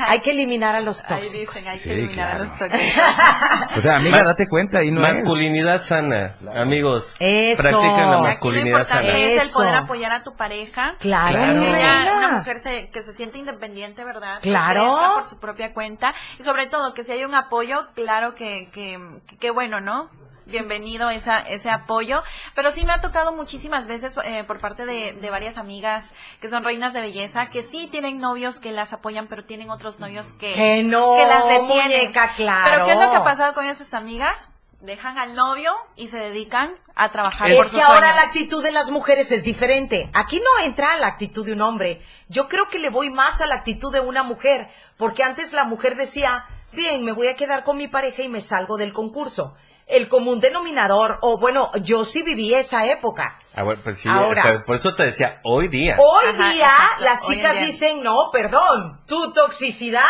Hay 0.08 0.20
que 0.20 0.32
eliminar 0.32 0.76
a 0.76 0.82
los 0.82 1.04
Ahí 1.06 1.10
tóxicos. 1.16 1.56
dicen, 1.56 1.72
hay 1.72 1.78
que 1.80 1.84
Sí, 1.84 1.90
eliminar 1.92 2.28
a 2.28 2.30
claro. 2.32 2.44
los 2.46 2.58
tóxicos. 2.58 3.78
O 3.78 3.82
sea, 3.82 3.96
amiga, 3.98 4.24
date 4.24 4.48
cuenta 4.48 4.84
y 4.84 4.92
no 4.92 5.06
es. 5.06 5.14
masculinidad 5.16 5.82
sana, 5.82 6.36
amigos. 6.56 7.16
Eso. 7.20 7.62
Practiquen 7.64 7.96
la 7.98 8.04
Aquí 8.04 8.12
lo 8.12 8.22
masculinidad 8.22 8.78
importante 8.80 9.12
sana. 9.12 9.18
es 9.20 9.44
el 9.48 9.54
poder 9.54 9.76
apoyar 9.76 10.12
a 10.14 10.24
tu 10.24 10.36
pareja. 10.36 10.94
Claro, 11.00 11.30
Claro. 11.38 11.64
ella- 11.64 12.14
una 12.18 12.38
mujer 12.40 12.60
se- 12.60 12.90
que 12.90 13.02
se 13.04 13.14
siente 13.14 13.38
independiente, 13.38 14.04
¿verdad? 14.04 14.40
Que 14.42 14.50
Claro. 14.50 15.14
por 15.16 15.26
su 15.26 15.40
propia 15.40 15.74
cuenta. 15.74 16.14
Y 16.40 16.44
sobre 16.44 16.68
todo, 16.68 16.94
que 16.94 17.04
si 17.04 17.12
hay 17.14 17.24
un 17.26 17.36
apoyo, 17.36 17.88
claro 17.96 18.36
que, 18.36 18.70
que, 18.72 19.00
que, 19.28 19.38
que 19.38 19.52
bueno, 19.52 19.80
¿no? 19.80 20.10
Bienvenido 20.50 21.10
esa, 21.10 21.40
ese 21.40 21.70
apoyo. 21.70 22.22
Pero 22.56 22.72
sí 22.72 22.86
me 22.86 22.94
ha 22.94 23.00
tocado 23.00 23.32
muchísimas 23.32 23.88
veces 23.88 24.16
eh, 24.24 24.44
por 24.46 24.60
parte 24.60 24.86
de, 24.86 25.14
de 25.14 25.30
varias 25.30 25.58
amigas 25.58 26.14
que 26.42 26.50
son 26.50 26.64
reinas 26.64 26.94
de 26.94 27.02
belleza, 27.02 27.50
que 27.50 27.62
sí 27.64 27.88
tienen 27.92 28.20
novios 28.20 28.60
que 28.60 28.72
las 28.72 28.94
apoyan, 28.94 29.28
pero 29.28 29.46
tienen 29.46 29.70
otros 29.70 30.00
novios 30.00 30.34
que, 30.34 30.54
Que 30.54 30.84
no, 30.84 31.16
que 31.16 31.26
las 31.28 31.48
detienen. 31.48 31.84
muñeca, 32.02 32.32
claro. 32.36 32.70
Pero 32.72 32.86
¿qué 32.86 32.92
es 32.94 33.00
lo 33.00 33.12
que 33.12 33.18
ha 33.18 33.24
pasado 33.24 33.54
con 33.54 33.66
esas 33.68 33.94
amigas? 33.94 34.50
Dejan 34.82 35.18
al 35.18 35.36
novio 35.36 35.74
y 35.98 36.08
se 36.08 36.18
dedican 36.18 36.74
a 36.96 37.10
trabajar 37.12 37.54
por 37.54 37.66
Es 37.66 37.72
sus 37.72 37.80
que 37.80 37.82
ahora 37.86 38.00
sueños. 38.00 38.16
la 38.16 38.22
actitud 38.24 38.64
de 38.64 38.72
las 38.72 38.92
mujeres 38.92 39.30
es 39.34 39.44
diferente. 39.44 40.10
Aquí 40.14 40.40
no 40.40 40.66
entra 40.66 40.96
la 40.98 41.08
actitud 41.08 41.46
de 41.46 41.52
un 41.52 41.62
hombre. 41.62 42.02
Yo 42.30 42.48
creo 42.48 42.70
que 42.70 42.80
le 42.80 42.90
voy 42.90 43.10
más 43.10 43.42
a 43.42 43.46
la 43.46 43.56
actitud 43.56 43.92
de 43.92 44.00
una 44.00 44.24
mujer, 44.24 44.70
porque 44.96 45.22
antes 45.24 45.52
la 45.52 45.66
mujer 45.66 45.96
decía, 45.98 46.46
bien, 46.72 47.04
me 47.04 47.12
voy 47.12 47.28
a 47.28 47.36
quedar 47.36 47.66
con 47.66 47.76
mi 47.78 47.90
pareja 47.90 48.22
y 48.22 48.30
me 48.30 48.40
salgo 48.40 48.78
del 48.78 48.94
concurso. 48.94 49.54
El 49.90 50.08
común 50.08 50.40
denominador, 50.40 51.18
o 51.22 51.40
bueno, 51.40 51.72
yo 51.82 52.06
sí 52.06 52.22
viví 52.22 52.54
esa 52.54 52.86
época. 52.86 53.36
Ah, 53.56 53.64
bueno, 53.64 53.82
pues 53.84 54.00
sí, 54.00 54.08
Ahora. 54.08 54.44
por, 54.44 54.64
por 54.66 54.76
eso 54.76 54.94
te 54.94 55.04
decía, 55.04 55.40
hoy 55.44 55.68
día. 55.68 55.96
Hoy 55.98 56.26
Ajá, 56.30 56.52
día 56.54 56.68
exacto. 56.68 57.04
las 57.06 57.28
chicas 57.28 57.54
día. 57.54 57.66
dicen, 57.66 58.04
no, 58.04 58.30
perdón, 58.32 59.00
tu 59.08 59.34
toxicidad 59.34 60.04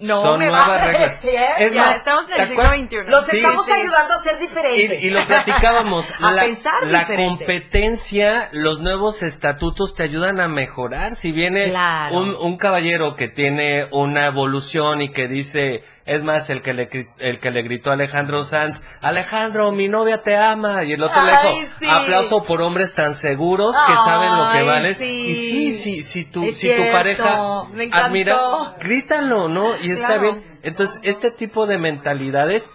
no 0.00 0.20
Son 0.22 0.40
me 0.40 0.50
va 0.50 0.66
a 0.74 0.84
reglas. 0.86 1.24
Es 1.24 1.72
Ya, 1.72 1.86
más, 1.86 1.96
estamos 1.96 2.28
en 2.28 2.34
¿te 2.36 2.42
el 2.42 2.48
siglo 2.48 2.62
acuerdas? 2.64 2.86
XXI. 2.88 2.96
Los 3.10 3.26
Sí, 3.26 3.36
estamos 3.36 3.66
sí. 3.66 3.72
ayudando 3.72 4.14
a 4.14 4.18
ser 4.18 4.38
diferentes. 4.40 5.02
Y, 5.04 5.06
y 5.06 5.10
lo 5.10 5.24
platicábamos. 5.24 6.12
A 6.20 6.32
la, 6.32 6.42
pensar 6.42 6.74
la 6.82 6.98
diferente. 6.98 7.44
competencia, 7.46 8.48
los 8.52 8.80
nuevos 8.80 9.22
estatutos 9.22 9.94
te 9.94 10.02
ayudan 10.02 10.40
a 10.40 10.48
mejorar. 10.48 11.14
Si 11.14 11.30
viene 11.30 11.70
Claro. 11.70 12.18
un, 12.18 12.34
un 12.34 12.56
caballero 12.56 13.14
que 13.14 13.28
tiene 13.28 13.86
una 13.92 14.26
evolución 14.26 15.00
y 15.00 15.10
que 15.10 15.28
dice, 15.28 15.84
es 16.06 16.22
más, 16.22 16.50
el 16.50 16.60
que 16.62 16.74
le, 16.74 16.88
el 17.18 17.40
que 17.40 17.50
le 17.50 17.62
gritó 17.62 17.90
a 17.90 17.94
Alejandro 17.94 18.44
Sanz, 18.44 18.82
Alejandro, 19.00 19.72
mi 19.72 19.88
novia 19.88 20.22
te 20.22 20.36
ama. 20.36 20.84
Y 20.84 20.92
el 20.92 21.02
otro 21.02 21.22
le 21.22 21.30
dijo, 21.32 21.68
sí. 21.68 21.86
aplauso 21.88 22.42
por 22.44 22.60
hombres 22.60 22.92
tan 22.92 23.14
seguros 23.14 23.74
que 23.86 23.94
saben 23.94 24.36
lo 24.36 24.50
que 24.52 24.62
valen. 24.62 24.94
sí. 24.94 25.26
Y 25.28 25.34
sí, 25.34 25.72
sí, 25.72 26.02
si 26.02 26.24
tu, 26.26 26.44
Es 26.44 26.58
si 26.58 26.68
tu 26.74 26.82
pareja 26.92 27.64
me 27.72 27.88
admira, 27.92 28.76
grítalo, 28.80 29.48
¿no? 29.48 29.76
Y 29.78 29.90
está 29.92 30.06
Claro. 30.18 30.34
bien. 30.34 30.58
Entonces, 30.62 30.98
este 31.02 31.30
tipo 31.30 31.66
de 31.66 31.78
mentalidades, 31.78 32.70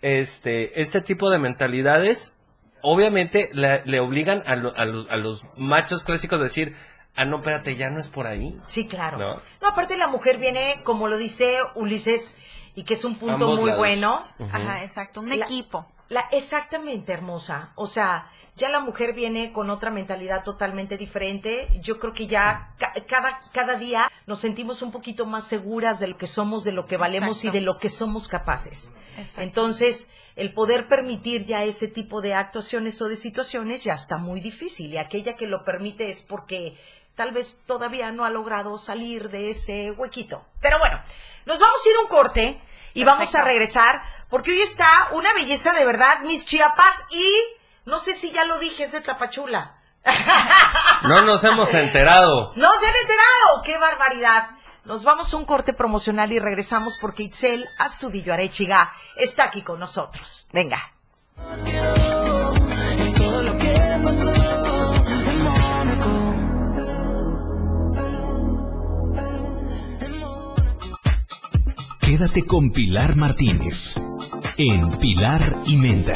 este, 0.00 0.80
este 0.80 1.00
tipo 1.00 1.30
de 1.30 1.38
mentalidades, 1.38 2.34
obviamente 2.82 3.50
la- 3.52 3.82
le 3.84 4.00
obligan 4.00 4.42
a, 4.46 4.54
lo- 4.56 4.74
a 4.76 4.84
lo- 4.84 5.10
a 5.10 5.16
los 5.16 5.44
machos 5.56 6.04
clásicos 6.04 6.38
a 6.40 6.44
decir, 6.44 6.76
ah, 7.16 7.24
no, 7.24 7.38
espérate, 7.38 7.74
ya 7.76 7.88
no 7.90 7.98
es 7.98 8.08
por 8.08 8.26
ahí. 8.26 8.56
Sí, 8.66 8.86
claro. 8.86 9.18
¿No? 9.18 9.34
No, 9.60 9.68
aparte 9.68 9.96
la 9.96 10.06
mujer 10.06 10.38
viene, 10.38 10.80
como 10.84 11.08
lo 11.08 11.16
dice 11.16 11.56
Ulises, 11.74 12.36
y 12.78 12.84
que 12.84 12.94
es 12.94 13.04
un 13.04 13.16
punto 13.16 13.34
Ambos 13.46 13.60
muy 13.60 13.66
lados. 13.70 13.78
bueno. 13.78 14.24
Ajá, 14.52 14.82
exacto, 14.84 15.20
un 15.20 15.28
La- 15.36 15.44
equipo. 15.46 15.86
La, 16.10 16.20
exactamente, 16.32 17.12
hermosa. 17.12 17.72
O 17.74 17.86
sea, 17.86 18.30
ya 18.56 18.68
la 18.70 18.80
mujer 18.80 19.12
viene 19.12 19.52
con 19.52 19.68
otra 19.68 19.90
mentalidad 19.90 20.42
totalmente 20.42 20.96
diferente. 20.96 21.68
Yo 21.82 21.98
creo 21.98 22.12
que 22.14 22.26
ya 22.26 22.74
ca- 22.78 22.94
cada, 23.06 23.40
cada 23.52 23.74
día 23.76 24.10
nos 24.26 24.38
sentimos 24.40 24.80
un 24.82 24.90
poquito 24.90 25.26
más 25.26 25.44
seguras 25.44 25.98
de 26.00 26.06
lo 26.08 26.16
que 26.16 26.26
somos, 26.26 26.64
de 26.64 26.72
lo 26.72 26.86
que 26.86 26.96
valemos 26.96 27.38
Exacto. 27.38 27.56
y 27.56 27.60
de 27.60 27.66
lo 27.66 27.78
que 27.78 27.88
somos 27.88 28.26
capaces. 28.28 28.90
Exacto. 29.18 29.42
Entonces, 29.42 30.08
el 30.36 30.54
poder 30.54 30.86
permitir 30.88 31.44
ya 31.44 31.64
ese 31.64 31.88
tipo 31.88 32.20
de 32.22 32.32
actuaciones 32.32 33.02
o 33.02 33.08
de 33.08 33.16
situaciones 33.16 33.84
ya 33.84 33.92
está 33.94 34.16
muy 34.16 34.40
difícil. 34.40 34.92
Y 34.92 34.96
aquella 34.98 35.36
que 35.36 35.46
lo 35.46 35.62
permite 35.64 36.08
es 36.08 36.22
porque 36.22 36.78
tal 37.18 37.32
vez 37.32 37.60
todavía 37.66 38.12
no 38.12 38.24
ha 38.24 38.30
logrado 38.30 38.78
salir 38.78 39.28
de 39.28 39.50
ese 39.50 39.90
huequito. 39.90 40.46
Pero 40.60 40.78
bueno, 40.78 41.02
nos 41.46 41.58
vamos 41.58 41.84
a 41.84 41.90
ir 41.90 41.96
a 41.96 42.00
un 42.02 42.06
corte 42.06 42.62
y 42.94 43.02
vamos 43.02 43.34
a 43.34 43.42
regresar 43.42 44.00
porque 44.30 44.52
hoy 44.52 44.60
está 44.60 44.86
una 45.10 45.32
belleza 45.34 45.72
de 45.72 45.84
verdad, 45.84 46.20
mis 46.20 46.46
chiapas, 46.46 47.04
y 47.10 47.34
no 47.86 47.98
sé 47.98 48.14
si 48.14 48.30
ya 48.30 48.44
lo 48.44 48.58
dije, 48.60 48.84
es 48.84 48.92
de 48.92 49.00
Tapachula. 49.00 49.74
No 51.02 51.22
nos 51.22 51.42
hemos 51.42 51.74
enterado. 51.74 52.52
¡No 52.56 52.70
se 52.78 52.86
han 52.86 52.94
enterado! 52.94 53.62
¡Qué 53.64 53.76
barbaridad! 53.78 54.50
Nos 54.84 55.02
vamos 55.02 55.34
a 55.34 55.36
un 55.38 55.44
corte 55.44 55.72
promocional 55.72 56.30
y 56.30 56.38
regresamos 56.38 56.98
porque 57.00 57.24
Itzel 57.24 57.68
Astudillo 57.78 58.32
Arechiga 58.32 58.92
está 59.16 59.44
aquí 59.44 59.62
con 59.62 59.80
nosotros. 59.80 60.46
Venga. 60.52 60.94
Quédate 72.08 72.40
con 72.46 72.70
Pilar 72.70 73.16
Martínez 73.16 73.96
en 74.56 74.98
Pilar 74.98 75.42
y 75.66 75.76
Menda. 75.76 76.14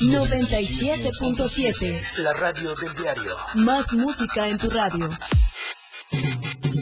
97.7. 0.00 2.02
La 2.16 2.32
radio 2.32 2.74
del 2.74 2.96
diario. 2.96 3.36
Más 3.54 3.92
música 3.92 4.48
en 4.48 4.58
tu 4.58 4.68
radio. 4.70 5.08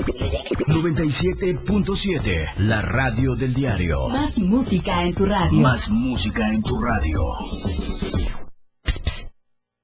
97.7. 0.00 2.54
La 2.58 2.82
radio 2.82 3.34
del 3.36 3.54
diario. 3.54 4.08
Más 4.08 4.38
música 4.38 5.04
en 5.04 5.14
tu 5.14 5.26
radio. 5.26 5.60
Más 5.60 5.88
música 5.90 6.52
en 6.52 6.62
tu 6.62 6.80
radio. 6.80 7.20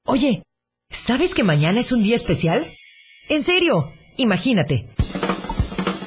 Oye, 0.06 0.42
¿sabes 0.90 1.34
que 1.34 1.44
mañana 1.44 1.80
es 1.80 1.92
un 1.92 2.02
día 2.02 2.16
especial? 2.16 2.64
En 3.28 3.42
serio, 3.42 3.84
imagínate. 4.16 4.88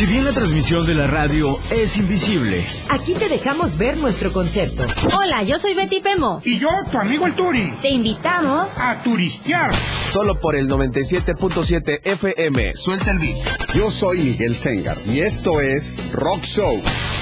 Si 0.00 0.06
bien 0.06 0.24
la 0.24 0.32
transmisión 0.32 0.86
de 0.86 0.94
la 0.94 1.06
radio 1.06 1.58
es 1.70 1.98
invisible, 1.98 2.66
Aquí 2.88 3.12
te 3.12 3.28
dejamos 3.28 3.76
ver 3.76 3.98
nuestro 3.98 4.32
concepto. 4.32 4.82
Hola, 5.14 5.42
yo 5.42 5.58
soy 5.58 5.74
Betty 5.74 6.00
Pemo. 6.00 6.40
Y 6.42 6.58
yo, 6.58 6.70
tu 6.90 6.96
amigo 6.96 7.26
el 7.26 7.34
Turi. 7.34 7.70
Te 7.82 7.90
invitamos 7.90 8.78
a 8.78 9.02
turistear. 9.02 9.70
Solo 10.10 10.40
por 10.40 10.56
el 10.56 10.70
97.7 10.70 12.00
FM. 12.02 12.76
Suelta 12.76 13.10
el 13.10 13.18
beat. 13.18 13.36
Yo 13.74 13.90
soy 13.90 14.20
Miguel 14.20 14.54
Sengar 14.54 15.06
y 15.06 15.20
esto 15.20 15.60
es 15.60 16.00
Rock 16.12 16.44
Show. 16.44 16.80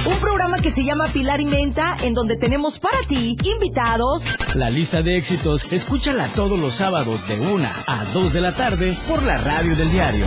Un 0.09 0.17
programa 0.21 0.61
que 0.63 0.71
se 0.71 0.85
llama 0.85 1.09
Pilar 1.09 1.39
y 1.39 1.45
Menta, 1.45 1.95
en 2.03 2.15
donde 2.15 2.39
tenemos 2.39 2.79
para 2.79 2.97
ti 3.07 3.37
invitados. 3.45 4.25
La 4.55 4.71
lista 4.71 5.03
de 5.03 5.19
éxitos, 5.19 5.71
escúchala 5.71 6.29
todos 6.29 6.59
los 6.59 6.73
sábados 6.73 7.29
de 7.29 7.39
1 7.39 7.69
a 7.87 8.05
2 8.15 8.33
de 8.33 8.41
la 8.41 8.53
tarde 8.53 8.97
por 9.07 9.23
la 9.23 9.37
radio 9.37 9.77
del 9.77 9.91
diario. 9.91 10.25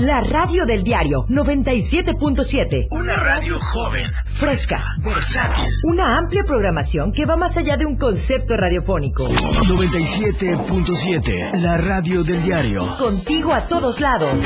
La 0.00 0.22
radio 0.22 0.64
del 0.64 0.82
diario 0.82 1.26
97.7. 1.28 2.86
una 2.90 3.16
radio 3.16 3.60
joven, 3.60 4.10
Fresca. 4.24 4.82
versátil. 5.02 5.66
Una 5.84 6.16
amplia 6.16 6.44
programación 6.44 7.12
que 7.12 7.26
va 7.26 7.36
más 7.36 7.58
allá 7.58 7.76
de 7.76 7.84
un 7.84 7.98
concepto 7.98 8.56
radiofónico. 8.56 9.28
97.7, 9.28 11.60
la 11.60 11.76
radio 11.76 12.24
del 12.24 12.42
diario. 12.42 12.96
Contigo 12.96 13.52
a 13.52 13.66
todos 13.66 14.00
lados. 14.00 14.40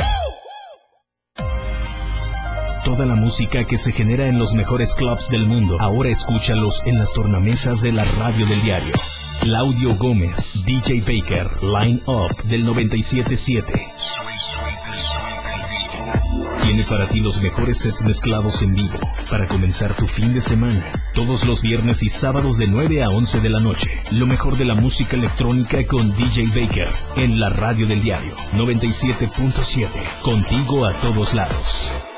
Toda 2.84 3.06
la 3.06 3.14
música 3.14 3.64
que 3.64 3.76
se 3.76 3.92
genera 3.92 4.26
en 4.26 4.38
los 4.38 4.54
mejores 4.54 4.94
clubs 4.94 5.28
del 5.28 5.46
mundo, 5.46 5.76
ahora 5.80 6.10
escúchalos 6.10 6.82
en 6.86 6.98
las 6.98 7.12
tornamesas 7.12 7.80
de 7.80 7.92
la 7.92 8.04
radio 8.04 8.46
del 8.46 8.62
diario. 8.62 8.94
Claudio 9.40 9.94
Gómez, 9.96 10.64
DJ 10.64 11.00
Baker, 11.00 11.62
Line 11.62 12.00
Up 12.06 12.42
del 12.44 12.64
977. 12.64 13.72
Tiene 16.62 16.82
para 16.84 17.06
ti 17.08 17.20
los 17.20 17.40
mejores 17.42 17.78
sets 17.78 18.04
mezclados 18.04 18.62
en 18.62 18.74
vivo 18.74 18.98
para 19.30 19.48
comenzar 19.48 19.94
tu 19.94 20.06
fin 20.06 20.34
de 20.34 20.40
semana. 20.40 20.84
Todos 21.14 21.44
los 21.44 21.62
viernes 21.62 22.02
y 22.02 22.08
sábados 22.08 22.58
de 22.58 22.66
9 22.66 23.02
a 23.02 23.08
11 23.08 23.40
de 23.40 23.48
la 23.48 23.60
noche. 23.60 23.90
Lo 24.12 24.26
mejor 24.26 24.56
de 24.56 24.64
la 24.64 24.74
música 24.74 25.16
electrónica 25.16 25.84
con 25.86 26.14
DJ 26.16 26.44
Baker 26.54 26.88
en 27.16 27.40
la 27.40 27.48
radio 27.48 27.86
del 27.86 28.02
diario 28.02 28.34
97.7. 28.56 29.88
Contigo 30.22 30.84
a 30.84 30.92
todos 30.92 31.34
lados. 31.34 32.17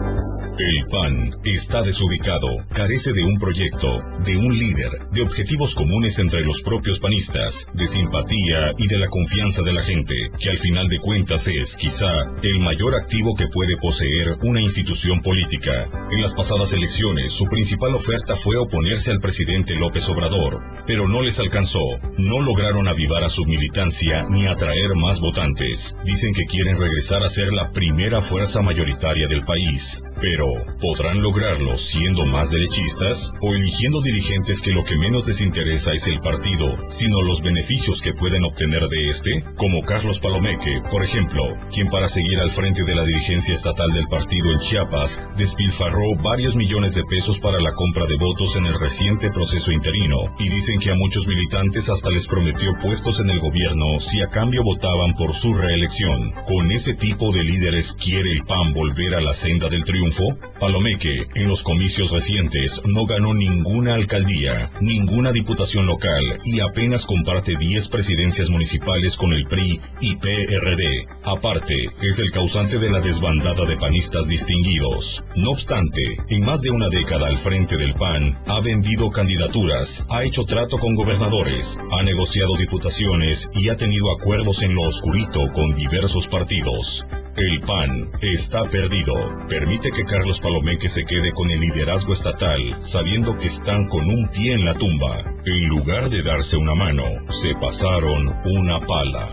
El 0.63 0.85
PAN 0.85 1.39
está 1.43 1.81
desubicado, 1.81 2.47
carece 2.71 3.13
de 3.13 3.23
un 3.23 3.39
proyecto, 3.39 4.03
de 4.23 4.37
un 4.37 4.55
líder, 4.55 4.91
de 5.11 5.23
objetivos 5.23 5.73
comunes 5.73 6.19
entre 6.19 6.41
los 6.41 6.61
propios 6.61 6.99
panistas, 6.99 7.65
de 7.73 7.87
simpatía 7.87 8.71
y 8.77 8.87
de 8.87 8.99
la 8.99 9.07
confianza 9.07 9.63
de 9.63 9.73
la 9.73 9.81
gente, 9.81 10.13
que 10.39 10.51
al 10.51 10.59
final 10.59 10.87
de 10.87 10.99
cuentas 10.99 11.47
es, 11.47 11.75
quizá, 11.75 12.29
el 12.43 12.59
mayor 12.59 12.93
activo 12.93 13.33
que 13.35 13.47
puede 13.47 13.75
poseer 13.77 14.35
una 14.43 14.61
institución 14.61 15.21
política. 15.21 15.89
En 16.11 16.21
las 16.21 16.35
pasadas 16.35 16.73
elecciones, 16.73 17.33
su 17.33 17.45
principal 17.45 17.95
oferta 17.95 18.35
fue 18.35 18.57
oponerse 18.57 19.09
al 19.09 19.19
presidente 19.19 19.73
López 19.73 20.07
Obrador, 20.09 20.61
pero 20.85 21.07
no 21.07 21.23
les 21.23 21.39
alcanzó, 21.39 21.81
no 22.19 22.39
lograron 22.39 22.87
avivar 22.87 23.23
a 23.23 23.29
su 23.29 23.45
militancia 23.45 24.25
ni 24.29 24.45
atraer 24.45 24.93
más 24.93 25.21
votantes. 25.21 25.97
Dicen 26.05 26.35
que 26.35 26.45
quieren 26.45 26.79
regresar 26.79 27.23
a 27.23 27.29
ser 27.29 27.51
la 27.51 27.71
primera 27.71 28.21
fuerza 28.21 28.61
mayoritaria 28.61 29.27
del 29.27 29.43
país. 29.43 30.03
Pero, 30.21 30.50
¿podrán 30.79 31.21
lograrlo 31.21 31.77
siendo 31.77 32.25
más 32.25 32.51
derechistas 32.51 33.33
o 33.41 33.53
eligiendo 33.53 34.01
dirigentes 34.01 34.61
que 34.61 34.71
lo 34.71 34.83
que 34.83 34.97
menos 34.97 35.27
les 35.27 35.41
interesa 35.41 35.93
es 35.93 36.07
el 36.07 36.19
partido, 36.19 36.77
sino 36.87 37.21
los 37.21 37.41
beneficios 37.41 38.01
que 38.01 38.13
pueden 38.13 38.43
obtener 38.43 38.87
de 38.87 39.09
este? 39.09 39.43
Como 39.55 39.83
Carlos 39.83 40.19
Palomeque, 40.19 40.81
por 40.89 41.03
ejemplo, 41.03 41.43
quien 41.71 41.89
para 41.89 42.07
seguir 42.07 42.39
al 42.39 42.51
frente 42.51 42.83
de 42.83 42.95
la 42.95 43.05
dirigencia 43.05 43.53
estatal 43.53 43.91
del 43.91 44.07
partido 44.07 44.51
en 44.51 44.59
Chiapas, 44.59 45.21
despilfarró 45.37 46.15
varios 46.21 46.55
millones 46.55 46.95
de 46.95 47.03
pesos 47.03 47.39
para 47.39 47.59
la 47.59 47.73
compra 47.73 48.05
de 48.05 48.17
votos 48.17 48.55
en 48.55 48.65
el 48.65 48.79
reciente 48.79 49.31
proceso 49.31 49.71
interino, 49.71 50.35
y 50.39 50.49
dicen 50.49 50.79
que 50.79 50.91
a 50.91 50.95
muchos 50.95 51.27
militantes 51.27 51.89
hasta 51.89 52.09
les 52.09 52.27
prometió 52.27 52.73
puestos 52.81 53.19
en 53.19 53.29
el 53.29 53.39
gobierno 53.39 53.99
si 53.99 54.21
a 54.21 54.27
cambio 54.27 54.63
votaban 54.63 55.13
por 55.15 55.33
su 55.33 55.53
reelección. 55.53 56.33
¿Con 56.45 56.71
ese 56.71 56.93
tipo 56.93 57.31
de 57.31 57.43
líderes 57.43 57.93
quiere 57.93 58.31
el 58.31 58.43
PAN 58.43 58.73
volver 58.73 59.15
a 59.15 59.21
la 59.21 59.33
senda 59.33 59.69
del 59.69 59.85
triunfo? 59.85 60.23
Palomeque, 60.59 61.25
en 61.33 61.47
los 61.47 61.63
comicios 61.63 62.11
recientes, 62.11 62.81
no 62.85 63.05
ganó 63.05 63.33
ninguna 63.33 63.95
alcaldía, 63.95 64.71
ninguna 64.79 65.31
diputación 65.31 65.87
local 65.87 66.39
y 66.45 66.59
apenas 66.59 67.05
comparte 67.05 67.55
10 67.55 67.87
presidencias 67.89 68.49
municipales 68.49 69.17
con 69.17 69.33
el 69.33 69.47
PRI 69.47 69.81
y 70.01 70.15
PRD. 70.17 71.07
Aparte, 71.23 71.89
es 72.01 72.19
el 72.19 72.31
causante 72.31 72.77
de 72.77 72.91
la 72.91 73.01
desbandada 73.01 73.65
de 73.65 73.77
panistas 73.77 74.27
distinguidos. 74.27 75.23
No 75.35 75.51
obstante, 75.51 76.17
en 76.29 76.45
más 76.45 76.61
de 76.61 76.69
una 76.69 76.89
década 76.89 77.27
al 77.27 77.37
frente 77.37 77.77
del 77.77 77.95
PAN, 77.95 78.39
ha 78.45 78.59
vendido 78.59 79.09
candidaturas, 79.09 80.05
ha 80.09 80.23
hecho 80.23 80.43
trato 80.45 80.77
con 80.77 80.93
gobernadores, 80.93 81.79
ha 81.91 82.03
negociado 82.03 82.55
diputaciones 82.55 83.49
y 83.53 83.69
ha 83.69 83.77
tenido 83.77 84.11
acuerdos 84.11 84.61
en 84.61 84.75
lo 84.75 84.83
oscurito 84.83 85.41
con 85.53 85.75
diversos 85.75 86.27
partidos. 86.27 87.05
El 87.35 87.61
PAN 87.61 88.11
está 88.21 88.65
perdido. 88.65 89.13
Permite 89.47 89.89
que 89.91 90.03
Carlos 90.03 90.41
Palomeque 90.41 90.89
se 90.89 91.05
quede 91.05 91.31
con 91.31 91.49
el 91.49 91.61
liderazgo 91.61 92.11
estatal, 92.11 92.59
sabiendo 92.79 93.37
que 93.37 93.47
están 93.47 93.87
con 93.87 94.09
un 94.09 94.27
pie 94.27 94.53
en 94.53 94.65
la 94.65 94.73
tumba. 94.73 95.23
En 95.45 95.67
lugar 95.69 96.09
de 96.09 96.23
darse 96.23 96.57
una 96.57 96.75
mano, 96.75 97.03
se 97.29 97.55
pasaron 97.55 98.35
una 98.43 98.81
pala. 98.85 99.29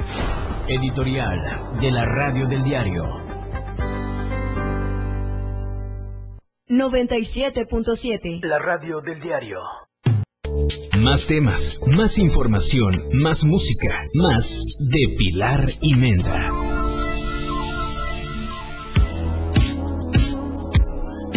Editorial 0.68 1.80
de 1.80 1.90
la 1.90 2.04
Radio 2.04 2.46
del 2.46 2.62
Diario. 2.62 3.04
97.7. 6.68 8.44
La 8.44 8.58
Radio 8.58 9.00
del 9.00 9.20
Diario. 9.20 9.60
Más 11.00 11.26
temas, 11.26 11.80
más 11.86 12.18
información, 12.18 13.02
más 13.12 13.44
música, 13.44 14.04
más 14.14 14.64
de 14.78 15.14
Pilar 15.16 15.66
y 15.80 15.94
Menda. 15.94 16.52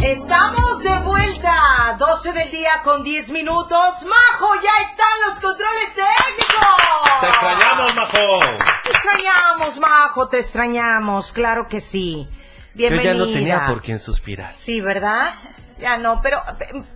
Estamos 0.04 0.80
de 0.82 0.98
vuelta, 1.00 1.96
12 2.00 2.34
del 2.34 2.50
día 2.50 2.82
con 2.84 3.04
10 3.04 3.32
minutos. 3.32 4.04
Majo, 4.04 4.56
ya 4.56 4.82
están 4.82 5.08
los 5.28 5.40
controles 5.40 5.94
técnicos. 5.94 7.22
Te 7.22 7.28
extrañamos, 7.28 7.96
Majo. 7.96 8.40
Te 8.84 8.90
extrañamos, 8.90 9.80
Majo, 9.80 10.28
te 10.28 10.40
extrañamos, 10.40 11.32
claro 11.32 11.68
que 11.68 11.80
sí. 11.80 12.28
Bienvenida. 12.74 13.14
Yo 13.14 13.20
ya 13.20 13.26
no 13.26 13.32
tenía 13.32 13.66
por 13.68 13.82
quién 13.84 14.00
suspirar. 14.00 14.52
Sí, 14.54 14.82
¿verdad? 14.82 15.36
Ya 15.78 16.00
no, 16.00 16.20
pero, 16.22 16.42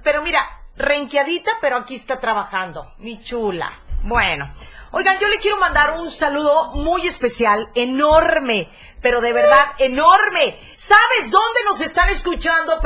pero 0.03 0.23
mira, 0.23 0.43
renqueadita, 0.75 1.51
pero 1.61 1.77
aquí 1.77 1.93
está 1.93 2.19
trabajando. 2.19 2.91
Mi 2.97 3.19
chula. 3.19 3.84
Bueno, 4.05 4.53
oigan, 4.91 5.17
yo 5.19 5.27
le 5.27 5.39
quiero 5.39 5.57
mandar 5.57 5.99
un 5.99 6.11
saludo 6.11 6.73
muy 6.75 7.07
especial, 7.07 7.69
enorme, 7.73 8.69
pero 9.01 9.19
de 9.19 9.33
verdad 9.33 9.65
enorme. 9.79 10.59
¿Sabes 10.75 11.31
dónde 11.31 11.61
nos 11.65 11.81
están 11.81 12.09
escuchando, 12.09 12.79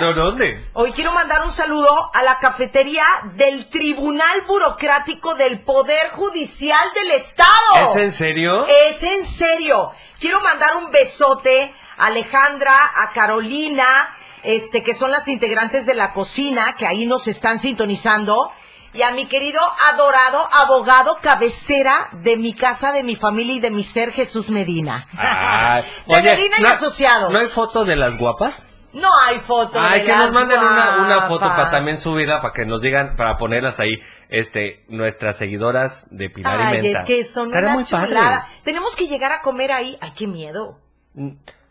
no, 0.00 0.14
dónde? 0.14 0.64
Hoy 0.74 0.92
quiero 0.92 1.10
mandar 1.10 1.42
un 1.44 1.50
saludo 1.50 2.12
a 2.14 2.22
la 2.22 2.38
cafetería 2.38 3.04
del 3.34 3.68
Tribunal 3.70 4.42
Burocrático 4.46 5.34
del 5.34 5.58
Poder 5.62 6.10
Judicial 6.10 6.88
del 6.94 7.10
Estado. 7.10 7.90
¿Es 7.90 7.96
en 7.96 8.12
serio? 8.12 8.64
Es 8.86 9.02
en 9.02 9.24
serio. 9.24 9.90
Quiero 10.20 10.40
mandar 10.42 10.76
un 10.76 10.92
besote 10.92 11.74
a 11.98 12.06
Alejandra, 12.06 12.92
a 13.02 13.10
Carolina, 13.10 14.16
este, 14.44 14.84
que 14.84 14.94
son 14.94 15.10
las 15.10 15.26
integrantes 15.26 15.86
de 15.86 15.94
la 15.94 16.12
cocina, 16.12 16.76
que 16.78 16.86
ahí 16.86 17.04
nos 17.04 17.26
están 17.26 17.58
sintonizando. 17.58 18.52
Y 18.94 19.02
a 19.02 19.10
mi 19.12 19.26
querido, 19.26 19.60
adorado, 19.90 20.46
abogado, 20.52 21.16
cabecera 21.22 22.10
de 22.12 22.36
mi 22.36 22.52
casa, 22.54 22.92
de 22.92 23.02
mi 23.02 23.16
familia 23.16 23.54
y 23.54 23.60
de 23.60 23.70
mi 23.70 23.84
ser, 23.84 24.12
Jesús 24.12 24.50
Medina. 24.50 25.06
Ay, 25.16 25.82
De 26.06 26.14
oye, 26.14 26.22
Medina 26.36 26.56
y 26.58 26.62
¿no- 26.62 26.68
Asociados. 26.68 27.32
¿No 27.32 27.38
hay 27.38 27.46
foto 27.46 27.84
de 27.84 27.96
las 27.96 28.18
guapas? 28.18 28.68
No 28.92 29.08
hay 29.26 29.38
foto 29.38 29.80
Ay, 29.80 30.00
de 30.00 30.06
que 30.06 30.14
nos 30.14 30.34
manden 30.34 30.58
una, 30.60 31.06
una 31.06 31.22
foto 31.22 31.46
para 31.48 31.70
también 31.70 31.98
subirla, 31.98 32.42
para 32.42 32.52
que 32.52 32.66
nos 32.66 32.82
digan, 32.82 33.16
para 33.16 33.38
ponerlas 33.38 33.80
ahí, 33.80 33.92
este, 34.28 34.84
nuestras 34.88 35.36
seguidoras 35.36 36.08
de 36.10 36.28
Pilar 36.28 36.60
y 36.60 36.62
Ay, 36.64 36.82
Menta. 36.82 36.98
es 36.98 37.04
que 37.06 37.24
son 37.24 37.44
Estaría 37.44 37.68
una 37.70 37.74
muy 37.76 37.84
padre. 37.84 38.08
chulada. 38.08 38.46
Tenemos 38.62 38.94
que 38.94 39.06
llegar 39.08 39.32
a 39.32 39.40
comer 39.40 39.72
ahí. 39.72 39.96
Ay, 40.02 40.12
qué 40.14 40.26
miedo. 40.26 40.78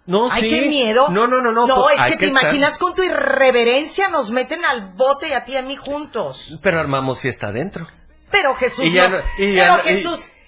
No, 0.07 0.29
Ay, 0.31 0.41
sí. 0.41 0.49
qué 0.49 0.61
miedo. 0.67 1.09
No, 1.09 1.27
no, 1.27 1.41
no, 1.41 1.51
no. 1.51 1.67
No, 1.67 1.75
pues, 1.83 1.99
es 1.99 2.05
que 2.07 2.17
te 2.17 2.25
estar- 2.27 2.41
imaginas 2.43 2.79
con 2.79 2.93
tu 2.95 3.03
irreverencia 3.03 4.07
nos 4.09 4.31
meten 4.31 4.65
al 4.65 4.93
bote 4.93 5.29
y 5.29 5.33
a 5.33 5.43
ti 5.43 5.53
y 5.53 5.57
a 5.57 5.61
mí 5.61 5.75
juntos. 5.75 6.57
Pero 6.61 6.79
armamos 6.79 7.19
fiesta 7.21 7.47
adentro. 7.47 7.87
Pero 8.31 8.55
Jesús 8.55 8.85
Y 8.85 8.91
ya 8.93 9.07
no. 9.09 9.17
no- 9.17 9.23
y 9.37 9.53
ya 9.55 9.63
pero 9.63 9.83
no- 9.83 9.89
y- 9.89 9.93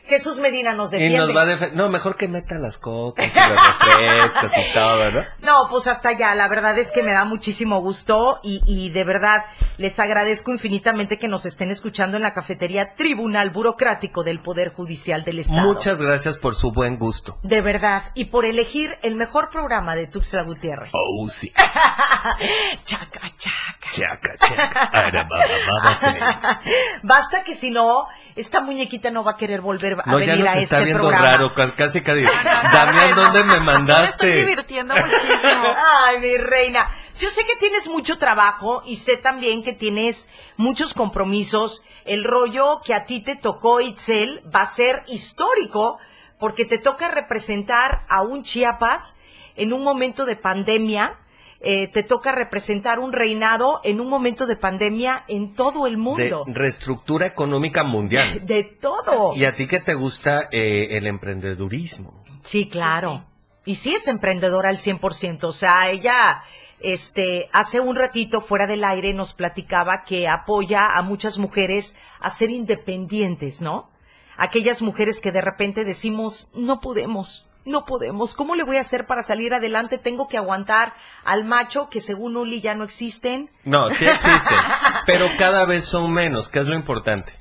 Jesús, 0.05 0.39
Medina 0.39 0.73
nos 0.73 0.93
Y 0.93 0.97
defiende. 0.97 1.19
nos 1.27 1.35
va 1.35 1.41
a 1.43 1.45
defender. 1.45 1.77
No, 1.77 1.89
mejor 1.89 2.15
que 2.15 2.27
meta 2.27 2.55
las 2.55 2.77
cocas 2.77 3.25
y 3.25 3.39
los 3.39 3.49
refrescos 3.79 4.51
y 4.57 4.73
todo, 4.73 5.11
¿no? 5.11 5.23
No, 5.41 5.67
pues 5.69 5.87
hasta 5.87 6.09
allá. 6.09 6.35
La 6.35 6.47
verdad 6.49 6.77
es 6.77 6.91
que 6.91 7.03
me 7.03 7.11
da 7.11 7.23
muchísimo 7.25 7.79
gusto 7.81 8.39
y, 8.43 8.61
y 8.65 8.89
de 8.89 9.03
verdad 9.03 9.45
les 9.77 9.99
agradezco 9.99 10.51
infinitamente 10.51 11.17
que 11.17 11.27
nos 11.27 11.45
estén 11.45 11.71
escuchando 11.71 12.17
en 12.17 12.23
la 12.23 12.33
cafetería 12.33 12.95
Tribunal 12.95 13.49
Burocrático 13.51 14.23
del 14.23 14.41
Poder 14.41 14.73
Judicial 14.73 15.23
del 15.23 15.39
Estado. 15.39 15.61
Muchas 15.61 15.99
gracias 16.01 16.37
por 16.37 16.55
su 16.55 16.71
buen 16.71 16.97
gusto. 16.97 17.37
De 17.43 17.61
verdad. 17.61 18.11
Y 18.13 18.25
por 18.25 18.45
elegir 18.45 18.97
el 19.03 19.15
mejor 19.15 19.49
programa 19.49 19.95
de 19.95 20.07
Tuxtla 20.07 20.43
Gutiérrez. 20.43 20.91
Oh, 20.93 21.27
sí. 21.29 21.51
chaca, 22.83 23.31
chaca. 23.37 23.89
Chaca, 23.91 24.35
chaca. 24.39 24.81
Ara. 24.91 25.27
Basta 27.03 27.43
que 27.43 27.53
si 27.53 27.71
no, 27.71 28.07
esta 28.35 28.59
muñequita 28.61 29.11
no 29.11 29.23
va 29.23 29.31
a 29.31 29.37
querer 29.37 29.61
volver 29.61 29.93
a 29.93 30.03
No, 30.09 30.19
ya 30.19 30.25
venir 30.33 30.39
nos 30.45 30.55
a 30.55 30.59
está 30.59 30.75
este 30.77 30.85
viendo 30.85 31.03
programa. 31.03 31.25
raro, 31.25 31.53
ca- 31.53 31.75
casi 31.75 32.01
casi. 32.01 32.23
Damián, 32.23 33.15
¿dónde 33.15 33.39
me 33.43 33.45
Me 33.45 33.53
estoy 33.53 33.65
mandaste? 33.65 34.35
divirtiendo 34.37 34.95
muchísimo. 34.95 35.67
Ay, 36.05 36.19
mi 36.19 36.37
reina. 36.37 36.89
Yo 37.19 37.29
sé 37.29 37.43
que 37.45 37.55
tienes 37.57 37.87
mucho 37.89 38.17
trabajo 38.17 38.81
y 38.85 38.95
sé 38.95 39.17
también 39.17 39.63
que 39.63 39.73
tienes 39.73 40.29
muchos 40.57 40.93
compromisos. 40.93 41.83
El 42.05 42.23
rollo 42.23 42.81
que 42.83 42.93
a 42.93 43.03
ti 43.05 43.21
te 43.21 43.35
tocó, 43.35 43.81
Itzel, 43.81 44.41
va 44.53 44.61
a 44.61 44.65
ser 44.65 45.03
histórico 45.07 45.99
porque 46.39 46.65
te 46.65 46.77
toca 46.79 47.09
representar 47.09 48.05
a 48.09 48.21
un 48.23 48.43
Chiapas 48.43 49.15
en 49.55 49.73
un 49.73 49.83
momento 49.83 50.25
de 50.25 50.35
pandemia. 50.35 51.19
Eh, 51.65 51.87
te 51.87 52.03
toca 52.03 52.33
representar 52.33 52.99
un 52.99 53.13
reinado 53.13 53.79
en 53.85 54.01
un 54.01 54.09
momento 54.09 54.45
de 54.45 54.57
pandemia 54.57 55.23
en 55.29 55.53
todo 55.53 55.87
el 55.87 55.93
De 55.93 55.97
mundo. 55.97 56.43
reestructura 56.47 57.25
económica 57.25 57.83
mundial. 57.83 58.41
De, 58.45 58.63
todo. 58.63 59.33
Y 59.33 59.45
a 59.45 59.51
ti 59.51 59.65
que 59.67 59.79
te 59.79 59.93
gusta 59.93 60.49
eh, 60.51 60.89
el 60.97 61.07
emprendedurismo. 61.07 62.23
Sí, 62.43 62.67
claro. 62.67 63.25
Y 63.65 63.75
sí 63.75 63.95
es 63.95 64.09
emprendedora 64.09 64.67
al 64.67 64.75
100%. 64.75 65.45
O 65.45 65.53
sea, 65.53 65.89
ella, 65.89 66.43
este, 66.81 67.49
hace 67.53 67.79
un 67.79 67.95
ratito 67.95 68.41
fuera 68.41 68.67
del 68.67 68.83
aire 68.83 69.13
nos 69.13 69.33
platicaba 69.33 70.03
que 70.03 70.27
apoya 70.27 70.85
a 70.87 71.01
muchas 71.01 71.37
mujeres 71.39 71.95
a 72.19 72.29
ser 72.29 72.49
independientes, 72.49 73.61
¿no? 73.61 73.89
Aquellas 74.35 74.81
mujeres 74.81 75.21
que 75.21 75.31
de 75.31 75.39
repente 75.39 75.85
decimos, 75.85 76.49
no 76.53 76.81
podemos, 76.81 77.47
no 77.65 77.85
podemos. 77.85 78.35
¿Cómo 78.35 78.55
le 78.55 78.63
voy 78.63 78.77
a 78.77 78.81
hacer 78.81 79.05
para 79.05 79.21
salir 79.21 79.53
adelante? 79.53 79.97
Tengo 79.97 80.27
que 80.27 80.37
aguantar 80.37 80.93
al 81.23 81.45
macho 81.45 81.89
que 81.89 81.99
según 81.99 82.37
Uli 82.37 82.61
ya 82.61 82.75
no 82.75 82.83
existen. 82.83 83.49
No, 83.63 83.89
sí 83.89 84.05
existen, 84.05 84.57
pero 85.05 85.27
cada 85.37 85.65
vez 85.65 85.85
son 85.85 86.11
menos, 86.11 86.49
que 86.49 86.59
es 86.59 86.67
lo 86.67 86.75
importante. 86.75 87.33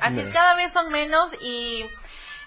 Así 0.00 0.20
es, 0.20 0.30
cada 0.30 0.54
vez 0.56 0.72
son 0.72 0.92
menos 0.92 1.36
y, 1.42 1.84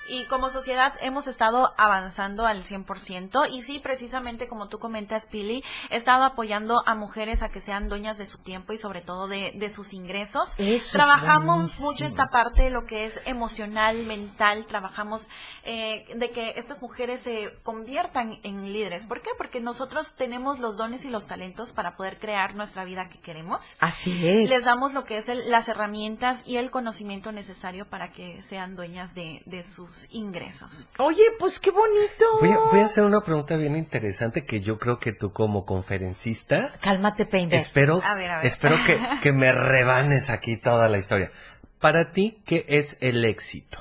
y 0.10 0.26
como 0.26 0.50
sociedad 0.50 0.94
hemos 1.02 1.28
estado 1.28 1.74
avanzando 1.78 2.46
al 2.46 2.64
100% 2.64 3.50
y 3.52 3.62
sí, 3.64 3.80
precisamente 3.80 4.48
como 4.48 4.68
tú 4.68 4.80
comentas, 4.80 5.26
Pili, 5.26 5.64
he 5.90 5.96
estado 5.98 6.24
apoyando 6.24 6.82
a 6.86 6.96
mujeres 6.96 7.42
a 7.42 7.50
que 7.50 7.60
sean 7.62 7.90
dueñas 7.90 8.18
de 8.18 8.26
su 8.26 8.38
tiempo 8.40 8.74
y 8.74 8.78
sobre 8.78 9.02
todo 9.02 9.28
de, 9.28 9.52
de 9.56 9.70
sus 9.70 9.94
ingresos. 9.94 10.54
Eso 10.58 10.70
es 10.76 10.92
trabajamos 10.92 11.80
mucho 11.82 12.06
esta 12.06 12.28
parte, 12.30 12.70
lo 12.70 12.86
que 12.86 13.06
es 13.06 13.20
emocional, 13.26 14.06
mental, 14.06 14.66
trabajamos 14.68 15.28
eh, 15.64 16.06
de 16.16 16.30
que 16.32 16.54
estas 16.58 16.82
mujeres 16.82 17.22
se 17.22 17.54
conviertan 17.64 18.40
en 18.44 18.72
líderes. 18.72 19.06
¿Por 19.08 19.22
qué? 19.22 19.30
Porque 19.38 19.60
nosotros 19.60 20.14
tenemos 20.16 20.60
los 20.60 20.78
dones 20.78 21.06
y 21.06 21.10
los 21.10 21.28
talentos 21.28 21.74
para 21.74 21.96
poder 21.96 22.20
crear 22.20 22.56
nuestra 22.56 22.84
vida 22.84 23.10
que 23.10 23.20
queremos. 23.20 23.76
Así 23.80 24.28
es. 24.28 24.50
Les 24.50 24.66
damos 24.66 24.94
lo 24.94 25.04
que 25.06 25.18
es 25.18 25.30
el- 25.30 25.50
las 25.50 25.68
herramientas 25.68 26.44
y 26.46 26.58
el 26.58 26.70
conocimiento 26.72 27.32
necesario 27.32 27.86
para 27.88 28.12
que 28.12 28.42
sean 28.42 28.76
dueñas 28.76 29.16
de, 29.16 29.42
de 29.46 29.64
sus 29.64 29.95
ingresos. 30.12 30.88
Oye, 31.00 31.24
pues 31.40 31.60
qué 31.60 31.72
bonito. 31.72 32.26
Voy 32.40 32.52
a, 32.52 32.60
voy 32.72 32.80
a 32.82 32.86
hacer 32.86 33.04
una 33.04 33.22
pregunta 33.22 33.56
bien 33.58 33.76
interesante 33.76 34.46
que 34.46 34.62
yo 34.62 34.78
creo 34.78 35.00
que 35.00 35.12
tú 35.14 35.32
como 35.32 35.66
conferencista 35.66 36.74
Cálmate, 36.82 37.26
Painter. 37.26 37.60
espero, 37.60 38.02
A 38.04 38.16
ver, 38.16 38.32
a 38.32 38.38
ver. 38.38 38.46
espero 38.46 38.78
que, 38.86 39.00
que 39.22 39.32
me 39.32 39.52
rebanes 39.52 40.30
aquí 40.30 40.58
toda 40.58 40.88
la 40.90 40.98
historia. 40.98 41.32
Para 41.80 42.12
ti, 42.12 42.42
¿qué 42.46 42.66
es 42.68 42.98
el 43.02 43.24
éxito? 43.26 43.80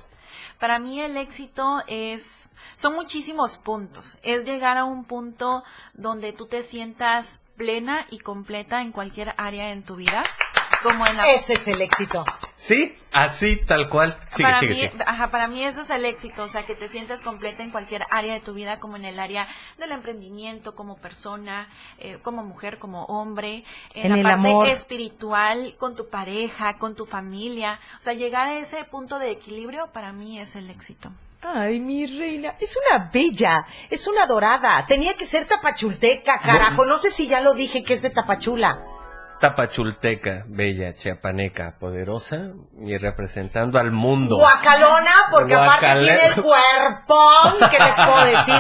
Para 0.59 0.79
mí 0.79 1.01
el 1.01 1.17
éxito 1.17 1.83
es, 1.87 2.49
son 2.77 2.95
muchísimos 2.95 3.59
puntos. 3.59 4.17
Es 4.23 4.45
llegar 4.45 4.79
a 4.79 4.85
un 4.85 5.05
punto 5.05 5.62
donde 5.95 6.33
tú 6.33 6.47
te 6.47 6.62
sientas 6.62 7.41
plena 7.57 8.07
y 8.11 8.19
completa 8.19 8.81
en 8.81 8.91
cualquier 8.93 9.35
área 9.37 9.71
en 9.73 9.83
tu 9.85 9.97
vida. 9.97 10.23
Como 10.85 11.07
en 11.07 11.16
la... 11.16 11.32
Ese 11.32 11.55
es 11.55 11.66
el 11.66 11.80
éxito. 11.80 12.24
Sí, 12.57 12.95
así, 13.11 13.57
tal 13.66 13.89
cual. 13.89 14.16
Sigue, 14.30 14.49
para, 14.49 14.61
sigue, 14.61 14.74
mí, 14.74 14.80
sigue. 14.80 15.05
ajá, 15.07 15.30
para 15.30 15.49
mí 15.49 15.64
eso 15.64 15.80
es 15.82 15.91
el 15.91 16.05
éxito, 16.05 16.45
o 16.45 16.49
sea, 16.49 16.64
que 16.66 16.74
te 16.74 16.89
sientes 16.89 17.22
completa 17.22 17.62
en 17.62 17.70
cualquier 17.70 18.03
área 18.11 18.35
de 18.35 18.41
tu 18.41 18.55
vida, 18.55 18.78
como 18.78 18.97
en 18.97 19.05
el 19.05 19.18
área 19.18 19.49
del 19.78 19.93
emprendimiento, 19.93 20.74
como 20.74 20.97
persona, 20.97 21.68
eh, 21.99 22.18
como 22.22 22.45
mujer, 22.45 22.78
como 22.78 23.05
hombre, 23.07 23.64
en, 23.95 24.05
En 24.05 24.11
la 24.12 24.16
el 24.18 24.22
parte 24.22 24.49
amor. 24.49 24.68
espiritual, 24.68 25.74
con 25.78 25.95
tu 25.97 26.09
pareja, 26.09 26.78
con 26.78 26.95
tu 26.95 27.07
familia. 27.07 27.80
O 27.99 28.01
sea, 28.01 28.12
llegar 28.12 28.49
a 28.49 28.59
ese 28.59 28.85
punto 28.85 29.18
de 29.18 29.30
equilibrio 29.30 29.89
para 29.93 30.12
mí 30.12 30.39
es 30.39 30.55
el 30.55 30.70
éxito. 30.70 31.11
Ay, 31.43 31.78
mi 31.78 32.07
reina, 32.07 32.55
es 32.59 32.74
una 32.89 33.11
bella, 33.12 33.66
es 33.91 34.07
una 34.09 34.24
dorada. 34.26 34.87
Tenía 34.87 35.14
que 35.14 35.26
ser 35.26 35.47
tapachulteca, 35.47 36.39
carajo. 36.41 36.87
No 36.87 36.97
sé 36.97 37.11
si 37.11 37.26
ya 37.26 37.41
lo 37.41 37.53
dije 37.53 37.82
que 37.82 37.93
es 37.95 38.01
de 38.03 38.09
tapachula. 38.09 38.82
Tapachulteca, 39.49 40.45
bella, 40.49 40.95
chiapaneca, 40.95 41.77
poderosa 41.79 42.53
y 42.81 42.97
representando 42.97 43.79
al 43.79 43.93
mundo. 43.93 44.37
Guacalona, 44.37 45.11
porque 45.31 45.55
aparte 45.55 45.87
tiene 46.01 46.27
el 46.29 46.35
cuerpón, 46.43 47.69
¿qué 47.71 47.79
les 47.79 47.97
puedo 47.97 48.25
decir? 48.37 48.55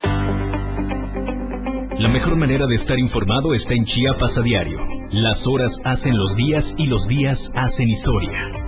La 1.98 2.08
mejor 2.08 2.36
manera 2.36 2.66
de 2.66 2.74
estar 2.74 2.98
informado 2.98 3.54
está 3.54 3.74
en 3.74 3.84
Chiapas 3.84 4.38
a 4.38 4.42
diario. 4.42 4.78
Las 5.10 5.46
horas 5.46 5.80
hacen 5.84 6.16
los 6.16 6.34
días 6.34 6.74
y 6.78 6.86
los 6.86 7.08
días 7.08 7.52
hacen 7.54 7.88
historia. 7.88 8.65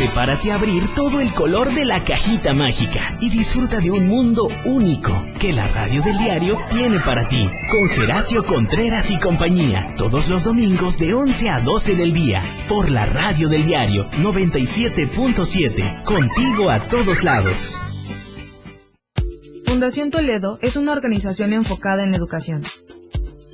Prepárate 0.00 0.50
a 0.50 0.54
abrir 0.54 0.82
todo 0.94 1.20
el 1.20 1.34
color 1.34 1.74
de 1.74 1.84
la 1.84 2.02
cajita 2.02 2.54
mágica 2.54 3.18
y 3.20 3.28
disfruta 3.28 3.80
de 3.80 3.90
un 3.90 4.08
mundo 4.08 4.48
único 4.64 5.12
que 5.38 5.52
la 5.52 5.68
radio 5.68 6.00
del 6.00 6.16
diario 6.16 6.56
tiene 6.70 7.00
para 7.00 7.28
ti. 7.28 7.46
Con 7.70 7.86
Geracio 7.90 8.42
Contreras 8.46 9.10
y 9.10 9.18
compañía, 9.18 9.94
todos 9.98 10.30
los 10.30 10.44
domingos 10.44 10.98
de 10.98 11.12
11 11.12 11.50
a 11.50 11.60
12 11.60 11.96
del 11.96 12.14
día, 12.14 12.42
por 12.66 12.90
la 12.90 13.04
radio 13.04 13.50
del 13.50 13.66
diario 13.66 14.08
97.7, 14.12 16.02
contigo 16.04 16.70
a 16.70 16.86
todos 16.86 17.22
lados. 17.22 17.82
Fundación 19.66 20.10
Toledo 20.10 20.58
es 20.62 20.76
una 20.76 20.92
organización 20.92 21.52
enfocada 21.52 22.04
en 22.04 22.12
la 22.12 22.16
educación. 22.16 22.62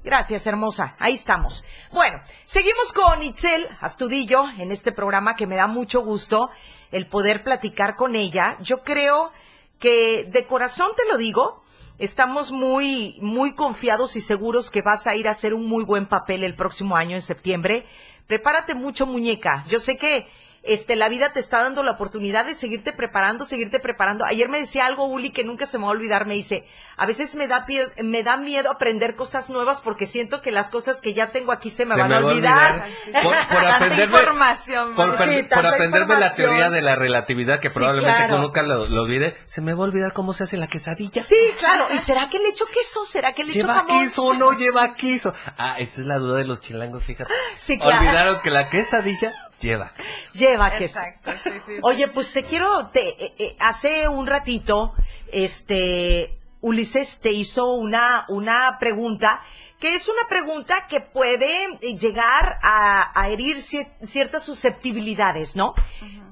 Gracias, 0.05 0.47
hermosa. 0.47 0.95
Ahí 0.99 1.15
estamos. 1.15 1.65
Bueno, 1.93 2.21
seguimos 2.45 2.93
con 2.93 3.23
Itzel 3.23 3.69
Astudillo 3.81 4.45
en 4.59 4.71
este 4.71 4.93
programa 4.93 5.35
que 5.35 5.47
me 5.47 5.57
da 5.57 5.67
mucho 5.67 6.03
gusto 6.03 6.51
el 6.93 7.09
poder 7.09 7.43
platicar 7.43 7.97
con 7.97 8.15
ella. 8.15 8.57
Yo 8.61 8.83
creo 8.83 9.33
que 9.79 10.25
de 10.25 10.47
corazón 10.47 10.91
te 10.97 11.07
lo 11.11 11.19
digo, 11.19 11.63
estamos 11.99 12.53
muy, 12.53 13.19
muy 13.21 13.55
confiados 13.55 14.17
y 14.17 14.21
seguros 14.21 14.71
que 14.71 14.83
vas 14.83 15.07
a 15.07 15.17
ir 15.17 15.29
a 15.29 15.33
hacer 15.33 15.53
un 15.53 15.67
muy 15.67 15.85
buen 15.85 16.07
papel 16.07 16.45
el 16.45 16.55
próximo 16.55 16.97
año 16.97 17.17
en 17.17 17.23
septiembre. 17.23 17.87
Prepárate 18.27 18.75
mucho, 18.75 19.07
muñeca. 19.07 19.65
Yo 19.69 19.79
sé 19.79 19.97
que 19.97 20.29
este, 20.63 20.97
la 20.97 21.09
vida 21.09 21.33
te 21.33 21.41
está 21.41 21.63
dando 21.63 21.83
la 21.83 21.93
oportunidad 21.93 22.45
de 22.45 22.55
seguirte 22.55 22.93
preparando, 22.93 23.45
seguirte 23.47 23.79
preparando. 23.81 24.25
Ayer 24.25 24.49
me 24.49 24.59
decía 24.61 24.87
algo, 24.87 25.07
Uli, 25.07 25.31
que 25.31 25.45
nunca 25.45 25.67
se 25.67 25.79
me 25.79 25.85
va 25.85 25.91
a 25.91 25.93
olvidar. 25.93 26.27
Me 26.27 26.35
dice, 26.35 26.67
a 26.97 27.07
veces 27.07 27.35
me 27.37 27.47
da, 27.47 27.65
pie- 27.67 27.91
me 28.03 28.23
da 28.23 28.37
miedo 28.37 28.71
aprender 28.71 29.15
cosas 29.15 29.51
nuevas 29.51 29.81
porque 29.81 30.05
siento 30.07 30.43
que 30.43 30.51
las 30.51 30.71
cosas 30.71 31.01
que 31.01 31.15
ya 31.15 31.29
tengo 31.29 31.53
aquí 31.53 31.71
se 31.71 31.87
me 31.87 31.95
Se 31.95 32.01
van 32.01 32.09
me 32.11 32.15
a 32.17 32.19
olvidar. 32.19 32.91
olvidar. 33.07 33.23
Por, 33.23 33.35
por 33.57 33.67
aprenderme, 33.69 34.19
información, 34.19 34.95
por, 34.95 35.17
per- 35.17 35.29
Sí, 35.29 35.43
por 35.45 35.67
aprenderme 35.67 36.17
la 36.19 36.35
teoría 36.35 36.71
de 36.71 36.83
la 36.83 36.97
relatividad 36.97 37.61
que 37.61 37.69
Sí, 37.69 37.75
probablemente 37.75 38.27
claro. 38.27 38.43
nunca 38.43 38.63
lo, 38.63 38.87
lo 38.87 39.03
olvide, 39.03 39.37
se 39.47 39.61
me 39.61 39.73
va 39.75 39.81
a 39.81 39.87
olvidar 39.87 40.13
cómo 40.13 40.33
se 40.33 40.45
hace 40.45 40.57
la 40.57 40.67
quesadilla. 40.67 41.23
Sí, 41.23 41.37
claro. 41.59 41.87
¿Y 41.95 41.99
será 41.99 42.29
que 42.29 42.39
le 42.39 42.49
echo 42.49 42.65
queso? 42.67 43.05
¿Será 43.07 43.33
que 43.33 43.45
le 43.45 43.51
echo 43.53 43.61
¿Lleva 43.61 43.75
jamón? 43.77 44.03
queso 44.03 44.25
o 44.25 44.35
no 44.35 44.53
lleva 44.53 44.95
queso? 44.95 45.33
Ah, 45.57 45.77
esa 45.79 46.01
es 46.01 46.07
la 46.07 46.19
duda 46.19 46.39
de 46.39 46.45
los 46.45 46.61
chilangos, 46.61 47.05
fíjate. 47.05 47.33
Sí, 47.59 47.79
claro. 47.79 47.99
Olvidaron 48.01 48.41
que 48.43 48.51
la 48.51 48.69
quesadilla 48.69 49.33
lleva. 49.61 49.93
Lleva 50.33 50.71
queso. 50.77 51.01
Exacto, 51.01 51.33
sí, 51.45 51.51
sí, 51.51 51.61
sí. 51.67 51.73
Oye, 51.83 52.09
pues 52.09 52.33
te 52.33 52.43
quiero, 52.45 52.89
te, 52.89 53.09
eh, 53.25 53.35
eh, 53.39 53.57
hace 53.59 54.09
un 54.09 54.27
ratito, 54.27 54.95
este, 55.33 56.39
Ulises 56.61 57.21
te 57.21 57.31
hizo 57.31 57.75
una, 57.75 58.25
una 58.29 58.79
pregunta, 58.81 59.41
que 59.79 59.95
es 59.95 60.09
una 60.09 60.27
pregunta 60.29 60.87
que 60.89 61.01
puede 61.01 61.79
llegar 61.97 62.59
a, 62.63 63.13
a 63.21 63.29
herir 63.29 63.57
cier- 63.59 63.91
ciertas 64.03 64.43
susceptibilidades, 64.43 65.55
¿no? 65.55 65.75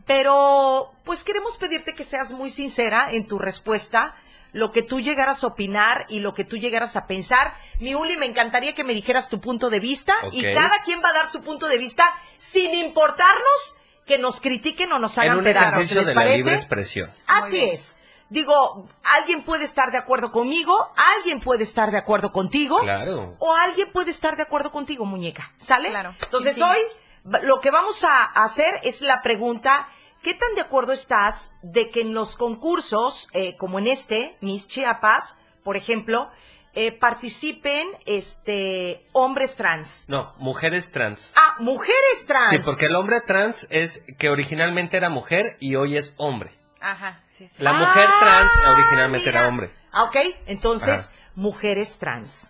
Pero, 0.05 0.93
pues 1.05 1.25
queremos 1.25 1.57
pedirte 1.57 1.95
que 1.95 2.05
seas 2.05 2.33
muy 2.33 2.51
sincera 2.51 3.13
en 3.13 3.27
tu 3.27 3.39
respuesta, 3.39 4.15
lo 4.57 4.73
que 4.73 4.83
tú 4.83 5.01
llegaras 5.01 5.45
a 5.45 5.49
opinar 5.49 6.07
y 6.09 6.21
lo 6.21 6.33
que 6.33 6.45
tú 6.45 6.57
llegaras 6.57 6.97
a 6.97 7.07
pensar. 7.07 7.55
Mi 7.79 7.95
Uli, 7.95 8.17
me 8.17 8.25
encantaría 8.25 8.75
que 8.75 8.85
me 8.85 8.95
dijeras 8.95 9.29
tu 9.29 9.39
punto 9.41 9.69
de 9.69 9.81
vista 9.81 10.15
y 10.33 10.43
cada 10.43 10.81
quien 10.83 11.03
va 11.05 11.11
a 11.11 11.13
dar 11.13 11.27
su 11.29 11.43
punto 11.43 11.67
de 11.69 11.77
vista 11.77 12.05
sin 12.39 12.73
importarnos 12.75 13.77
que 14.07 14.19
nos 14.19 14.41
critiquen 14.41 14.91
o 14.93 14.99
nos 14.99 15.19
En 15.19 15.25
hagan 15.25 15.39
un 15.39 15.45
pedazos. 15.45 15.73
ejercicio 15.75 15.97
¿Les 15.99 16.07
de 16.07 16.15
la 16.15 16.25
libre 16.25 16.55
expresión. 16.57 17.13
Así 17.27 17.63
es. 17.65 17.97
Digo, 18.29 18.89
alguien 19.05 19.43
puede 19.45 19.65
estar 19.65 19.93
de 19.93 19.99
acuerdo 19.99 20.33
conmigo, 20.33 20.75
alguien 21.17 21.41
puede 21.41 21.63
estar 21.63 21.91
de 21.91 21.99
acuerdo 21.99 22.33
contigo, 22.33 22.81
Claro. 22.81 23.37
o 23.39 23.55
alguien 23.55 23.93
puede 23.93 24.11
estar 24.11 24.37
de 24.37 24.43
acuerdo 24.43 24.73
contigo, 24.73 25.05
muñeca. 25.05 25.53
¿Sale? 25.59 25.91
Claro. 25.91 26.15
Entonces 26.25 26.55
Sí, 26.57 26.63
sí. 26.63 26.67
hoy 26.67 27.41
lo 27.43 27.61
que 27.61 27.71
vamos 27.71 28.03
a 28.05 28.25
hacer 28.25 28.81
es 28.83 29.03
la 29.03 29.21
pregunta, 29.23 29.89
¿qué 30.23 30.35
tan 30.35 30.55
de 30.55 30.61
acuerdo 30.63 30.93
estás 30.93 31.53
de 31.63 31.91
que 31.91 32.01
en 32.03 32.15
los 32.15 32.37
concursos, 32.37 33.29
eh, 33.33 33.57
como 33.57 33.79
en 33.79 33.87
este, 33.87 34.37
Miss 34.41 34.67
Chiapas, 34.69 35.37
por 35.63 35.77
ejemplo, 35.77 36.31
eh, 36.75 36.93
participen 36.93 37.89
este 38.05 39.07
hombres 39.13 39.57
trans? 39.57 40.05
No, 40.09 40.35
mujeres 40.39 40.91
trans. 40.91 41.33
Ah, 41.37 41.57
mujeres 41.59 42.27
trans. 42.27 42.51
Sí, 42.51 42.59
porque 42.65 42.87
el 42.87 42.95
hombre 42.97 43.21
trans 43.23 43.67
es 43.71 44.05
que 44.19 44.29
originalmente 44.29 44.97
era 44.97 45.09
mujer 45.09 45.57
y 45.61 45.77
hoy 45.77 45.97
es 45.97 46.13
hombre. 46.17 46.53
Ajá, 46.81 47.23
sí, 47.31 47.49
sí. 47.49 47.63
La 47.63 47.73
mujer 47.73 48.07
Ah, 48.09 48.21
trans 48.21 48.53
originalmente 48.79 49.27
mira. 49.29 49.41
era 49.41 49.49
hombre. 49.49 49.71
Ah, 49.91 50.05
ok. 50.05 50.17
Entonces, 50.47 51.09
Ajá. 51.09 51.31
mujeres 51.35 51.99
trans. 51.99 52.49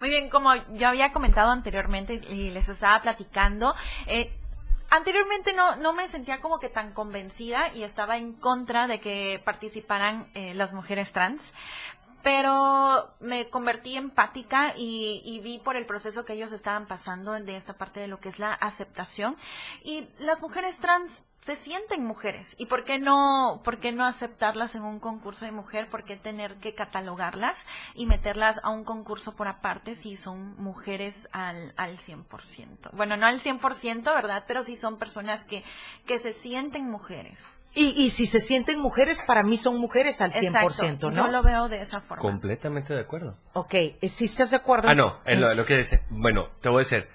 Muy 0.00 0.10
bien, 0.10 0.28
como 0.28 0.54
yo 0.74 0.88
había 0.88 1.12
comentado 1.12 1.50
anteriormente 1.50 2.14
y 2.28 2.50
les 2.50 2.68
estaba 2.68 3.00
platicando, 3.00 3.74
eh, 4.06 4.36
anteriormente 4.96 5.52
no, 5.52 5.76
no 5.76 5.92
me 5.92 6.08
sentía 6.08 6.40
como 6.40 6.58
que 6.58 6.68
tan 6.68 6.92
convencida 6.92 7.72
y 7.74 7.82
estaba 7.82 8.16
en 8.16 8.32
contra 8.32 8.86
de 8.86 9.00
que 9.00 9.40
participaran 9.44 10.28
eh, 10.34 10.54
las 10.54 10.72
mujeres 10.72 11.12
trans. 11.12 11.52
Pero 12.24 13.14
me 13.20 13.48
convertí 13.50 13.96
empática 13.96 14.74
y, 14.76 15.22
y 15.24 15.38
vi 15.38 15.58
por 15.58 15.76
el 15.76 15.86
proceso 15.86 16.24
que 16.24 16.32
ellos 16.32 16.50
estaban 16.50 16.86
pasando 16.86 17.32
de 17.32 17.56
esta 17.56 17.74
parte 17.74 18.00
de 18.00 18.08
lo 18.08 18.18
que 18.18 18.30
es 18.30 18.40
la 18.40 18.52
aceptación. 18.54 19.36
Y 19.84 20.08
las 20.18 20.42
mujeres 20.42 20.78
trans 20.78 21.22
se 21.44 21.56
sienten 21.56 22.06
mujeres. 22.06 22.54
¿Y 22.56 22.64
por 22.64 22.84
qué 22.84 22.98
no, 22.98 23.60
por 23.64 23.78
qué 23.78 23.92
no 23.92 24.06
aceptarlas 24.06 24.74
en 24.76 24.82
un 24.82 24.98
concurso 24.98 25.44
de 25.44 25.52
mujer? 25.52 25.90
¿Por 25.90 26.04
qué 26.04 26.16
tener 26.16 26.56
que 26.56 26.74
catalogarlas 26.74 27.62
y 27.94 28.06
meterlas 28.06 28.62
a 28.62 28.70
un 28.70 28.82
concurso 28.82 29.36
por 29.36 29.46
aparte 29.46 29.94
si 29.94 30.16
son 30.16 30.56
mujeres 30.56 31.28
al, 31.32 31.74
al 31.76 31.98
100%? 31.98 32.92
Bueno, 32.92 33.18
no 33.18 33.26
al 33.26 33.40
100%, 33.40 34.04
¿verdad? 34.04 34.44
Pero 34.48 34.62
sí 34.62 34.74
son 34.74 34.96
personas 34.96 35.44
que, 35.44 35.62
que 36.06 36.18
se 36.18 36.32
sienten 36.32 36.90
mujeres. 36.90 37.52
Y, 37.74 37.92
y 37.96 38.10
si 38.10 38.26
se 38.26 38.38
sienten 38.40 38.78
mujeres, 38.78 39.22
para 39.26 39.42
mí 39.42 39.56
son 39.56 39.78
mujeres 39.78 40.20
al 40.20 40.30
100%, 40.30 40.44
Exacto, 40.46 41.10
¿no? 41.10 41.26
Yo 41.26 41.32
lo 41.32 41.42
veo 41.42 41.68
de 41.68 41.80
esa 41.80 42.00
forma. 42.00 42.22
Completamente 42.22 42.94
de 42.94 43.00
acuerdo. 43.00 43.36
Ok, 43.52 43.74
eh, 43.74 43.98
si 44.08 44.26
estás 44.26 44.50
de 44.52 44.56
acuerdo. 44.58 44.88
Ah, 44.88 44.94
no, 44.94 45.18
en 45.24 45.40
lo, 45.40 45.52
lo 45.54 45.64
que 45.64 45.76
dice. 45.78 46.02
Bueno, 46.10 46.50
te 46.60 46.68
voy 46.68 46.82
a 46.82 46.84
decir. 46.84 47.08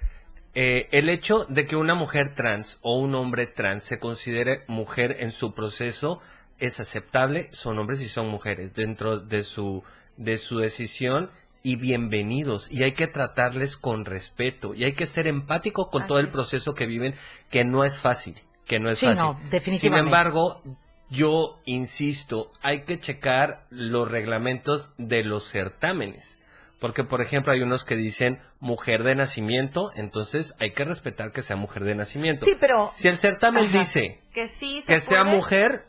eh, 0.55 0.89
el 0.91 1.07
hecho 1.09 1.45
de 1.45 1.65
que 1.65 1.75
una 1.77 1.95
mujer 1.95 2.35
trans 2.35 2.77
o 2.81 2.99
un 2.99 3.15
hombre 3.15 3.45
trans 3.47 3.83
se 3.85 3.99
considere 3.99 4.63
mujer 4.67 5.15
en 5.19 5.31
su 5.31 5.53
proceso 5.53 6.21
es 6.59 6.79
aceptable. 6.81 7.47
Son 7.53 7.79
hombres 7.79 8.01
y 8.01 8.09
son 8.09 8.27
mujeres 8.27 8.73
dentro 8.73 9.17
de 9.19 9.43
su, 9.43 9.83
de 10.17 10.37
su 10.37 10.57
decisión 10.59 11.29
y 11.63 11.77
bienvenidos. 11.77 12.69
Y 12.71 12.83
hay 12.83 12.91
que 12.93 13.07
tratarles 13.07 13.77
con 13.77 14.03
respeto 14.03 14.73
y 14.73 14.83
hay 14.83 14.91
que 14.93 15.05
ser 15.05 15.27
empático 15.27 15.89
con 15.89 16.05
todo 16.07 16.19
el 16.19 16.27
proceso 16.27 16.73
que 16.75 16.85
viven, 16.85 17.15
que 17.49 17.63
no 17.63 17.85
es 17.85 17.97
fácil. 17.97 18.35
Que 18.69 18.79
no 18.79 18.89
es 18.89 18.99
Sí, 18.99 19.07
fácil. 19.07 19.23
no, 19.23 19.33
definitivamente. 19.49 19.79
Sin 19.79 19.95
embargo, 19.95 20.61
yo 21.09 21.59
insisto, 21.65 22.51
hay 22.61 22.83
que 22.85 22.99
checar 22.99 23.65
los 23.69 24.09
reglamentos 24.09 24.93
de 24.97 25.23
los 25.23 25.43
certámenes. 25.49 26.37
Porque, 26.79 27.03
por 27.03 27.21
ejemplo, 27.21 27.51
hay 27.51 27.61
unos 27.61 27.83
que 27.83 27.95
dicen 27.97 28.39
mujer 28.61 29.03
de 29.03 29.13
nacimiento, 29.15 29.91
entonces 29.95 30.55
hay 30.59 30.71
que 30.71 30.85
respetar 30.85 31.31
que 31.33 31.41
sea 31.41 31.57
mujer 31.57 31.83
de 31.83 31.95
nacimiento. 31.95 32.45
Sí, 32.45 32.55
pero... 32.57 32.91
Si 32.93 33.09
el 33.09 33.17
certamen 33.17 33.65
Ajá. 33.67 33.79
dice 33.79 34.21
Que 34.33 34.47
sí 34.47 34.81
se 34.81 34.93
que 34.93 34.99
sea 35.01 35.25
mujer 35.25 35.87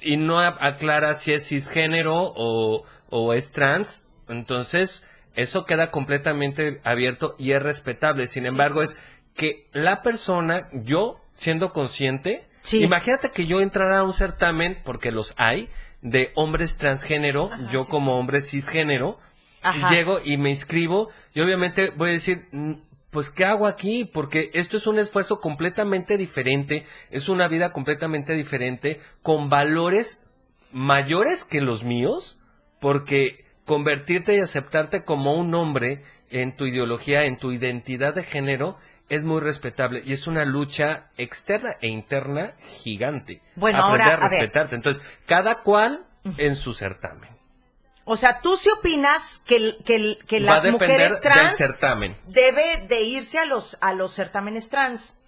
y 0.00 0.16
no 0.18 0.38
aclara 0.38 1.14
si 1.14 1.32
es 1.32 1.48
cisgénero 1.48 2.14
o, 2.36 2.84
o 3.10 3.32
es 3.32 3.50
trans, 3.50 4.04
entonces 4.28 5.02
eso 5.34 5.64
queda 5.64 5.90
completamente 5.90 6.80
abierto 6.84 7.34
y 7.38 7.52
es 7.52 7.62
respetable. 7.62 8.26
Sin 8.26 8.46
embargo, 8.46 8.82
es 8.82 8.94
que 9.34 9.66
la 9.72 10.02
persona, 10.02 10.68
yo 10.72 11.20
siendo 11.36 11.72
consciente, 11.72 12.46
Sí. 12.66 12.82
Imagínate 12.82 13.30
que 13.30 13.46
yo 13.46 13.60
entrara 13.60 14.00
a 14.00 14.02
un 14.02 14.12
certamen, 14.12 14.78
porque 14.84 15.12
los 15.12 15.34
hay, 15.36 15.68
de 16.02 16.32
hombres 16.34 16.76
transgénero, 16.76 17.48
yo 17.70 17.84
como 17.84 18.18
hombre 18.18 18.40
cisgénero, 18.40 19.20
Ajá. 19.62 19.88
llego 19.90 20.18
y 20.24 20.36
me 20.36 20.50
inscribo 20.50 21.10
y 21.32 21.40
obviamente 21.42 21.90
voy 21.90 22.10
a 22.10 22.12
decir, 22.14 22.48
"Mm, 22.50 22.72
pues 23.10 23.30
¿qué 23.30 23.44
hago 23.44 23.68
aquí? 23.68 24.04
Porque 24.04 24.50
esto 24.52 24.76
es 24.78 24.88
un 24.88 24.98
esfuerzo 24.98 25.38
completamente 25.40 26.16
diferente, 26.16 26.84
es 27.12 27.28
una 27.28 27.46
vida 27.46 27.70
completamente 27.70 28.32
diferente, 28.34 29.00
con 29.22 29.48
valores 29.48 30.20
mayores 30.72 31.44
que 31.44 31.60
los 31.60 31.84
míos, 31.84 32.40
porque 32.80 33.44
convertirte 33.64 34.34
y 34.34 34.40
aceptarte 34.40 35.04
como 35.04 35.34
un 35.34 35.54
hombre 35.54 36.02
en 36.30 36.56
tu 36.56 36.66
ideología, 36.66 37.22
en 37.26 37.38
tu 37.38 37.52
identidad 37.52 38.12
de 38.12 38.24
género, 38.24 38.76
es 39.08 39.24
muy 39.24 39.40
respetable 39.40 40.02
y 40.04 40.12
es 40.12 40.26
una 40.26 40.44
lucha 40.44 41.10
externa 41.16 41.76
e 41.80 41.88
interna 41.88 42.54
gigante. 42.82 43.40
Bueno, 43.54 43.78
Aprender 43.84 44.08
ahora, 44.14 44.22
a 44.22 44.26
a 44.26 44.28
ver. 44.30 44.40
respetarte. 44.40 44.74
Entonces, 44.76 45.02
cada 45.26 45.62
cual 45.62 46.06
en 46.38 46.56
su 46.56 46.72
certamen. 46.74 47.30
O 48.04 48.16
sea, 48.16 48.40
tú 48.40 48.56
sí 48.56 48.68
opinas 48.70 49.42
que, 49.46 49.76
que, 49.84 50.16
que 50.26 50.40
Va 50.44 50.52
a 50.52 50.54
las 50.56 50.70
mujeres 50.70 51.12
del 51.12 51.20
trans 51.20 51.56
certamen. 51.56 52.16
debe 52.28 52.84
de 52.88 53.02
irse 53.02 53.38
a 53.38 53.44
los, 53.44 53.76
a 53.80 53.92
los 53.94 54.12
certámenes 54.14 54.68
trans. 54.68 55.18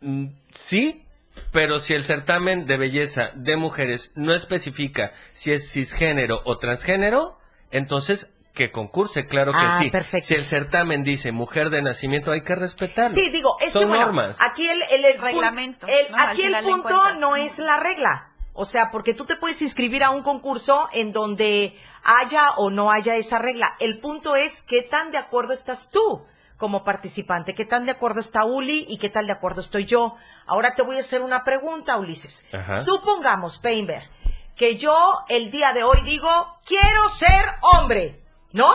Mm, 0.00 0.28
Sí, 0.52 1.04
pero 1.52 1.80
si 1.80 1.94
el 1.94 2.04
certamen 2.04 2.66
de 2.66 2.76
belleza 2.76 3.30
de 3.34 3.56
mujeres 3.56 4.12
no 4.14 4.34
especifica 4.34 5.12
si 5.32 5.52
es 5.52 5.70
cisgénero 5.72 6.40
o 6.44 6.58
transgénero, 6.58 7.38
entonces 7.70 8.32
que 8.54 8.70
concurse, 8.70 9.26
claro 9.26 9.52
que 9.52 9.58
Ah, 9.60 9.78
sí. 9.82 9.90
perfecto. 9.90 10.28
Si 10.28 10.34
el 10.34 10.44
certamen 10.44 11.02
dice 11.02 11.32
mujer 11.32 11.70
de 11.70 11.82
nacimiento, 11.82 12.30
hay 12.30 12.42
que 12.42 12.54
respetarlo. 12.54 13.12
Sí, 13.14 13.28
digo, 13.30 13.56
es 13.60 13.72
Son 13.72 13.82
que 13.82 13.88
bueno, 13.88 14.04
normas. 14.06 14.38
aquí 14.40 14.68
el, 14.68 14.80
el, 14.90 15.04
el 15.04 15.20
Reglamento, 15.20 15.86
aquí 16.16 16.42
el 16.44 16.62
punto 16.62 17.14
no 17.14 17.34
es 17.36 17.58
la 17.58 17.76
regla. 17.78 18.30
O 18.56 18.64
sea, 18.64 18.90
porque 18.92 19.14
tú 19.14 19.24
te 19.26 19.34
puedes 19.34 19.60
inscribir 19.62 20.04
a 20.04 20.10
un 20.10 20.22
concurso 20.22 20.88
en 20.92 21.10
donde 21.10 21.76
haya 22.04 22.52
o 22.56 22.70
no 22.70 22.92
haya 22.92 23.16
esa 23.16 23.38
regla. 23.38 23.74
El 23.80 23.98
punto 23.98 24.36
es 24.36 24.62
qué 24.62 24.82
tan 24.82 25.10
de 25.10 25.18
acuerdo 25.18 25.52
estás 25.52 25.90
tú 25.90 26.24
como 26.56 26.84
participante, 26.84 27.52
qué 27.56 27.64
tan 27.64 27.84
de 27.84 27.90
acuerdo 27.90 28.20
está 28.20 28.44
Uli 28.44 28.86
y 28.88 28.98
qué 28.98 29.10
tan 29.10 29.26
de 29.26 29.32
acuerdo 29.32 29.60
estoy 29.60 29.86
yo. 29.86 30.14
Ahora 30.46 30.74
te 30.76 30.82
voy 30.82 30.96
a 30.96 31.00
hacer 31.00 31.20
una 31.22 31.42
pregunta, 31.42 31.96
Ulises. 31.98 32.44
Ajá. 32.52 32.76
Supongamos, 32.80 33.58
Painter, 33.58 34.04
que 34.54 34.76
yo 34.76 34.96
el 35.28 35.50
día 35.50 35.72
de 35.72 35.82
hoy 35.82 35.98
digo, 36.04 36.30
quiero 36.64 37.08
ser 37.08 37.44
hombre, 37.60 38.22
¿no? 38.54 38.72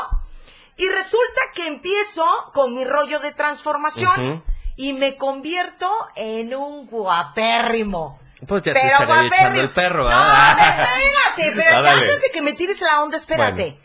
Y 0.78 0.88
resulta 0.90 1.42
que 1.56 1.68
empiezo 1.68 2.24
con 2.54 2.76
mi 2.76 2.86
rollo 2.86 3.20
de 3.20 3.34
transformación 3.34 4.44
y 4.78 4.94
me 4.94 5.18
convierto 5.18 5.92
en 6.16 6.54
un 6.56 6.86
guapérrimo. 6.86 8.20
Pues 8.48 8.64
ya 8.64 8.72
Pero 8.72 9.06
guapérrimo. 9.06 9.60
el 9.62 9.72
perro. 9.72 10.04
No, 10.04 10.10
¿ah? 10.14 10.88
espérate, 11.36 11.66
Ah, 11.76 11.82
dale. 11.82 12.02
antes 12.04 12.22
de 12.22 12.32
que 12.32 12.42
me 12.42 12.54
tires 12.54 12.80
la 12.82 13.02
onda, 13.02 13.18
espérate. 13.18 13.78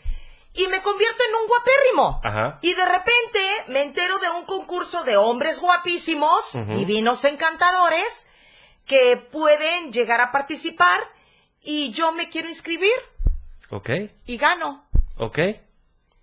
Y 0.53 0.67
me 0.67 0.81
convierto 0.81 1.21
en 1.29 1.35
un 1.35 1.47
guapérrimo. 1.49 2.21
Ajá. 2.23 2.59
Y 2.61 2.73
de 2.73 2.85
repente 2.85 3.39
me 3.67 3.81
entero 3.81 4.17
de 4.19 4.29
un 4.29 4.45
concurso 4.45 5.03
de 5.03 5.17
hombres 5.17 5.59
guapísimos, 5.59 6.55
Ujú. 6.55 6.77
divinos 6.77 7.25
encantadores, 7.25 8.25
que 8.85 9.17
pueden 9.17 9.91
llegar 9.91 10.21
a 10.21 10.31
participar 10.31 11.01
y 11.61 11.91
yo 11.91 12.13
me 12.13 12.29
quiero 12.29 12.47
inscribir 12.47 12.93
Ok, 13.71 13.89
y 14.27 14.37
gano. 14.37 14.85
ok. 15.17 15.39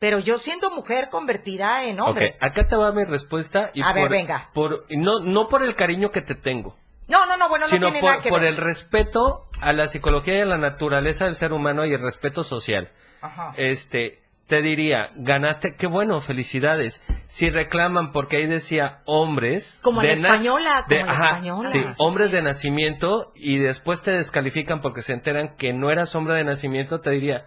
Pero 0.03 0.19
yo 0.19 0.37
siendo 0.37 0.69
mujer 0.73 1.11
convertida 1.11 1.85
en 1.85 2.01
hombre. 2.01 2.37
Acá 2.41 2.67
te 2.67 2.75
va 2.75 2.91
mi 2.93 3.05
respuesta. 3.05 3.71
Y 3.73 3.83
A 3.83 3.93
ver, 3.93 4.09
venga. 4.09 4.51
Por, 4.53 4.85
no, 4.91 5.21
no 5.21 5.47
por 5.47 5.63
el 5.63 5.77
cariño 5.77 6.11
que 6.11 6.23
te 6.23 6.35
tengo, 6.35 6.77
No, 7.07 7.25
no, 7.25 7.37
no, 7.37 7.49
bueno, 7.49 7.67
no 7.67 7.71
tiene 7.71 8.01
por, 8.01 8.11
nada 8.11 8.21
que 8.21 8.29
por 8.29 8.41
ver. 8.41 8.49
el 8.51 8.57
respeto 8.57 9.47
a 9.61 9.73
la 9.73 9.87
psicología 9.87 10.39
y 10.39 10.41
a 10.41 10.45
la 10.45 10.59
naturaleza 10.59 11.27
del 11.27 11.37
ser 11.37 11.53
humano 11.53 11.87
y 11.87 11.93
el 11.93 12.01
respeto 12.01 12.43
social. 12.43 12.91
Ajá. 13.21 13.53
Este, 13.57 14.25
te 14.49 14.61
diría, 14.61 15.13
ganaste, 15.15 15.77
qué 15.77 15.87
bueno, 15.87 16.21
felicidades. 16.21 17.01
Si 17.27 17.49
reclaman, 17.51 18.11
porque 18.11 18.39
ahí 18.39 18.47
decía 18.49 19.03
hombres. 19.05 19.79
Como 19.85 20.01
de 20.03 20.11
española, 20.11 20.85
como 20.89 20.99
de- 20.99 21.05
la 21.07 21.13
ajá, 21.13 21.29
española. 21.29 21.71
Sí, 21.71 21.85
hombres 21.99 22.33
de 22.33 22.43
nacimiento 22.43 23.31
y 23.37 23.59
después 23.59 24.03
te 24.03 24.11
descalifican 24.11 24.81
porque 24.81 25.03
se 25.03 25.13
enteran 25.13 25.55
que 25.57 25.73
no 25.73 25.93
eras 25.93 26.13
hombre 26.17 26.35
de 26.35 26.43
nacimiento, 26.43 27.01
te 27.01 27.11
diría, 27.13 27.47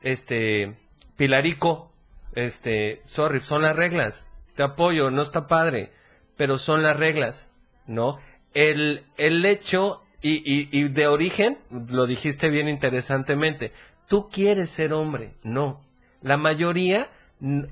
este, 0.00 0.78
Pilarico, 1.16 1.89
este, 2.34 3.02
sorry, 3.06 3.40
son 3.40 3.62
las 3.62 3.76
reglas. 3.76 4.26
Te 4.54 4.62
apoyo, 4.62 5.10
no 5.10 5.22
está 5.22 5.46
padre, 5.46 5.92
pero 6.36 6.58
son 6.58 6.82
las 6.82 6.96
reglas, 6.96 7.52
¿no? 7.86 8.18
El, 8.54 9.04
el 9.16 9.44
hecho, 9.46 10.02
y, 10.22 10.38
y, 10.38 10.68
y 10.72 10.88
de 10.88 11.06
origen, 11.06 11.58
lo 11.70 12.06
dijiste 12.06 12.48
bien 12.50 12.68
interesantemente, 12.68 13.72
tú 14.06 14.28
quieres 14.28 14.70
ser 14.70 14.92
hombre, 14.92 15.34
no. 15.42 15.80
La 16.20 16.36
mayoría, 16.36 17.08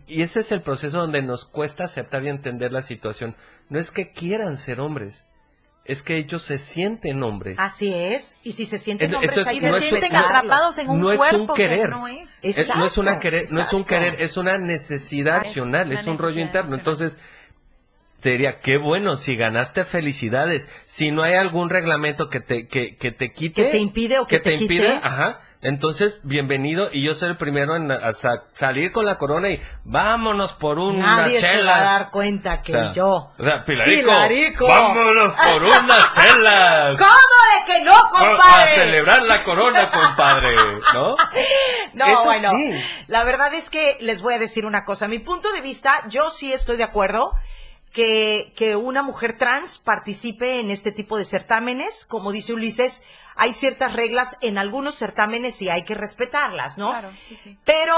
y 0.07 0.23
ese 0.23 0.41
es 0.41 0.53
el 0.53 0.63
proceso 0.63 0.99
donde 0.99 1.21
nos 1.21 1.45
cuesta 1.45 1.85
aceptar 1.85 2.25
y 2.25 2.29
entender 2.29 2.73
la 2.73 2.83
situación, 2.83 3.37
no 3.69 3.79
es 3.79 3.91
que 3.91 4.13
quieran 4.13 4.57
ser 4.57 4.81
hombres, 4.81 5.28
es 5.89 6.03
que 6.03 6.17
ellos 6.17 6.43
se 6.43 6.59
sienten 6.59 7.23
hombres. 7.23 7.59
Así 7.59 7.93
es. 7.93 8.37
Y 8.45 8.53
si 8.53 8.67
se 8.67 8.79
sienten 8.79 9.11
Ent- 9.11 9.15
hombres, 9.17 9.39
entonces, 9.39 9.63
no 9.63 9.77
es 9.77 9.83
un- 9.85 9.91
respetarlo. 9.91 10.29
atrapados 10.29 10.79
en 10.79 10.91
un 10.91 11.01
no 11.01 11.11
es 11.13 11.19
un 11.21 11.27
cuerpo 11.29 11.55
que 11.55 11.63
querer. 11.63 11.89
no 11.91 12.07
es. 12.07 12.39
Es- 12.43 12.69
no 12.69 12.87
es 12.87 12.99
una 12.99 13.13
Exacto, 13.13 13.23
querer, 13.23 13.43
no 13.51 13.61
es 13.63 13.73
un 13.73 13.81
exacto. 13.81 13.85
querer, 13.87 14.23
es 14.23 14.37
una 14.37 14.59
necesidad 14.59 15.41
Ah, 15.45 15.49
es 15.49 15.57
una 15.57 16.13
un 16.13 16.19
rollo 16.19 16.41
interno. 16.41 16.75
Entonces, 16.77 17.19
te 18.21 18.31
diría, 18.31 18.59
qué 18.61 18.77
bueno, 18.79 19.17
si 19.17 19.37
ganaste, 19.37 19.85
felicidades. 19.85 20.69
Si 20.85 21.11
no 21.11 21.23
hay 21.23 21.35
algún 21.35 21.71
reglamento 21.71 22.29
que 22.29 22.41
te, 22.41 22.67
que, 22.67 22.97
que 22.97 23.11
te 23.13 23.33
quite. 23.33 23.65
Que 23.65 23.71
te 23.71 23.79
impide 23.79 24.19
o 24.19 24.27
que 24.27 24.41
te 24.41 24.55
impide, 24.55 24.87
quite. 24.95 25.01
ajá. 25.03 25.41
Entonces, 25.61 26.21
bienvenido, 26.23 26.89
y 26.93 27.03
yo 27.03 27.15
soy 27.15 27.31
el 27.31 27.37
primero 27.37 27.75
en 27.75 27.91
a- 27.91 28.13
sa- 28.13 28.45
salir 28.53 28.93
con 28.93 29.05
la 29.05 29.19
corona 29.19 29.51
y 29.51 29.61
vámonos 29.83 30.53
por 30.55 30.79
una 30.79 31.17
Nadie 31.17 31.41
chela. 31.41 31.53
se 31.59 31.63
va 31.65 31.77
a 31.77 31.99
dar 31.99 32.11
cuenta 32.13 32.63
que 32.63 32.71
O 32.71 32.75
sea, 32.81 32.93
yo. 32.93 33.33
O 33.37 33.43
sea, 33.43 33.65
Pilarico, 33.65 34.03
Pilarico. 34.09 34.69
vámonos 34.69 35.35
por 35.35 35.63
unas 35.65 36.11
chelas. 36.15 36.97
¿Cómo 36.97 37.67
de 37.67 37.73
que 37.73 37.81
no, 37.85 37.93
A 37.93 38.09
compadre? 38.09 38.75
celebrar 38.77 39.23
la 39.25 39.43
corona, 39.43 39.91
compadre, 39.91 40.55
¿no? 40.95 41.17
No, 41.95 42.25
bueno, 42.25 42.53
la 43.09 43.25
verdad 43.25 43.53
es 43.55 43.69
que 43.69 43.97
les 44.01 44.23
voy 44.23 44.35
a 44.35 44.39
decir 44.39 44.65
una 44.65 44.85
cosa. 44.85 45.09
Mi 45.09 45.19
punto 45.19 45.51
de 45.51 45.61
vista, 45.61 46.05
yo 46.09 46.31
sí 46.31 46.53
estoy 46.53 46.77
de 46.77 46.85
acuerdo 46.85 47.33
que, 47.93 48.53
que 48.57 48.77
una 48.77 49.03
mujer 49.03 49.37
trans 49.39 49.79
participe 49.79 50.61
en 50.61 50.71
este 50.71 50.93
tipo 50.93 51.17
de 51.17 51.25
certámenes. 51.25 52.05
Como 52.05 52.33
dice 52.33 52.53
Ulises, 52.53 53.03
hay 53.37 53.53
ciertas 53.53 53.93
reglas 53.93 54.37
en 54.41 54.59
algunos 54.59 54.97
certámenes 54.97 55.61
y 55.63 55.69
hay 55.69 55.85
que 55.85 55.95
respetarlas, 55.95 56.79
¿no? 56.79 56.91
Claro, 56.91 57.11
sí, 57.27 57.37
sí. 57.37 57.57
Pero 57.65 57.95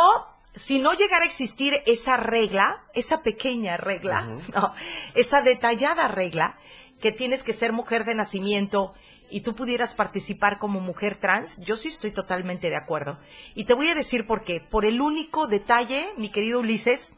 si 0.54 0.78
no 0.78 0.92
llegara 0.94 1.24
a 1.24 1.28
existir 1.28 1.82
esa 1.86 2.16
regla, 2.16 2.84
esa 2.94 3.22
pequeña 3.22 3.76
regla, 3.76 4.22
no, 4.54 4.74
esa 5.14 5.42
detallada 5.42 6.08
regla, 6.08 6.58
que 7.00 7.12
tienes 7.12 7.42
que 7.42 7.52
ser 7.52 7.72
mujer 7.72 8.04
de 8.04 8.14
nacimiento 8.14 8.92
y 9.30 9.40
tú 9.42 9.54
pudieras 9.54 9.94
participar 9.94 10.58
como 10.58 10.80
mujer 10.80 11.16
trans, 11.16 11.60
yo 11.60 11.76
sí 11.76 11.88
estoy 11.88 12.10
totalmente 12.10 12.68
de 12.68 12.76
acuerdo. 12.76 13.18
Y 13.54 13.64
te 13.64 13.74
voy 13.74 13.88
a 13.88 13.94
decir 13.94 14.26
por 14.26 14.42
qué. 14.42 14.60
Por 14.60 14.84
el 14.84 15.00
único 15.00 15.46
detalle, 15.46 16.08
mi 16.16 16.30
querido 16.30 16.60
Ulises, 16.60 17.12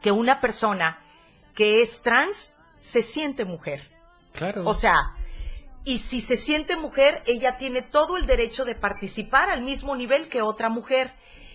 que 0.00 0.10
una 0.10 0.40
persona 0.40 1.04
que 1.58 1.82
es 1.82 2.02
trans 2.02 2.54
se 2.78 3.02
siente 3.02 3.44
mujer. 3.44 3.82
Claro. 4.32 4.62
O 4.64 4.74
sea, 4.74 5.16
y 5.82 5.98
si 5.98 6.20
se 6.20 6.36
siente 6.36 6.76
mujer, 6.76 7.24
ella 7.26 7.56
tiene 7.56 7.82
todo 7.82 8.16
el 8.16 8.26
derecho 8.26 8.64
de 8.64 8.76
participar 8.76 9.50
al 9.50 9.62
mismo 9.62 9.96
nivel 9.96 10.28
que 10.28 10.40
otra 10.40 10.68
mujer. 10.68 11.12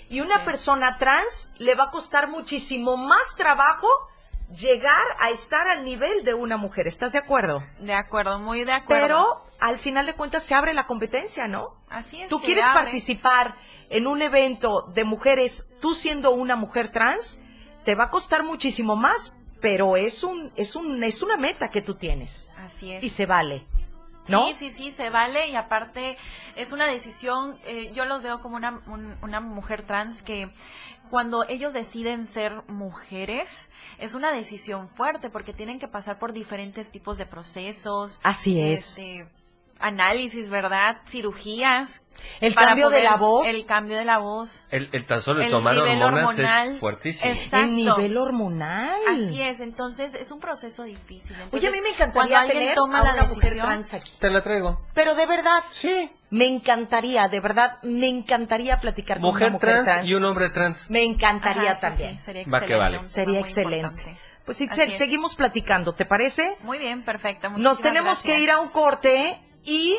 Y 0.09 0.19
una 0.19 0.43
persona 0.43 0.97
trans 0.97 1.49
le 1.57 1.73
va 1.75 1.85
a 1.85 1.91
costar 1.91 2.27
muchísimo 2.27 2.97
más 2.97 3.37
trabajo 3.37 3.87
llegar 4.49 5.05
a 5.19 5.29
estar 5.29 5.69
al 5.69 5.85
nivel 5.85 6.25
de 6.25 6.33
una 6.33 6.57
mujer. 6.57 6.85
¿Estás 6.85 7.13
de 7.13 7.19
acuerdo? 7.19 7.63
De 7.79 7.93
acuerdo, 7.93 8.39
muy 8.39 8.65
de 8.65 8.73
acuerdo. 8.73 9.05
Pero 9.07 9.45
al 9.61 9.79
final 9.79 10.05
de 10.05 10.15
cuentas 10.15 10.43
se 10.43 10.53
abre 10.53 10.73
la 10.73 10.85
competencia, 10.85 11.47
¿no? 11.47 11.77
Así 11.89 12.21
es. 12.21 12.27
Tú 12.27 12.41
quieres 12.41 12.65
abre. 12.65 12.83
participar 12.83 13.55
en 13.89 14.07
un 14.07 14.21
evento 14.21 14.81
de 14.93 15.05
mujeres, 15.05 15.65
tú 15.79 15.95
siendo 15.95 16.31
una 16.31 16.57
mujer 16.57 16.89
trans, 16.89 17.39
te 17.85 17.95
va 17.95 18.05
a 18.05 18.09
costar 18.09 18.43
muchísimo 18.43 18.97
más, 18.97 19.33
pero 19.63 19.95
es 19.95 20.23
un 20.23 20.51
es 20.57 20.75
un 20.75 21.01
es 21.03 21.23
una 21.23 21.37
meta 21.37 21.69
que 21.69 21.81
tú 21.81 21.95
tienes 21.95 22.51
Así 22.57 22.91
es. 22.91 23.01
y 23.03 23.07
se 23.09 23.25
vale. 23.25 23.65
¿No? 24.27 24.47
Sí, 24.47 24.53
sí, 24.55 24.69
sí, 24.69 24.91
se 24.91 25.09
vale 25.09 25.49
y 25.49 25.55
aparte 25.55 26.17
es 26.55 26.71
una 26.71 26.87
decisión, 26.87 27.57
eh, 27.65 27.89
yo 27.93 28.05
los 28.05 28.21
veo 28.23 28.41
como 28.41 28.55
una, 28.57 28.81
un- 28.87 29.17
una 29.21 29.39
mujer 29.41 29.83
trans 29.85 30.21
que 30.21 30.49
cuando 31.09 31.43
ellos 31.47 31.73
deciden 31.73 32.25
ser 32.25 32.61
mujeres 32.67 33.49
es 33.99 34.13
una 34.15 34.31
decisión 34.31 34.87
fuerte 34.89 35.29
porque 35.29 35.53
tienen 35.53 35.77
que 35.79 35.87
pasar 35.87 36.19
por 36.19 36.31
diferentes 36.33 36.89
tipos 36.91 37.17
de 37.17 37.25
procesos. 37.25 38.19
Así 38.23 38.59
es. 38.61 38.97
este, 38.97 39.27
análisis, 39.79 40.49
¿verdad? 40.49 40.97
Cirugías. 41.07 41.99
El 42.39 42.53
cambio 42.55 42.89
de 42.89 43.01
la 43.03 43.17
voz. 43.17 43.47
El 43.47 43.65
cambio 43.65 43.97
de 43.97 44.05
la 44.05 44.19
voz. 44.19 44.65
El, 44.69 44.87
el 44.93 45.05
tan 45.05 45.21
solo 45.21 45.39
el, 45.39 45.47
El 45.47 45.51
tomar 45.51 45.73
nivel 45.75 46.01
hormonas 46.01 46.29
hormonal. 46.29 46.69
es 46.73 46.79
fuertísimo. 46.79 47.33
Exacto. 47.33 47.57
El 47.57 47.75
nivel 47.75 48.17
hormonal. 48.17 48.95
Así 49.11 49.41
es, 49.41 49.59
entonces 49.59 50.13
es 50.13 50.31
un 50.31 50.39
proceso 50.39 50.83
difícil. 50.83 51.35
Oye, 51.51 51.67
a 51.67 51.71
mí 51.71 51.81
me 51.81 51.89
encantaría 51.89 52.45
tener 52.45 52.75
toma 52.75 52.99
a 53.01 53.03
la 53.03 53.13
una 53.13 53.23
mujer 53.23 53.35
decisión- 53.53 53.65
trans 53.65 53.93
aquí. 53.93 54.11
Te 54.19 54.29
la 54.29 54.41
traigo. 54.41 54.79
Pero 54.93 55.15
de 55.15 55.25
verdad. 55.25 55.63
Sí. 55.71 56.09
Me 56.29 56.45
encantaría, 56.47 57.27
de 57.27 57.39
verdad, 57.39 57.77
me 57.83 58.07
encantaría 58.07 58.79
platicar 58.79 59.17
con 59.17 59.25
Mujer, 59.29 59.47
una 59.49 59.53
mujer 59.53 59.69
trans, 59.69 59.85
trans. 59.85 60.07
y 60.07 60.13
un 60.15 60.25
hombre 60.25 60.49
trans. 60.49 60.89
Me 60.89 61.03
encantaría 61.03 61.71
Ajá, 61.71 61.75
sí, 61.75 61.81
también. 61.81 62.17
sí, 62.17 62.23
sería 62.23 62.45
Va 62.51 62.61
que 62.61 62.75
vale. 62.75 63.03
Sería 63.03 63.39
excelente. 63.39 63.85
importante. 63.87 64.17
Pues 64.45 64.59
Itzel, 64.61 64.91
seguimos 64.91 65.35
platicando, 65.35 65.93
¿te 65.93 66.05
parece? 66.05 66.57
Muy 66.63 66.77
bien, 66.77 67.03
perfecto. 67.03 67.49
Nos 67.51 67.81
tenemos 67.81 68.23
que 68.23 68.39
ir 68.39 68.49
a 68.51 68.59
un 68.59 68.69
corte 68.69 69.39
y 69.65 69.97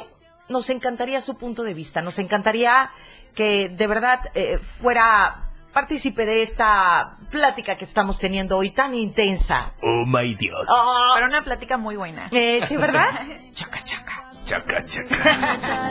nos 0.49 0.70
encantaría 0.70 1.20
su 1.20 1.36
punto 1.36 1.62
de 1.62 1.74
vista. 1.74 2.03
Nos 2.03 2.19
encantaría 2.19 2.91
que 3.35 3.69
de 3.69 3.86
verdad 3.86 4.20
eh, 4.35 4.59
fuera 4.81 5.51
partícipe 5.73 6.24
de 6.24 6.41
esta 6.41 7.16
plática 7.31 7.77
que 7.77 7.85
estamos 7.85 8.19
teniendo 8.19 8.57
hoy 8.57 8.70
tan 8.70 8.95
intensa. 8.95 9.73
Oh 9.82 10.05
my 10.07 10.35
Dios. 10.35 10.69
Pero 11.15 11.27
una 11.27 11.43
plática 11.43 11.77
muy 11.77 11.97
buena. 11.97 12.28
Eh, 12.31 12.61
¿Sí, 12.65 12.77
verdad? 12.77 13.11
chaca, 13.53 13.82
chaca. 13.82 14.31
Chaca, 14.47 14.85
chaca. 14.85 15.91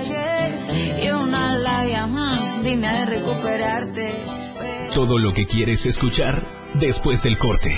mm, 2.08 3.08
recuperarte. 3.08 4.14
Todo 4.94 5.18
lo 5.18 5.34
que 5.34 5.48
quieres 5.48 5.86
escuchar 5.86 6.44
después 6.76 7.24
del 7.24 7.38
corte. 7.38 7.78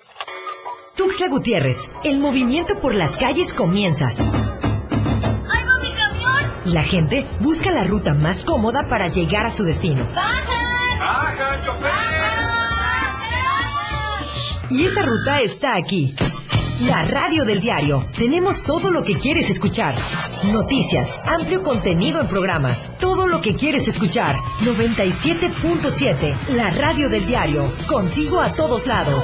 Tuxtla 0.95 1.27
Gutiérrez, 1.29 1.89
el 2.03 2.19
movimiento 2.19 2.79
por 2.79 2.93
las 2.93 3.17
calles 3.17 3.53
comienza. 3.53 4.07
¡Ahí 4.09 5.63
va 5.63 5.79
mi 5.81 5.93
camión! 5.93 6.51
La 6.65 6.83
gente 6.83 7.25
busca 7.39 7.71
la 7.71 7.83
ruta 7.85 8.13
más 8.13 8.43
cómoda 8.43 8.87
para 8.87 9.07
llegar 9.07 9.45
a 9.45 9.51
su 9.51 9.63
destino. 9.63 10.05
¡Bajan! 10.13 10.99
¡Baja, 10.99 11.61
chofer! 11.65 11.91
Y 14.69 14.85
esa 14.85 15.01
ruta 15.01 15.41
está 15.41 15.75
aquí. 15.75 16.15
La 16.85 17.03
radio 17.03 17.43
del 17.45 17.59
diario. 17.61 18.07
Tenemos 18.17 18.63
todo 18.63 18.89
lo 18.89 19.03
que 19.03 19.15
quieres 19.15 19.49
escuchar. 19.49 19.95
Noticias, 20.45 21.19
amplio 21.25 21.61
contenido 21.61 22.21
en 22.21 22.27
programas. 22.27 22.89
Todo 22.97 23.27
lo 23.27 23.41
que 23.41 23.53
quieres 23.53 23.87
escuchar. 23.87 24.35
97.7. 24.61 26.47
La 26.49 26.71
radio 26.71 27.09
del 27.09 27.25
diario. 27.25 27.63
Contigo 27.87 28.39
a 28.39 28.53
todos 28.53 28.87
lados. 28.87 29.23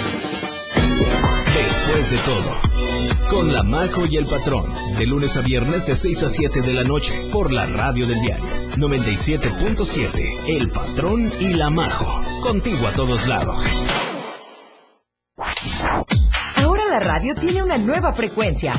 Después 1.91 2.11
de 2.11 2.17
todo, 2.19 2.55
con 3.29 3.51
La 3.51 3.63
Majo 3.63 4.05
y 4.05 4.15
el 4.15 4.25
Patrón, 4.25 4.71
de 4.97 5.05
lunes 5.05 5.35
a 5.35 5.41
viernes 5.41 5.85
de 5.85 5.97
6 5.97 6.23
a 6.23 6.29
7 6.29 6.61
de 6.61 6.73
la 6.73 6.83
noche, 6.83 7.27
por 7.33 7.51
la 7.51 7.65
radio 7.65 8.07
del 8.07 8.21
diario 8.21 8.45
97.7, 8.77 10.47
El 10.47 10.71
Patrón 10.71 11.29
y 11.41 11.53
La 11.53 11.69
Majo, 11.69 12.21
contigo 12.41 12.87
a 12.87 12.93
todos 12.93 13.27
lados. 13.27 13.85
Ahora 16.55 16.85
la 16.89 16.99
radio 16.99 17.35
tiene 17.35 17.61
una 17.61 17.77
nueva 17.77 18.13
frecuencia. 18.13 18.71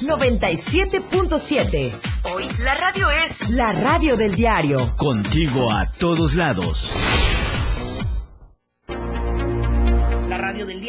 97.7. 0.00 2.00
Hoy 2.32 2.48
la 2.60 2.74
radio 2.74 3.10
es 3.10 3.50
la 3.50 3.72
radio 3.72 4.16
del 4.16 4.36
diario. 4.36 4.94
Contigo 4.94 5.72
a 5.72 5.90
todos 5.98 6.36
lados. 6.36 6.92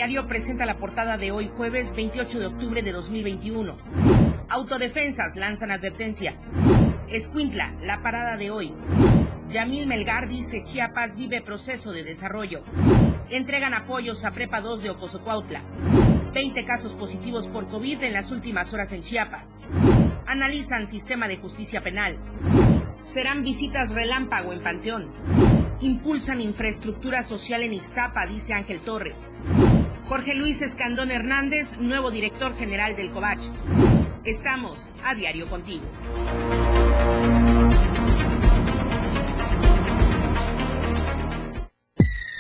Diario 0.08 0.28
presenta 0.28 0.68
la 0.68 0.78
portada 0.78 1.18
de 1.18 1.32
hoy 1.32 1.50
jueves 1.58 1.96
28 1.96 2.40
de 2.40 2.46
octubre 2.46 2.84
de 2.84 2.92
2021. 2.92 3.76
Autodefensas 4.50 5.36
lanzan 5.36 5.72
advertencia. 5.72 6.36
Escuintla, 7.08 7.74
la 7.82 8.04
parada 8.04 8.38
de 8.38 8.52
hoy. 8.52 8.72
Yamil 9.50 9.88
Melgar 9.88 10.28
dice 10.28 10.64
Chiapas 10.64 11.16
vive 11.16 11.42
proceso 11.42 11.92
de 11.92 12.04
desarrollo. 12.04 12.64
Entregan 13.32 13.74
apoyos 13.74 14.26
a 14.26 14.32
Prepa 14.32 14.62
2 14.62 14.84
de 14.84 14.92
Ocosocuautla. 14.92 15.64
20 16.36 16.66
casos 16.66 16.92
positivos 16.92 17.48
por 17.48 17.68
COVID 17.68 18.04
en 18.04 18.14
las 18.14 18.30
últimas 18.30 18.72
horas 18.74 18.92
en 18.92 19.02
Chiapas. 19.02 19.58
Analizan 20.28 20.86
sistema 20.86 21.28
de 21.28 21.38
justicia 21.38 21.82
penal. 21.82 22.20
Serán 22.96 23.42
visitas 23.42 23.90
relámpago 23.90 24.54
en 24.54 24.62
Panteón. 24.62 25.10
Impulsan 25.82 26.42
infraestructura 26.42 27.24
social 27.24 27.64
en 27.64 27.74
Iztapa, 27.74 28.28
dice 28.28 28.54
Ángel 28.54 28.82
Torres. 28.82 29.32
Jorge 30.08 30.36
Luis 30.36 30.62
Escandón 30.62 31.10
Hernández, 31.10 31.80
nuevo 31.80 32.12
director 32.12 32.56
general 32.56 32.96
del 32.96 33.10
COVACH. 33.10 33.42
Estamos 34.24 34.88
a 35.04 35.16
diario 35.16 35.48
contigo. 35.48 35.84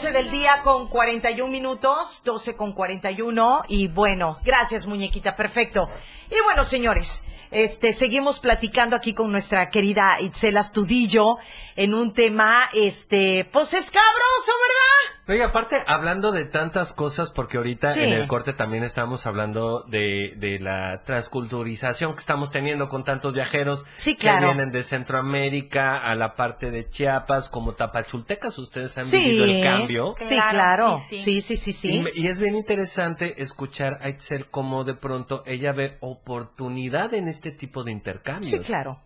12 0.00 0.12
del 0.12 0.30
día 0.30 0.60
con 0.62 0.86
41 0.86 1.50
minutos, 1.50 2.22
12 2.24 2.54
con 2.54 2.72
41 2.72 3.64
y 3.66 3.88
bueno, 3.88 4.38
gracias 4.44 4.86
muñequita, 4.86 5.34
perfecto. 5.34 5.90
Y 6.30 6.40
bueno, 6.44 6.62
señores, 6.62 7.24
Este, 7.50 7.92
seguimos 7.92 8.38
platicando 8.38 8.94
aquí 8.94 9.12
con 9.12 9.32
nuestra 9.32 9.70
querida 9.70 10.20
Itzel 10.20 10.56
Astudillo 10.56 11.38
en 11.74 11.94
un 11.94 12.12
tema, 12.12 12.68
este, 12.74 13.44
pues 13.50 13.74
escabroso, 13.74 14.52
¿verdad? 14.68 15.17
Oye, 15.28 15.42
aparte, 15.44 15.76
hablando 15.86 16.32
de 16.32 16.46
tantas 16.46 16.94
cosas, 16.94 17.30
porque 17.32 17.58
ahorita 17.58 17.88
Sí. 17.88 18.00
en 18.00 18.12
el 18.14 18.26
corte 18.26 18.54
también 18.54 18.82
estamos 18.82 19.26
hablando 19.26 19.82
de, 19.82 20.32
de 20.38 20.58
la 20.58 21.02
transculturización 21.04 22.14
que 22.14 22.20
estamos 22.20 22.50
teniendo 22.50 22.88
con 22.88 23.04
tantos 23.04 23.34
viajeros 23.34 23.84
Sí, 23.96 24.14
que 24.14 24.22
claro. 24.22 24.46
vienen 24.46 24.70
de 24.70 24.82
Centroamérica 24.82 25.98
a 25.98 26.14
la 26.14 26.34
parte 26.34 26.70
de 26.70 26.88
Chiapas, 26.88 27.48
como 27.50 27.74
Tapachultecas, 27.74 28.58
ustedes 28.58 28.96
han 28.96 29.04
Sí, 29.04 29.18
vivido 29.18 29.44
el 29.44 29.62
cambio. 29.62 30.14
sí, 30.20 30.38
claro. 30.50 31.00
Sí, 31.10 31.40
sí, 31.42 31.56
sí, 31.58 31.72
sí. 31.72 32.02
Y, 32.14 32.22
y 32.24 32.28
es 32.28 32.38
bien 32.38 32.56
interesante 32.56 33.42
escuchar 33.42 33.98
a 34.00 34.08
Itzel 34.08 34.46
cómo 34.50 34.84
de 34.84 34.94
pronto 34.94 35.42
ella 35.46 35.72
ve 35.72 35.98
oportunidad 36.00 37.12
en 37.14 37.28
este 37.28 37.52
tipo 37.52 37.84
de 37.84 37.92
intercambios. 37.92 38.48
Sí, 38.50 38.58
claro. 38.60 39.00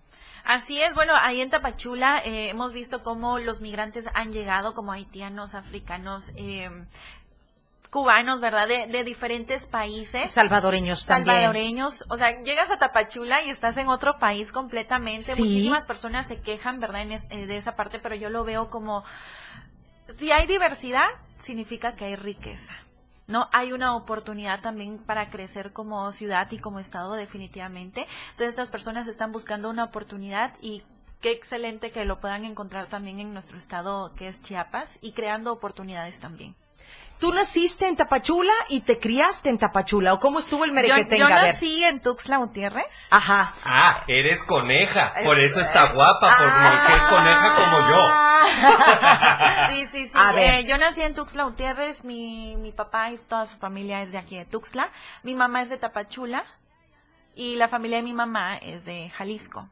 Así 0.45 0.83
es, 0.83 0.95
bueno, 0.95 1.13
ahí 1.17 1.41
en 1.41 1.51
Tapachula 1.51 2.19
eh, 2.25 2.51
hemos 2.51 2.73
visto 2.73 3.03
cómo 3.03 3.39
los 3.39 3.61
migrantes 3.61 4.07
han 4.15 4.31
llegado, 4.31 4.75
como 4.75 4.93
haitianos, 4.93 5.55
africanos, 5.55 6.33
eh, 6.37 6.69
cubanos, 7.91 8.41
¿verdad? 8.41 8.67
De, 8.67 8.87
de 8.87 9.05
diferentes 9.05 9.67
países. 9.67 10.31
Salvadoreños 10.31 11.05
también. 11.05 11.37
Salvadoreños, 11.37 12.05
o 12.09 12.17
sea, 12.17 12.41
llegas 12.43 12.71
a 12.71 12.79
Tapachula 12.79 13.43
y 13.43 13.51
estás 13.51 13.77
en 13.77 13.89
otro 13.89 14.19
país 14.19 14.51
completamente. 14.51 15.23
Sí. 15.23 15.43
Muchísimas 15.43 15.85
personas 15.87 16.27
se 16.27 16.41
quejan, 16.41 16.81
¿verdad? 16.81 17.03
En 17.03 17.13
es- 17.13 17.27
eh, 17.31 17.47
de 17.47 17.57
esa 17.57 17.77
parte, 17.77 17.99
pero 17.99 18.15
yo 18.15 18.31
lo 18.31 18.45
veo 18.45 18.71
como, 18.71 19.05
si 20.17 20.33
hay 20.33 20.47
diversidad, 20.47 21.07
significa 21.41 21.95
que 21.95 22.07
hay 22.07 22.17
riqueza. 22.17 22.75
¿No? 23.27 23.49
Hay 23.53 23.73
una 23.73 23.95
oportunidad 23.97 24.61
también 24.61 24.99
para 24.99 25.31
crecer 25.31 25.73
como 25.73 26.11
ciudad 26.13 26.51
y 26.51 26.59
como 26.59 26.79
estado 26.79 27.15
definitivamente. 27.15 28.07
Entonces 28.33 28.51
estas 28.51 28.69
personas 28.69 29.07
están 29.09 29.33
buscando 29.33 29.71
una 29.71 29.85
oportunidad 29.85 30.55
y 30.61 30.83
qué 31.21 31.31
excelente 31.31 31.91
que 31.91 32.05
lo 32.05 32.21
puedan 32.21 32.45
encontrar 32.45 32.89
también 32.89 33.21
en 33.21 33.33
nuestro 33.33 33.57
estado 33.57 34.13
que 34.15 34.29
es 34.29 34.43
Chiapas 34.43 34.99
y 35.01 35.13
creando 35.13 35.53
oportunidades 35.53 36.19
también. 36.19 36.55
Tú 37.23 37.33
naciste 37.33 37.87
en 37.87 37.95
Tapachula 37.95 38.53
y 38.69 38.81
te 38.81 38.99
criaste 38.99 39.49
en 39.49 39.57
Tapachula, 39.57 40.13
¿o 40.15 40.19
cómo 40.19 40.41
estuvo 40.41 40.65
el 40.65 40.71
Yo, 40.71 40.75
merequetengue? 40.75 41.19
yo 41.21 41.27
A 41.27 41.41
ver. 41.41 41.55
nací 41.55 41.85
en 41.85 42.01
Tuxtla 42.01 42.39
Gutiérrez. 42.39 42.85
Ajá. 43.11 43.55
Ah, 43.65 44.03
eres 44.09 44.43
coneja, 44.43 45.13
por 45.25 45.39
eso 45.39 45.61
está 45.61 45.93
guapa, 45.93 46.37
porque 46.37 46.97
es 46.97 47.03
coneja 47.09 47.55
como 47.55 47.89
yo. 47.91 48.33
Sí, 49.71 49.87
sí, 49.87 50.09
sí. 50.09 50.19
A 50.19 50.33
ver. 50.33 50.51
Eh, 50.55 50.65
yo 50.69 50.77
nací 50.79 51.01
en 51.01 51.15
Tuxtla 51.15 51.45
Gutiérrez, 51.45 52.03
mi, 52.03 52.57
mi 52.57 52.73
papá 52.73 53.13
y 53.13 53.17
toda 53.19 53.47
su 53.47 53.57
familia 53.57 54.03
es 54.03 54.11
de 54.11 54.19
aquí 54.19 54.37
de 54.37 54.45
Tuxtla, 54.45 54.91
mi 55.23 55.37
mamá 55.37 55.63
es 55.63 55.71
de 55.71 55.77
Tapachula 55.79 56.45
y 57.37 57.55
la 57.55 57.69
familia 57.69 57.99
de 57.99 58.03
mi 58.03 58.15
mamá 58.15 58.57
es 58.57 58.85
de 58.85 59.11
Jalisco. 59.11 59.69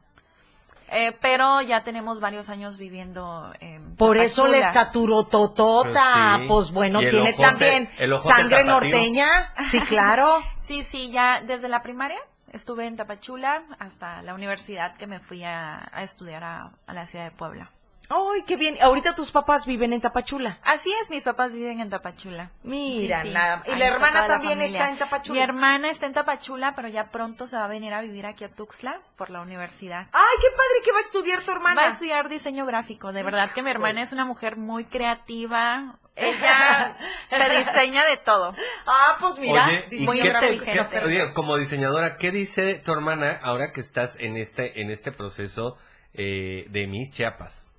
Eh, 0.93 1.15
pero 1.21 1.61
ya 1.61 1.83
tenemos 1.83 2.19
varios 2.19 2.49
años 2.49 2.77
viviendo 2.77 3.53
en 3.61 3.95
Por 3.95 4.17
eso 4.17 4.45
la 4.45 4.59
Tapachula. 4.59 4.67
estatura 4.67 5.29
totota, 5.29 6.35
Pues 6.35 6.47
pues, 6.49 6.71
bueno, 6.71 6.99
tiene 6.99 7.31
también 7.33 7.89
sangre 8.17 8.63
norteña, 8.65 9.53
sí, 9.69 9.79
claro. 9.81 10.43
Sí, 10.61 10.83
sí, 10.83 11.11
ya 11.11 11.41
desde 11.41 11.67
la 11.67 11.81
primaria 11.81 12.19
estuve 12.53 12.85
en 12.87 12.95
Tapachula 12.95 13.63
hasta 13.79 14.21
la 14.21 14.33
universidad 14.33 14.95
que 14.95 15.07
me 15.07 15.19
fui 15.19 15.43
a, 15.43 15.89
a 15.91 16.03
estudiar 16.03 16.43
a, 16.43 16.71
a 16.87 16.93
la 16.93 17.05
ciudad 17.05 17.25
de 17.25 17.31
Puebla. 17.31 17.69
Ay, 18.09 18.43
qué 18.45 18.57
bien. 18.57 18.75
Ahorita 18.81 19.15
tus 19.15 19.31
papás 19.31 19.65
viven 19.65 19.93
en 19.93 20.01
Tapachula. 20.01 20.59
Así 20.63 20.91
es, 21.01 21.09
mis 21.09 21.23
papás 21.23 21.53
viven 21.53 21.79
en 21.79 21.89
Tapachula. 21.89 22.51
Mira, 22.63 23.21
Sí, 23.21 23.29
sí. 23.29 23.33
nada. 23.33 23.63
¿Y 23.65 23.75
la 23.77 23.85
hermana 23.87 24.21
la 24.21 24.27
también 24.27 24.61
está 24.61 24.89
en 24.89 24.97
Tapachula? 24.97 25.37
Mi 25.37 25.41
hermana 25.43 25.89
está 25.89 26.07
en 26.07 26.13
Tapachula, 26.13 26.73
pero 26.75 26.89
ya 26.89 27.05
pronto 27.09 27.47
se 27.47 27.55
va 27.55 27.65
a 27.65 27.67
venir 27.69 27.93
a 27.93 28.01
vivir 28.01 28.25
aquí 28.25 28.43
a 28.43 28.49
Tuxtla 28.49 28.99
por 29.15 29.29
la 29.29 29.39
universidad. 29.41 30.07
Ay, 30.11 30.37
qué 30.41 30.47
padre 30.51 30.83
que 30.83 30.91
va 30.91 30.97
a 30.97 31.01
estudiar 31.01 31.43
tu 31.45 31.51
hermana. 31.51 31.81
Va 31.81 31.87
a 31.87 31.91
estudiar 31.91 32.27
diseño 32.27 32.65
gráfico. 32.65 33.13
De 33.13 33.23
verdad 33.23 33.51
que 33.53 33.61
mi 33.63 33.69
hermana 33.71 34.01
es 34.01 34.11
una 34.11 34.25
mujer 34.25 34.57
muy 34.57 34.83
creativa. 34.85 35.97
Ella 36.17 36.97
te 37.29 37.57
diseña 37.59 38.05
de 38.05 38.17
todo. 38.17 38.53
Ah, 38.85 39.15
pues 39.21 39.39
Oye, 39.39 39.87
¿y 39.91 40.05
muy 40.05 40.17
qué 40.19 40.23
te- 40.31 40.53
inteligente. 40.53 40.89
qué- 40.91 40.99
oye, 41.05 41.33
como 41.33 41.55
diseñadora, 41.57 42.17
¿qué 42.17 42.31
dice 42.31 42.75
tu 42.83 42.91
hermana 42.91 43.39
ahora 43.41 43.71
que 43.73 43.79
estás 43.79 44.17
en 44.19 44.35
este, 44.35 44.81
en 44.81 44.91
este 44.91 45.13
proceso 45.13 45.77
eh, 46.13 46.65
de 46.69 46.87
Miss 46.87 47.11
Chiapas? 47.11 47.70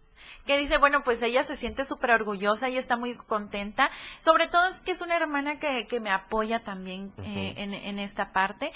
Que 0.46 0.58
dice, 0.58 0.78
bueno, 0.78 1.02
pues 1.04 1.22
ella 1.22 1.44
se 1.44 1.56
siente 1.56 1.84
súper 1.84 2.10
orgullosa 2.10 2.68
y 2.68 2.76
está 2.76 2.96
muy 2.96 3.14
contenta. 3.14 3.90
Sobre 4.18 4.48
todo 4.48 4.66
es 4.66 4.80
que 4.80 4.92
es 4.92 5.02
una 5.02 5.16
hermana 5.16 5.58
que, 5.58 5.86
que 5.86 6.00
me 6.00 6.10
apoya 6.10 6.60
también 6.60 7.12
eh, 7.18 7.54
en, 7.56 7.74
en 7.74 7.98
esta 7.98 8.32
parte. 8.32 8.72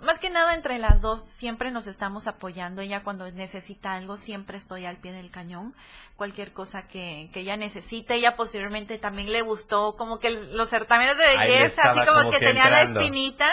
Más 0.00 0.18
que 0.18 0.28
nada 0.28 0.54
entre 0.54 0.78
las 0.78 1.00
dos 1.00 1.22
siempre 1.24 1.70
nos 1.70 1.86
estamos 1.86 2.26
apoyando. 2.26 2.82
Ella 2.82 3.02
cuando 3.02 3.30
necesita 3.30 3.94
algo 3.94 4.16
siempre 4.16 4.56
estoy 4.58 4.84
al 4.86 4.98
pie 4.98 5.12
del 5.12 5.30
cañón. 5.30 5.74
Cualquier 6.16 6.52
cosa 6.52 6.86
que, 6.86 7.30
que 7.32 7.40
ella 7.40 7.56
necesite. 7.56 8.14
Ella 8.14 8.36
posiblemente 8.36 8.98
también 8.98 9.32
le 9.32 9.40
gustó 9.42 9.96
como 9.96 10.18
que 10.18 10.30
los 10.30 10.68
certámenes 10.68 11.16
de 11.16 11.26
belleza, 11.38 11.82
así 11.84 12.00
como, 12.00 12.18
como 12.18 12.30
que, 12.30 12.38
que 12.38 12.46
tenía 12.46 12.68
la 12.70 12.82
espinita. 12.82 13.48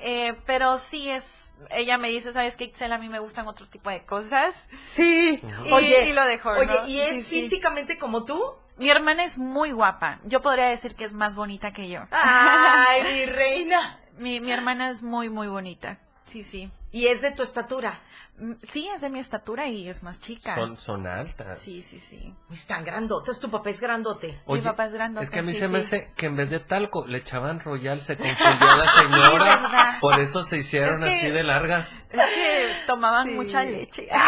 Eh, 0.00 0.36
pero 0.46 0.78
sí 0.78 1.10
es, 1.10 1.52
ella 1.70 1.98
me 1.98 2.08
dice, 2.08 2.32
¿sabes 2.32 2.56
qué, 2.56 2.64
Excel? 2.64 2.92
A 2.92 2.98
mí 2.98 3.08
me 3.08 3.18
gustan 3.18 3.48
otro 3.48 3.66
tipo 3.66 3.90
de 3.90 4.04
cosas. 4.04 4.54
Sí. 4.84 5.42
Y, 5.64 5.72
Oye, 5.72 6.08
y 6.08 6.12
lo 6.12 6.24
dejó, 6.24 6.50
oye, 6.50 6.66
¿no? 6.66 6.86
¿y 6.86 7.00
es 7.00 7.16
Sí, 7.16 7.22
sí. 7.22 7.40
físicamente 7.42 7.98
como 7.98 8.24
tú? 8.24 8.40
Mi 8.76 8.88
hermana 8.90 9.24
es 9.24 9.36
muy 9.36 9.72
guapa. 9.72 10.20
Yo 10.22 10.40
podría 10.40 10.66
decir 10.66 10.94
que 10.94 11.02
es 11.02 11.12
más 11.12 11.34
bonita 11.34 11.72
que 11.72 11.88
yo. 11.88 12.02
Ay, 12.12 13.02
mi 13.02 13.26
reina. 13.32 13.98
Mi, 14.18 14.40
mi 14.40 14.52
hermana 14.52 14.90
es 14.90 15.02
muy, 15.02 15.28
muy 15.28 15.48
bonita. 15.48 15.98
Sí, 16.26 16.42
sí. 16.44 16.70
¿Y 16.92 17.06
es 17.06 17.22
de 17.22 17.30
tu 17.30 17.42
estatura? 17.42 17.98
Mm, 18.40 18.52
Sí, 18.64 18.88
es 18.94 19.00
de 19.00 19.10
mi 19.10 19.18
estatura 19.18 19.66
y 19.66 19.88
es 19.88 20.02
más 20.02 20.20
chica. 20.20 20.54
Son, 20.54 20.76
son 20.76 21.06
altas. 21.06 21.58
Sí, 21.60 21.82
sí, 21.82 21.98
sí. 21.98 22.34
Están 22.52 22.84
grandotes, 22.84 23.40
tu 23.40 23.50
papá 23.50 23.70
es 23.70 23.80
grandote. 23.80 24.40
Oye, 24.46 24.60
mi 24.62 24.64
papá 24.66 24.86
es 24.86 24.92
grandote. 24.92 25.24
Es 25.24 25.30
que 25.30 25.40
a 25.40 25.42
mí 25.42 25.52
sí, 25.52 25.58
se 25.58 25.68
me 25.68 25.78
hace 25.80 26.12
que 26.16 26.26
en 26.26 26.36
vez 26.36 26.48
de 26.50 26.60
talco 26.60 27.04
le 27.06 27.18
echaban 27.18 27.60
royal, 27.60 28.00
se 28.00 28.16
confundió 28.16 28.76
la 28.76 28.92
señora. 28.92 29.98
por 30.00 30.20
eso 30.20 30.42
se 30.42 30.58
hicieron 30.58 31.02
Es 31.04 31.10
que- 31.10 31.16
así 31.16 31.30
de 31.30 31.42
largas. 31.42 32.00
Es 32.10 32.20
que 32.34 32.72
tomaban 32.86 33.34
mucha 33.34 33.62
leche. 33.64 34.08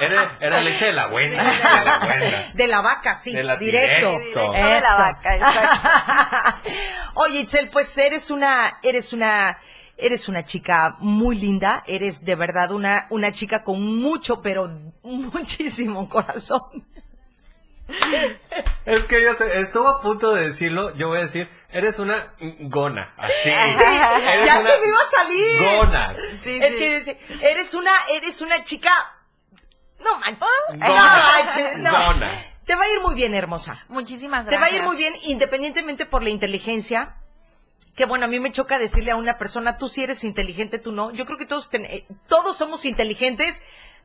Era, 0.00 0.38
era 0.40 0.60
leche 0.62 0.86
de 0.86 0.92
la 0.94 1.08
buena. 1.08 1.42
de 1.52 1.84
la 1.84 1.98
buena. 1.98 2.38
De 2.54 2.66
la 2.66 2.80
vaca, 2.80 3.14
sí, 3.14 3.32
De 3.34 3.42
la 3.44 3.56
directo. 3.56 4.10
directo. 4.18 4.40
Directo 4.52 4.52
de 4.52 4.80
la 4.80 4.96
vaca, 4.96 5.36
exacto. 5.36 6.70
Oye, 7.14 7.40
Itzel, 7.40 7.68
pues 7.70 7.96
eres 7.98 8.30
una, 8.30 8.78
eres 8.82 9.12
una, 9.12 9.58
eres 10.04 10.28
una 10.28 10.44
chica 10.44 10.96
muy 11.00 11.36
linda, 11.36 11.82
eres 11.86 12.24
de 12.24 12.34
verdad 12.34 12.70
una, 12.72 13.06
una 13.10 13.32
chica 13.32 13.62
con 13.64 13.96
mucho, 13.96 14.42
pero 14.42 14.70
muchísimo 15.02 16.08
corazón. 16.08 16.86
Es 18.86 19.04
que 19.04 19.18
ella 19.18 19.34
se- 19.34 19.60
estuvo 19.60 19.86
a 19.88 20.00
punto 20.00 20.32
de 20.34 20.48
decirlo. 20.48 20.94
Yo 20.96 21.08
voy 21.08 21.18
a 21.18 21.22
decir, 21.22 21.48
eres 21.70 21.98
una 21.98 22.34
gona. 22.60 23.12
Así. 23.16 23.32
Sí, 23.44 23.50
Eres 23.50 24.46
ya 24.46 24.60
una 24.60 24.70
se 24.70 24.80
me 24.80 24.86
iba 24.88 24.98
a 24.98 25.10
salir. 25.10 25.58
Gona. 25.76 26.12
es 26.12 26.42
que 26.42 26.98
dice, 26.98 27.18
eres 27.42 27.74
una, 27.74 27.90
eres 28.16 28.40
una 28.40 28.62
chica, 28.64 28.90
no 30.02 30.18
manches, 30.18 30.48
Gona. 30.70 30.88
no 30.88 30.94
manches, 31.44 31.78
no. 31.78 31.90
Gona. 31.90 32.30
Te 32.64 32.76
va 32.76 32.84
a 32.84 32.88
ir 32.92 33.00
muy 33.02 33.14
bien, 33.14 33.34
hermosa. 33.34 33.84
Muchísimas 33.88 34.46
Te 34.46 34.52
gracias. 34.56 34.70
va 34.70 34.74
a 34.74 34.78
ir 34.78 34.86
muy 34.86 34.96
bien 34.96 35.14
independientemente 35.24 36.06
por 36.06 36.22
la 36.22 36.30
inteligencia. 36.30 37.16
Que 37.94 38.06
bueno, 38.06 38.24
a 38.24 38.28
mí 38.28 38.40
me 38.40 38.50
choca 38.52 38.78
decirle 38.78 39.10
a 39.10 39.16
una 39.16 39.36
persona, 39.38 39.76
tú 39.76 39.88
sí 39.88 40.02
eres 40.02 40.24
inteligente, 40.24 40.78
tú 40.78 40.92
no. 40.92 41.10
Yo 41.12 41.26
creo 41.26 41.36
que 41.38 41.46
todos, 41.46 41.68
ten- 41.68 41.84
eh, 41.84 42.06
todos 42.26 42.56
somos 42.56 42.84
inteligentes, 42.86 43.62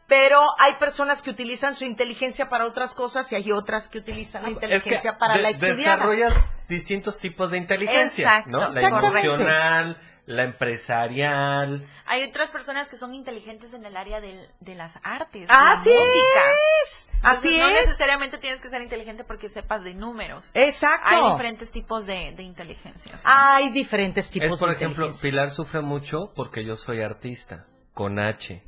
pero 0.07 0.41
hay 0.59 0.73
personas 0.75 1.21
que 1.21 1.29
utilizan 1.29 1.73
su 1.75 1.85
inteligencia 1.85 2.49
para 2.49 2.65
otras 2.65 2.93
cosas 2.95 3.31
y 3.31 3.35
hay 3.35 3.51
otras 3.51 3.87
que 3.89 3.97
utilizan 3.99 4.43
la 4.43 4.49
Es 4.49 4.57
que 4.57 4.65
inteligencia 4.65 5.17
para 5.17 5.35
de- 5.37 5.41
la 5.43 5.49
estudiada. 5.49 5.75
desarrollas 5.75 6.33
distintos 6.67 7.17
tipos 7.17 7.51
de 7.51 7.57
inteligencia, 7.57 8.27
Exacto, 8.29 8.49
¿no? 8.51 8.67
La 8.69 8.81
emocional, 8.87 9.97
la 10.27 10.43
empresarial. 10.43 11.81
Hay 12.05 12.23
otras 12.23 12.51
personas 12.51 12.89
que 12.89 12.97
son 12.97 13.15
inteligentes 13.15 13.73
en 13.73 13.85
el 13.85 13.95
área 13.97 14.19
del- 14.21 14.49
de 14.59 14.75
las 14.75 14.99
artes. 15.03 15.47
Así 15.49 15.89
la 15.89 15.95
música. 15.95 16.41
es, 16.83 17.09
Entonces, 17.15 17.45
así 17.45 17.57
no 17.59 17.67
es. 17.69 17.81
necesariamente 17.85 18.37
tienes 18.37 18.59
que 18.61 18.69
ser 18.69 18.81
inteligente 18.81 19.23
porque 19.23 19.49
sepas 19.49 19.83
de 19.83 19.93
números. 19.95 20.51
Exacto. 20.53 21.07
Hay 21.09 21.31
diferentes 21.31 21.71
tipos 21.71 22.05
de, 22.05 22.33
de 22.35 22.43
inteligencia. 22.43 23.15
¿sí? 23.17 23.23
Hay 23.25 23.69
diferentes 23.69 24.29
tipos 24.29 24.51
Es, 24.51 24.59
por 24.59 24.69
de 24.69 24.75
ejemplo. 24.75 25.09
Pilar 25.21 25.49
sufre 25.49 25.81
mucho 25.81 26.31
porque 26.35 26.63
yo 26.65 26.75
soy 26.75 27.01
artista, 27.01 27.65
con 27.93 28.19
H. 28.19 28.61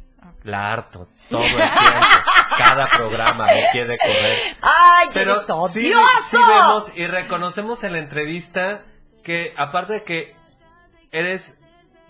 La 0.44 0.72
harto 0.72 1.10
todo 1.30 1.44
el 1.44 1.50
tiempo. 1.52 1.70
Cada 2.58 2.88
programa 2.88 3.46
me 3.46 3.68
quiere 3.72 3.98
correr. 3.98 4.58
¡Ay, 4.62 5.10
Pero 5.14 5.32
eres 5.32 5.46
sí, 5.46 5.52
odioso! 5.54 6.08
sí 6.26 6.38
vemos 6.38 6.92
y 6.96 7.06
reconocemos 7.08 7.84
en 7.84 7.94
la 7.94 8.00
entrevista 8.00 8.84
que, 9.24 9.54
aparte 9.58 9.94
de 9.94 10.04
que 10.04 10.39
eres 11.12 11.58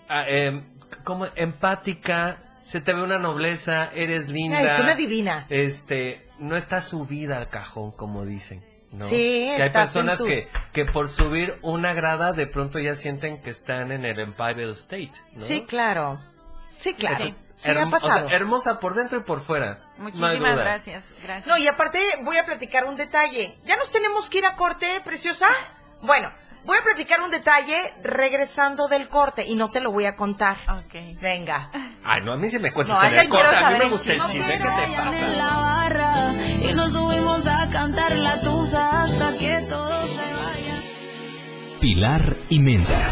ah, 0.08 0.24
em, 0.28 0.64
como 1.04 1.26
empática, 1.36 2.38
se 2.62 2.80
te 2.80 2.92
ve 2.92 3.02
una 3.02 3.18
nobleza, 3.18 3.90
eres 3.94 4.28
linda. 4.28 4.60
Es 4.60 4.78
una 4.78 4.94
divina. 4.94 5.46
Este, 5.48 6.28
no 6.38 6.56
está 6.56 6.80
subida 6.80 7.36
al 7.38 7.48
cajón, 7.48 7.92
como 7.92 8.24
dicen. 8.24 8.64
¿no? 8.92 9.04
Sí, 9.04 9.52
que 9.56 9.62
hay 9.62 9.70
personas 9.70 10.18
tus- 10.18 10.28
que, 10.28 10.48
que 10.72 10.84
por 10.84 11.08
subir 11.08 11.58
una 11.62 11.94
grada 11.94 12.32
de 12.32 12.46
pronto 12.48 12.80
ya 12.80 12.96
sienten 12.96 13.40
que 13.40 13.50
están 13.50 13.92
en 13.92 14.04
el 14.04 14.18
Empire 14.18 14.68
State. 14.70 15.12
¿no? 15.32 15.40
Sí, 15.40 15.64
claro. 15.66 16.20
Sí, 16.78 16.94
claro. 16.94 17.24
Sí. 17.24 17.34
Sí, 17.56 17.70
ha 17.70 17.86
o 17.86 18.00
sea, 18.00 18.24
hermosa 18.30 18.80
por 18.80 18.94
dentro 18.94 19.18
y 19.18 19.22
por 19.22 19.42
fuera. 19.42 19.80
Muchísimas 19.98 20.56
gracias, 20.56 21.04
gracias. 21.22 21.46
No, 21.46 21.58
y 21.58 21.68
aparte 21.68 22.00
voy 22.22 22.38
a 22.38 22.46
platicar 22.46 22.86
un 22.86 22.96
detalle. 22.96 23.58
¿Ya 23.64 23.76
nos 23.76 23.90
tenemos 23.90 24.30
que 24.30 24.38
ir 24.38 24.46
a 24.46 24.56
corte, 24.56 24.86
preciosa? 25.04 25.46
Bueno, 26.00 26.32
voy 26.64 26.76
a 26.78 26.82
platicar 26.82 27.20
un 27.20 27.30
detalle 27.30 27.76
regresando 28.02 28.88
del 28.88 29.08
corte 29.08 29.44
y 29.46 29.54
no 29.56 29.70
te 29.70 29.80
lo 29.80 29.92
voy 29.92 30.06
a 30.06 30.16
contar. 30.16 30.56
Ok. 30.68 31.20
Venga. 31.20 31.70
Ay, 32.04 32.20
no, 32.24 32.32
a 32.32 32.36
mí 32.36 32.50
se 32.50 32.58
me 32.58 32.72
cuenta 32.72 32.94
No, 32.94 33.02
en 33.04 33.12
ay, 33.14 33.18
el 33.20 33.28
corte. 33.28 33.56
A 33.56 33.70
mí 33.70 33.78
me 33.78 33.88
gusta 33.88 34.12
el 34.12 34.20
chisme. 34.26 34.46
¿Qué 34.52 34.58
te 34.58 34.84
en 34.84 34.96
pasa? 34.96 35.28
la 35.28 35.56
barra 35.56 36.32
y 36.62 36.72
nos 36.72 36.92
subimos 36.92 37.46
a 37.46 37.68
cantar 37.70 38.12
la 38.16 38.40
tusa 38.40 39.00
hasta 39.02 39.32
que 39.34 39.60
todo 39.68 40.02
se 40.06 40.34
vaya. 40.34 41.78
Pilar 41.80 42.36
y 42.48 42.58
Menda. 42.58 43.10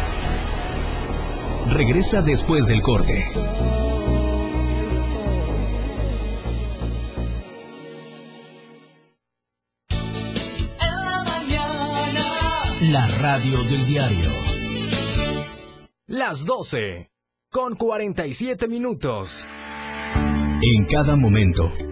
Regresa 1.71 2.21
después 2.21 2.67
del 2.67 2.81
corte. 2.81 3.29
La 12.91 13.07
radio 13.21 13.61
del 13.65 13.85
diario. 13.85 14.31
Las 16.07 16.43
12. 16.43 17.11
Con 17.51 17.75
47 17.75 18.67
minutos. 18.67 19.47
En 20.63 20.85
cada 20.85 21.15
momento, 21.15 21.71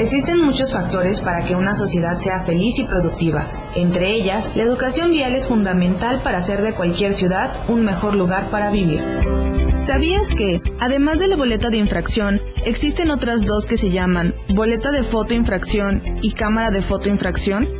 Existen 0.00 0.40
muchos 0.40 0.72
factores 0.72 1.20
para 1.20 1.44
que 1.44 1.54
una 1.54 1.74
sociedad 1.74 2.14
sea 2.14 2.38
feliz 2.46 2.78
y 2.78 2.86
productiva. 2.86 3.46
Entre 3.76 4.14
ellas, 4.14 4.50
la 4.56 4.62
educación 4.62 5.10
vial 5.10 5.34
es 5.34 5.46
fundamental 5.46 6.22
para 6.22 6.38
hacer 6.38 6.62
de 6.62 6.72
cualquier 6.72 7.12
ciudad 7.12 7.68
un 7.68 7.84
mejor 7.84 8.14
lugar 8.14 8.46
para 8.50 8.70
vivir. 8.70 9.00
¿Sabías 9.76 10.30
que, 10.30 10.62
además 10.80 11.20
de 11.20 11.28
la 11.28 11.36
boleta 11.36 11.68
de 11.68 11.76
infracción, 11.76 12.40
existen 12.64 13.10
otras 13.10 13.44
dos 13.44 13.66
que 13.66 13.76
se 13.76 13.90
llaman 13.90 14.34
boleta 14.54 14.90
de 14.90 15.02
fotoinfracción 15.02 16.02
y 16.22 16.32
cámara 16.32 16.70
de 16.70 16.80
fotoinfracción? 16.80 17.79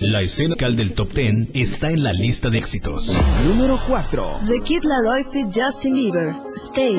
La 0.00 0.22
escena 0.22 0.50
local 0.50 0.76
del 0.76 0.94
top 0.94 1.12
10 1.12 1.48
está 1.54 1.88
en 1.88 2.02
la 2.04 2.12
lista 2.12 2.50
de 2.50 2.58
éxitos. 2.58 3.12
Número 3.44 3.80
4. 3.86 4.40
The 4.46 4.60
Kid 4.62 4.82
Laroi 4.84 5.24
fit 5.24 5.46
Justin 5.52 5.94
Bieber. 5.94 6.34
Stay. 6.54 6.96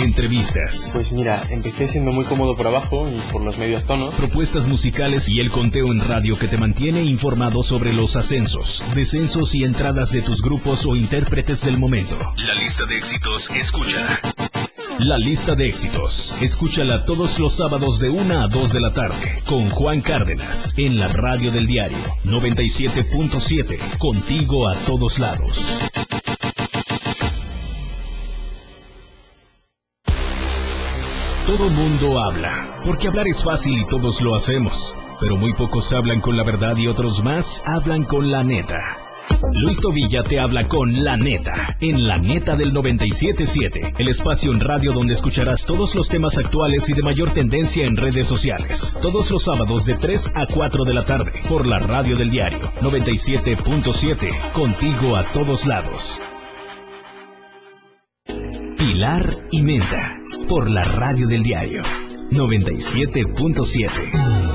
Entrevistas, 0.00 0.90
Pues 0.92 1.10
mira, 1.10 1.42
empecé 1.50 1.88
siendo 1.88 2.12
muy 2.12 2.24
cómodo 2.24 2.56
por 2.56 2.66
abajo 2.68 3.04
y 3.08 3.32
por 3.32 3.44
los 3.44 3.58
medios 3.58 3.84
tonos. 3.84 4.14
propuestas 4.14 4.66
musicales 4.66 5.28
y 5.28 5.40
el 5.40 5.50
conteo 5.50 5.92
en 5.92 6.00
radio 6.06 6.36
que 6.36 6.46
te 6.48 6.56
mantiene 6.56 7.02
informado 7.04 7.62
sobre 7.62 7.92
los 7.92 8.14
ascensos, 8.16 8.82
descensos 8.94 9.54
y 9.54 9.64
entradas 9.64 10.12
de 10.12 10.22
tus 10.22 10.40
grupos 10.40 10.86
o 10.86 10.94
intérpretes 10.94 11.64
del 11.64 11.78
momento. 11.78 12.16
La 12.36 12.54
lista 12.54 12.84
de 12.86 12.96
éxitos, 12.96 13.50
escucha. 13.50 14.20
La 14.98 15.16
lista 15.16 15.54
de 15.54 15.68
éxitos, 15.68 16.34
escúchala 16.40 17.04
todos 17.04 17.38
los 17.38 17.54
sábados 17.54 18.00
de 18.00 18.10
1 18.10 18.40
a 18.40 18.48
2 18.48 18.72
de 18.72 18.80
la 18.80 18.92
tarde 18.92 19.32
con 19.46 19.70
Juan 19.70 20.00
Cárdenas 20.00 20.74
en 20.76 20.98
la 20.98 21.06
radio 21.06 21.52
del 21.52 21.68
diario 21.68 21.96
97.7, 22.24 23.98
contigo 23.98 24.66
a 24.66 24.74
todos 24.74 25.20
lados. 25.20 25.80
Todo 31.46 31.70
mundo 31.70 32.20
habla, 32.20 32.80
porque 32.84 33.06
hablar 33.06 33.28
es 33.28 33.44
fácil 33.44 33.78
y 33.78 33.86
todos 33.86 34.20
lo 34.20 34.34
hacemos, 34.34 34.96
pero 35.20 35.36
muy 35.36 35.54
pocos 35.54 35.92
hablan 35.92 36.20
con 36.20 36.36
la 36.36 36.42
verdad 36.42 36.76
y 36.76 36.88
otros 36.88 37.22
más 37.22 37.62
hablan 37.64 38.02
con 38.02 38.32
la 38.32 38.42
neta. 38.42 39.07
Luis 39.52 39.80
Tobilla 39.80 40.22
te 40.22 40.38
habla 40.38 40.68
con 40.68 41.04
La 41.04 41.16
Neta, 41.16 41.76
en 41.80 42.06
La 42.06 42.18
Neta 42.18 42.56
del 42.56 42.72
977, 42.72 43.94
el 43.98 44.08
espacio 44.08 44.52
en 44.52 44.60
radio 44.60 44.92
donde 44.92 45.14
escucharás 45.14 45.66
todos 45.66 45.94
los 45.94 46.08
temas 46.08 46.38
actuales 46.38 46.88
y 46.88 46.94
de 46.94 47.02
mayor 47.02 47.32
tendencia 47.32 47.86
en 47.86 47.96
redes 47.96 48.26
sociales. 48.26 48.96
Todos 49.00 49.30
los 49.30 49.44
sábados 49.44 49.84
de 49.84 49.94
3 49.94 50.32
a 50.34 50.46
4 50.46 50.84
de 50.84 50.94
la 50.94 51.04
tarde, 51.04 51.32
por 51.48 51.66
la 51.66 51.78
radio 51.78 52.16
del 52.16 52.30
diario 52.30 52.60
97.7, 52.80 54.52
contigo 54.52 55.16
a 55.16 55.30
todos 55.32 55.66
lados. 55.66 56.20
Pilar 58.76 59.28
y 59.50 59.62
Menta, 59.62 60.18
por 60.48 60.70
la 60.70 60.84
radio 60.84 61.26
del 61.26 61.42
diario 61.42 61.82
97.7. 62.30 64.47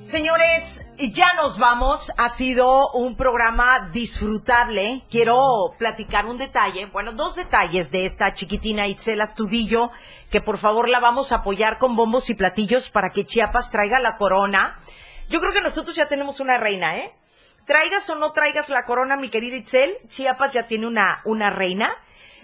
Señores, 0.00 0.86
ya 0.96 1.34
nos 1.34 1.58
vamos. 1.58 2.12
Ha 2.16 2.28
sido 2.28 2.92
un 2.92 3.16
programa 3.16 3.90
disfrutable. 3.92 5.02
Quiero 5.10 5.74
platicar 5.76 6.26
un 6.26 6.38
detalle, 6.38 6.86
bueno, 6.86 7.14
dos 7.14 7.34
detalles 7.34 7.90
de 7.90 8.04
esta 8.04 8.32
chiquitina 8.32 8.86
Itzel 8.86 9.20
Astudillo, 9.20 9.90
que 10.30 10.40
por 10.40 10.58
favor 10.58 10.88
la 10.88 11.00
vamos 11.00 11.32
a 11.32 11.36
apoyar 11.36 11.78
con 11.78 11.96
bombos 11.96 12.30
y 12.30 12.34
platillos 12.34 12.90
para 12.90 13.10
que 13.10 13.24
Chiapas 13.24 13.70
traiga 13.70 13.98
la 13.98 14.16
corona. 14.16 14.78
Yo 15.28 15.40
creo 15.40 15.52
que 15.52 15.60
nosotros 15.60 15.96
ya 15.96 16.06
tenemos 16.06 16.38
una 16.38 16.58
reina, 16.58 16.96
¿eh? 16.98 17.12
Traigas 17.66 18.08
o 18.10 18.14
no 18.14 18.30
traigas 18.30 18.68
la 18.68 18.84
corona, 18.84 19.16
mi 19.16 19.30
querida 19.30 19.56
Itzel, 19.56 19.98
Chiapas 20.06 20.52
ya 20.52 20.68
tiene 20.68 20.86
una, 20.86 21.22
una 21.24 21.50
reina. 21.50 21.90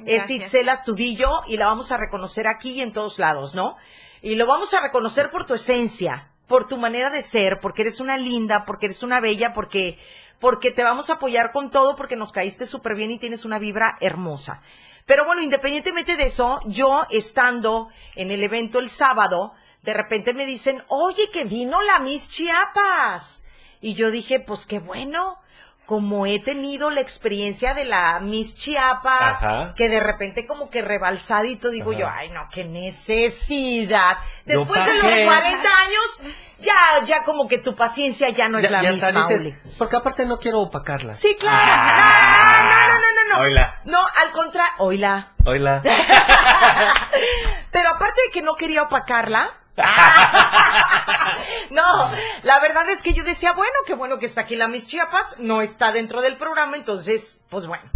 Es 0.07 0.29
Gracias. 0.29 0.31
Itzel 0.31 0.69
Astudillo 0.69 1.43
y 1.47 1.57
la 1.57 1.67
vamos 1.67 1.93
a 1.93 1.97
reconocer 1.97 2.47
aquí 2.47 2.73
y 2.73 2.81
en 2.81 2.93
todos 2.93 3.19
lados, 3.19 3.55
¿no? 3.55 3.77
Y 4.23 4.35
lo 4.35 4.47
vamos 4.47 4.75
a 4.75 4.81
reconocer 4.81 5.31
por 5.31 5.47
tu 5.47 5.55
esencia, 5.55 6.31
por 6.47 6.67
tu 6.67 6.77
manera 6.77 7.11
de 7.11 7.23
ser, 7.23 7.61
porque 7.61 7.83
eres 7.83 8.01
una 8.01 8.17
linda, 8.17 8.65
porque 8.65 8.87
eres 8.87 9.03
una 9.03 9.21
bella, 9.21 9.53
porque, 9.53 9.99
porque 10.39 10.71
te 10.71 10.83
vamos 10.83 11.11
a 11.11 11.15
apoyar 11.15 11.53
con 11.53 11.71
todo, 11.71 11.97
porque 11.97 12.17
nos 12.17 12.33
caíste 12.33 12.67
súper 12.67 12.95
bien 12.95 13.11
y 13.11 13.19
tienes 13.19 13.45
una 13.45 13.59
vibra 13.59 13.97
hermosa. 14.01 14.61
Pero 15.07 15.25
bueno, 15.25 15.43
independientemente 15.43 16.17
de 16.17 16.25
eso, 16.25 16.61
yo 16.67 17.07
estando 17.11 17.89
en 18.15 18.31
el 18.31 18.43
evento 18.43 18.79
el 18.79 18.89
sábado, 18.89 19.55
de 19.83 19.95
repente 19.95 20.35
me 20.35 20.47
dicen, 20.47 20.83
oye, 20.89 21.31
que 21.33 21.45
vino 21.45 21.83
la 21.83 21.99
Miss 21.99 22.29
Chiapas. 22.29 23.43
Y 23.81 23.95
yo 23.95 24.11
dije, 24.11 24.41
pues 24.41 24.67
qué 24.67 24.79
bueno, 24.79 25.39
como 25.91 26.25
he 26.25 26.39
tenido 26.39 26.89
la 26.89 27.01
experiencia 27.01 27.75
de 27.75 27.85
la 27.85 28.21
Miss 28.21 28.55
Chiapas, 28.55 29.43
Ajá. 29.43 29.75
que 29.75 29.89
de 29.89 29.99
repente 29.99 30.47
como 30.47 30.71
que 30.71 30.83
rebalsadito, 30.83 31.69
digo 31.69 31.91
Ajá. 31.91 31.99
yo, 31.99 32.09
ay 32.09 32.29
no, 32.29 32.49
qué 32.53 32.63
necesidad. 32.63 34.19
Después 34.45 34.79
¿pa' 34.79 34.87
de 34.87 34.95
los 34.99 35.05
qué? 35.05 35.25
40 35.25 35.59
años, 35.59 36.21
ya, 36.61 37.05
ya 37.07 37.25
como 37.25 37.49
que 37.49 37.59
tu 37.59 37.75
paciencia 37.75 38.29
ya 38.29 38.49
no 38.49 38.59
es 38.59 38.71
la 38.71 38.83
ya 38.85 38.93
misma, 38.93 39.27
dices, 39.27 39.53
porque 39.79 39.97
aparte 39.97 40.27
no 40.27 40.39
quiero 40.39 40.61
opacarla. 40.61 41.13
Sí, 41.13 41.37
claro. 41.41 41.59
Ah. 41.61 42.87
no, 42.89 42.95
no, 42.95 43.01
no, 43.01 43.01
no, 43.01 43.35
no. 43.35 43.43
Oila. 43.47 43.81
No, 43.87 43.99
al 43.99 44.31
contrario, 44.31 44.73
oíla. 44.79 45.33
Oila. 45.45 45.83
Pero 47.73 47.89
aparte 47.89 48.21
de 48.27 48.31
que 48.33 48.43
no 48.43 48.55
quería 48.55 48.83
opacarla. 48.85 49.51
no, 51.71 52.11
la 52.43 52.61
verdad 52.61 52.89
es 52.91 53.03
que 53.03 53.13
yo 53.13 53.25
decía, 53.25 53.53
bueno, 53.53 53.73
qué 53.87 53.95
bueno 53.95 54.19
que 54.19 54.27
está 54.27 54.43
aquí 54.43 54.57
la 54.57 54.69
Miss 54.69 54.87
Chiapas, 54.87 55.37
no 55.39 55.63
está 55.63 55.93
dentro 55.93 56.21
del 56.21 56.37
programa, 56.37 56.77
entonces, 56.77 57.41
pues 57.49 57.67
bueno. 57.67 57.91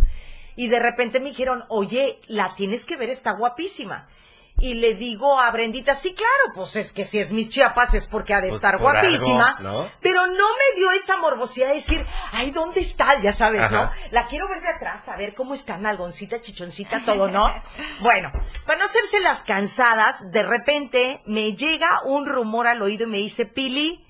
Y 0.56 0.68
de 0.68 0.78
repente 0.78 1.20
me 1.20 1.30
dijeron, 1.30 1.64
oye, 1.68 2.20
la 2.26 2.55
tienes 2.55 2.86
que 2.86 2.96
ver, 2.96 3.10
está 3.10 3.32
guapísima. 3.32 4.09
Y 4.56 4.74
le 4.74 4.94
digo 4.94 5.40
a 5.40 5.51
Brendita, 5.51 5.94
sí, 5.94 6.14
claro, 6.14 6.52
pues 6.55 6.76
es 6.76 6.93
que 6.93 7.05
si 7.05 7.18
es 7.18 7.32
Miss 7.32 7.51
Chiapas 7.51 7.93
es 7.94 8.06
porque 8.06 8.32
ha 8.35 8.40
de 8.40 8.48
Pues 8.48 8.55
estar 8.56 8.78
guapísima. 8.78 9.56
algo, 9.59 9.62
¿no? 9.82 9.90
Pero 10.01 10.26
no 10.26 10.32
me 10.32 10.76
dio 10.78 10.90
esa 10.93 11.16
morbosidad 11.16 11.68
de 11.68 11.74
decir, 11.74 12.06
ay, 12.32 12.51
¿dónde 12.52 12.81
está? 12.81 13.20
Ya 13.20 13.32
sabes, 13.32 13.68
¿no? 13.70 13.90
La 14.10 14.26
quiero 14.28 14.48
ver 14.48 14.62
de 14.62 14.68
atrás, 14.68 15.09
a 15.09 15.16
ver 15.16 15.35
cómo 15.35 15.55
está, 15.55 15.76
nalgoncita, 15.76 16.40
chichoncita, 16.40 17.02
todo, 17.05 17.28
¿no? 17.28 17.52
Bueno, 18.01 18.31
para 18.64 18.78
no 18.78 18.85
hacerse 18.86 19.20
las 19.20 19.43
cansadas, 19.44 20.31
de 20.31 20.43
repente 20.44 21.20
me 21.26 21.55
llega 21.55 22.01
un 22.05 22.26
rumor 22.26 22.66
al 22.68 22.81
oído 22.81 23.05
y 23.05 23.10
me 23.10 23.18
dice, 23.18 23.47
Pili, 23.47 24.05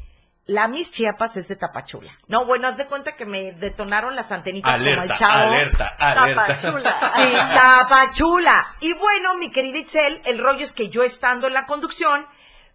la 0.46 0.68
Miss 0.68 0.92
Chiapas 0.92 1.36
es 1.38 1.48
de 1.48 1.56
Tapachula. 1.56 2.18
No, 2.26 2.44
bueno, 2.44 2.68
haz 2.68 2.76
de 2.76 2.86
cuenta 2.86 3.16
que 3.16 3.24
me 3.24 3.52
detonaron 3.52 4.14
las 4.14 4.30
antenitas 4.30 4.78
como 4.78 5.02
el 5.02 5.12
chavo. 5.14 5.32
alerta, 5.32 5.96
alerta. 5.98 6.46
Tapachula. 6.46 7.10
Sí, 7.14 7.32
Tapachula. 7.32 8.66
Y 8.80 8.92
bueno, 8.94 9.34
mi 9.36 9.50
querida 9.50 9.78
Itzel, 9.78 10.20
el 10.24 10.38
rollo 10.38 10.64
es 10.64 10.72
que 10.72 10.88
yo 10.90 11.02
estando 11.02 11.46
en 11.46 11.54
la 11.54 11.64
conducción, 11.64 12.26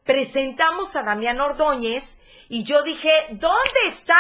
presentamos 0.03 0.95
a 0.95 1.03
Damián 1.03 1.39
Ordóñez 1.39 2.19
y 2.47 2.63
yo 2.63 2.81
dije, 2.81 3.11
¿dónde 3.29 3.79
está 3.85 4.19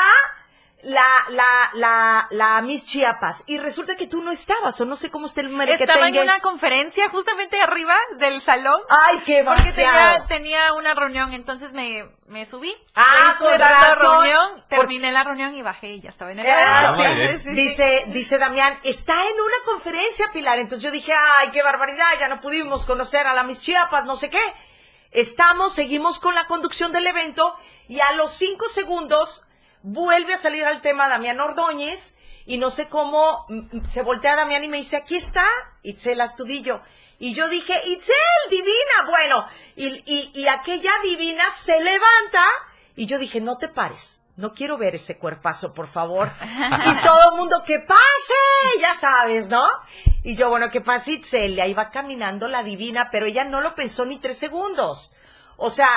la, 0.83 1.05
la, 1.29 1.69
la, 1.73 2.27
la 2.31 2.61
Miss 2.61 2.85
Chiapas? 2.85 3.43
Y 3.47 3.57
resulta 3.57 3.95
que 3.97 4.07
tú 4.07 4.21
no 4.21 4.31
estabas, 4.31 4.79
o 4.79 4.85
no 4.85 4.95
sé 4.95 5.09
cómo 5.11 5.25
está 5.25 5.41
el 5.41 5.47
Estaba 5.47 5.63
en 5.65 5.69
merequetengue. 5.79 6.21
una 6.21 6.39
conferencia 6.39 7.09
justamente 7.09 7.61
arriba 7.61 7.95
del 8.17 8.41
salón. 8.41 8.81
Ay, 8.89 9.19
qué 9.25 9.43
Porque 9.43 9.71
tenía, 9.71 10.25
tenía 10.27 10.73
una 10.73 10.93
reunión, 10.93 11.33
entonces 11.33 11.73
me, 11.73 12.09
me 12.27 12.45
subí. 12.45 12.73
Ah, 12.95 13.35
con 13.37 13.47
Por- 13.49 14.67
terminé 14.69 15.11
la 15.11 15.23
reunión 15.23 15.55
y 15.55 15.61
bajé 15.61 15.89
y 15.95 16.01
ya 16.01 16.11
estaba 16.11 16.31
en 16.31 16.39
el 16.39 16.47
Ah, 16.47 16.95
evento. 16.97 17.37
sí. 17.37 17.39
Sí, 17.39 17.43
sí, 17.43 17.43
sí. 17.43 17.61
Dice, 17.61 18.03
dice 18.07 18.37
Damián, 18.37 18.79
está 18.83 19.13
en 19.15 19.33
una 19.33 19.65
conferencia, 19.65 20.27
Pilar. 20.31 20.59
Entonces 20.59 20.83
yo 20.83 20.91
dije, 20.91 21.11
ay, 21.37 21.51
qué 21.51 21.61
barbaridad, 21.61 22.07
ya 22.19 22.27
no 22.27 22.39
pudimos 22.39 22.85
conocer 22.85 23.27
a 23.27 23.33
la 23.33 23.43
Miss 23.43 23.61
Chiapas, 23.61 24.05
no 24.05 24.15
sé 24.15 24.29
qué. 24.29 24.39
Estamos, 25.11 25.73
seguimos 25.73 26.19
con 26.19 26.35
la 26.35 26.45
conducción 26.45 26.91
del 26.91 27.07
evento 27.07 27.57
y 27.87 27.99
a 27.99 28.11
los 28.13 28.31
cinco 28.31 28.65
segundos 28.69 29.43
vuelve 29.81 30.33
a 30.33 30.37
salir 30.37 30.65
al 30.65 30.81
tema 30.81 31.07
Damián 31.07 31.39
Ordóñez 31.39 32.15
y 32.45 32.57
no 32.57 32.69
sé 32.69 32.89
cómo 32.89 33.45
mm, 33.49 33.85
se 33.85 34.01
voltea 34.01 34.35
Damián 34.35 34.63
y 34.63 34.67
me 34.67 34.77
dice, 34.77 34.97
aquí 34.97 35.15
está 35.15 35.45
Itzel 35.83 36.21
Astudillo. 36.21 36.81
Y 37.19 37.33
yo 37.33 37.49
dije, 37.49 37.73
Itzel, 37.87 38.15
divina, 38.49 39.05
bueno, 39.07 39.45
y, 39.75 39.87
y, 40.05 40.31
y 40.33 40.47
aquella 40.47 40.91
divina 41.03 41.49
se 41.51 41.79
levanta 41.83 42.43
y 42.95 43.05
yo 43.05 43.17
dije, 43.17 43.41
no 43.41 43.57
te 43.57 43.67
pares, 43.67 44.23
no 44.35 44.53
quiero 44.53 44.77
ver 44.77 44.95
ese 44.95 45.17
cuerpazo, 45.17 45.73
por 45.73 45.87
favor. 45.87 46.31
y 46.41 47.01
todo 47.05 47.31
el 47.31 47.37
mundo, 47.37 47.61
que 47.65 47.79
pase, 47.79 48.79
ya 48.79 48.95
sabes, 48.95 49.49
¿no? 49.49 49.67
Y 50.23 50.35
yo, 50.35 50.49
bueno, 50.49 50.69
que 50.69 50.79
pase 50.79 51.11
Itzel, 51.11 51.53
y 51.53 51.59
ahí 51.59 51.73
va 51.73 51.89
caminando 51.89 52.47
la 52.47 52.63
divina, 52.63 53.09
pero 53.11 53.25
ella 53.25 53.43
no 53.43 53.59
lo 53.59 53.75
pensó 53.75 54.05
ni 54.05 54.17
tres 54.17 54.37
segundos. 54.37 55.13
O 55.57 55.69
sea, 55.69 55.89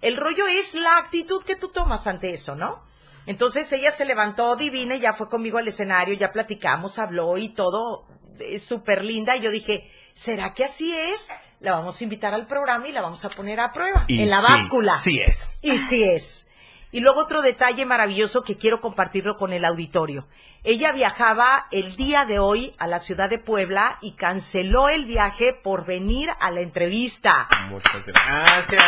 el 0.00 0.16
rollo 0.16 0.46
es 0.48 0.74
la 0.74 0.96
actitud 0.96 1.44
que 1.44 1.56
tú 1.56 1.68
tomas 1.68 2.06
ante 2.06 2.30
eso, 2.30 2.54
¿no? 2.54 2.82
Entonces 3.26 3.70
ella 3.72 3.90
se 3.90 4.04
levantó 4.04 4.56
divina 4.56 4.94
y 4.96 5.00
ya 5.00 5.12
fue 5.12 5.28
conmigo 5.28 5.58
al 5.58 5.68
escenario, 5.68 6.14
ya 6.14 6.32
platicamos, 6.32 6.98
habló 6.98 7.36
y 7.38 7.50
todo 7.50 8.06
es 8.40 8.64
súper 8.66 9.04
linda. 9.04 9.36
Y 9.36 9.40
yo 9.40 9.50
dije, 9.50 9.90
¿será 10.14 10.52
que 10.54 10.64
así 10.64 10.94
es? 10.96 11.28
La 11.60 11.72
vamos 11.72 12.00
a 12.00 12.04
invitar 12.04 12.32
al 12.32 12.46
programa 12.46 12.88
y 12.88 12.92
la 12.92 13.02
vamos 13.02 13.24
a 13.24 13.28
poner 13.28 13.60
a 13.60 13.70
prueba 13.70 14.04
Y 14.08 14.22
en 14.22 14.30
la 14.30 14.40
sí, 14.40 14.52
báscula. 14.52 14.98
sí 14.98 15.20
es. 15.20 15.58
Y 15.60 15.76
sí 15.78 16.02
es. 16.04 16.46
Y 16.92 17.00
luego 17.00 17.20
otro 17.20 17.40
detalle 17.42 17.84
maravilloso 17.86 18.42
que 18.42 18.56
quiero 18.56 18.80
compartirlo 18.80 19.36
con 19.36 19.52
el 19.52 19.64
auditorio. 19.64 20.26
Ella 20.64 20.90
viajaba 20.90 21.68
el 21.70 21.94
día 21.94 22.24
de 22.24 22.40
hoy 22.40 22.74
a 22.78 22.88
la 22.88 22.98
ciudad 22.98 23.30
de 23.30 23.38
Puebla 23.38 23.98
y 24.00 24.12
canceló 24.16 24.88
el 24.88 25.04
viaje 25.04 25.52
por 25.52 25.84
venir 25.86 26.30
a 26.40 26.50
la 26.50 26.60
entrevista. 26.62 27.46
Muchas 27.68 28.04
gracias. 28.06 28.68
¡Qué 28.70 28.80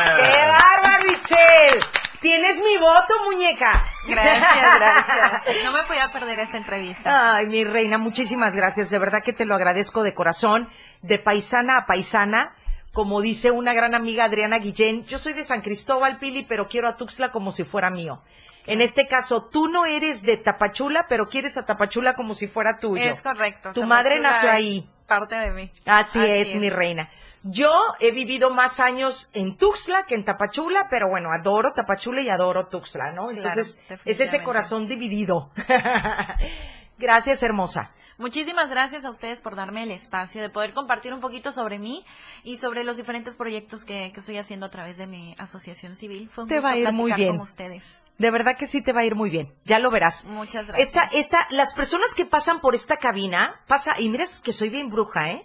bárbaro, 0.48 1.12
Itzel! 1.12 1.78
Tienes 2.22 2.62
mi 2.62 2.78
voto, 2.78 3.14
muñeca. 3.26 3.84
Gracias, 4.06 4.76
gracias. 4.78 5.64
No 5.64 5.72
me 5.72 5.82
podía 5.86 6.10
perder 6.12 6.38
esta 6.38 6.56
entrevista. 6.56 7.34
Ay, 7.34 7.46
mi 7.46 7.64
reina, 7.64 7.98
muchísimas 7.98 8.54
gracias. 8.54 8.90
De 8.90 8.98
verdad 8.98 9.22
que 9.24 9.32
te 9.32 9.44
lo 9.44 9.56
agradezco 9.56 10.04
de 10.04 10.14
corazón, 10.14 10.70
de 11.02 11.18
paisana 11.18 11.78
a 11.78 11.86
paisana. 11.86 12.54
Como 12.92 13.20
dice 13.22 13.50
una 13.50 13.72
gran 13.72 13.94
amiga 13.94 14.24
Adriana 14.24 14.58
Guillén, 14.58 15.04
yo 15.06 15.18
soy 15.18 15.32
de 15.32 15.44
San 15.44 15.62
Cristóbal, 15.62 16.18
Pili, 16.18 16.44
pero 16.44 16.68
quiero 16.68 16.88
a 16.88 16.96
Tuxtla 16.96 17.30
como 17.30 17.50
si 17.50 17.64
fuera 17.64 17.90
mío. 17.90 18.22
En 18.66 18.80
este 18.80 19.08
caso, 19.08 19.48
tú 19.50 19.66
no 19.66 19.86
eres 19.86 20.22
de 20.22 20.36
Tapachula, 20.36 21.06
pero 21.08 21.28
quieres 21.28 21.56
a 21.58 21.66
Tapachula 21.66 22.14
como 22.14 22.34
si 22.34 22.46
fuera 22.46 22.78
tuyo. 22.78 23.02
Es 23.02 23.22
correcto. 23.22 23.72
Tu 23.72 23.82
madre 23.84 24.20
nació 24.20 24.50
ahí. 24.50 24.88
Parte 25.18 25.36
de 25.36 25.50
mí. 25.50 25.70
Así, 25.84 26.18
es, 26.24 26.56
mi 26.56 26.70
reina. 26.70 27.10
Yo 27.42 27.70
he 28.00 28.12
vivido 28.12 28.50
más 28.50 28.80
años 28.80 29.28
en 29.34 29.56
Tuxtla 29.56 30.06
que 30.06 30.14
en 30.14 30.24
Tapachula, 30.24 30.86
pero 30.88 31.08
bueno, 31.10 31.30
adoro 31.32 31.72
Tapachula 31.72 32.22
y 32.22 32.30
adoro 32.30 32.68
Tuxtla, 32.68 33.12
¿no? 33.12 33.30
Entonces, 33.30 33.78
es 34.06 34.20
ese 34.20 34.42
corazón 34.42 34.86
dividido. 34.86 35.50
Gracias, 37.02 37.42
hermosa. 37.42 37.90
Muchísimas 38.18 38.70
gracias 38.70 39.04
a 39.04 39.10
ustedes 39.10 39.40
por 39.40 39.56
darme 39.56 39.82
el 39.82 39.90
espacio 39.90 40.40
de 40.40 40.50
poder 40.50 40.72
compartir 40.72 41.12
un 41.12 41.18
poquito 41.20 41.50
sobre 41.50 41.80
mí 41.80 42.04
y 42.44 42.58
sobre 42.58 42.84
los 42.84 42.96
diferentes 42.96 43.36
proyectos 43.36 43.84
que, 43.84 44.12
que 44.12 44.20
estoy 44.20 44.36
haciendo 44.38 44.66
a 44.66 44.70
través 44.70 44.98
de 44.98 45.08
mi 45.08 45.34
asociación 45.38 45.96
civil. 45.96 46.28
Fue 46.32 46.44
un 46.44 46.48
Te 46.48 46.56
gusto 46.56 46.68
va 46.68 46.74
a 46.74 46.76
ir 46.78 46.92
muy 46.92 47.12
bien. 47.14 47.30
con 47.30 47.40
ustedes. 47.40 48.04
De 48.18 48.30
verdad 48.30 48.56
que 48.56 48.68
sí 48.68 48.82
te 48.82 48.92
va 48.92 49.00
a 49.00 49.04
ir 49.04 49.16
muy 49.16 49.30
bien. 49.30 49.52
Ya 49.64 49.80
lo 49.80 49.90
verás. 49.90 50.24
Muchas 50.26 50.64
gracias. 50.68 50.86
Esta, 50.88 51.02
esta, 51.16 51.46
las 51.50 51.74
personas 51.74 52.14
que 52.14 52.24
pasan 52.24 52.60
por 52.60 52.76
esta 52.76 52.98
cabina, 52.98 53.60
pasa, 53.66 53.98
y 53.98 54.08
mira 54.08 54.26
que 54.44 54.52
soy 54.52 54.68
bien 54.68 54.88
bruja, 54.88 55.30
¿eh? 55.32 55.42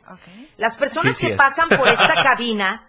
Las 0.58 0.78
personas 0.78 1.16
Sí, 1.16 1.22
sí 1.22 1.28
que 1.28 1.34
es. 1.34 1.38
pasan 1.40 1.70
por 1.70 1.88
esta 1.88 2.14
cabina, 2.24 2.88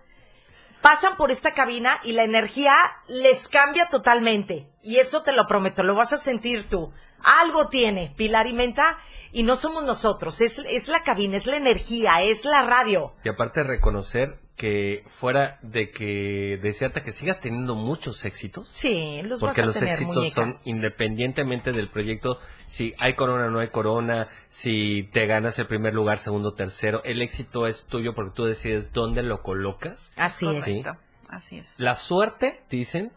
pasan 0.81 1.17
por 1.17 1.31
esta 1.31 1.53
cabina 1.53 2.01
y 2.03 2.13
la 2.13 2.25
energía 2.25 2.75
les 3.09 3.49
cambia 3.49 3.89
totalmente. 3.89 4.71
Y 4.83 4.97
eso 4.97 5.23
te 5.23 5.33
lo 5.33 5.47
prometo, 5.47 5.83
lo 5.83 5.95
vas 5.95 6.13
a 6.13 6.19
sentir 6.19 6.69
tú. 6.69 6.93
Algo 7.23 7.69
tiene 7.69 8.15
Pilar 8.17 8.47
y 8.47 8.53
Menta 8.53 8.99
y 9.33 9.43
no 9.43 9.57
somos 9.57 9.85
nosotros, 9.85 10.41
es, 10.41 10.59
es 10.59 10.89
la 10.89 11.03
cabina, 11.03 11.37
es 11.37 11.47
la 11.47 11.57
energía, 11.57 12.23
es 12.23 12.45
la 12.45 12.63
radio. 12.63 13.13
Y 13.25 13.29
aparte 13.29 13.65
reconocer 13.65 14.41
que 14.59 15.05
fuera 15.07 15.59
de 15.63 15.91
que 15.91 16.59
desearte 16.61 17.03
que 17.03 17.13
sigas 17.13 17.41
teniendo 17.41 17.77
muchos 17.77 18.25
éxitos. 18.25 18.69
Sí, 18.69 19.23
los 19.23 19.41
porque 19.41 19.63
vas 19.63 19.63
a 19.63 19.67
los 19.67 19.75
tener, 19.77 19.91
éxitos 19.95 20.17
muñeca. 20.17 20.35
son 20.35 20.59
independientemente 20.65 21.71
del 21.73 21.89
proyecto, 21.89 22.39
si 22.67 22.93
hay 22.99 23.15
corona 23.15 23.47
o 23.47 23.51
no 23.51 23.61
hay 23.61 23.69
corona, 23.69 24.29
si 24.49 25.05
te 25.05 25.27
ganas 25.27 25.59
el 25.61 25.69
primer 25.69 25.95
lugar, 25.95 26.19
segundo, 26.19 26.53
tercero, 26.55 27.03
el 27.05 27.23
éxito 27.23 27.67
es 27.67 27.85
tuyo 27.87 28.15
porque 28.15 28.33
tú 28.35 28.45
decides 28.45 28.93
dónde 28.93 29.23
lo 29.23 29.43
colocas. 29.43 30.13
Así 30.17 30.47
es. 30.49 30.87
Así 31.29 31.59
es. 31.59 31.79
La 31.79 31.95
suerte, 31.95 32.65
dicen, 32.69 33.13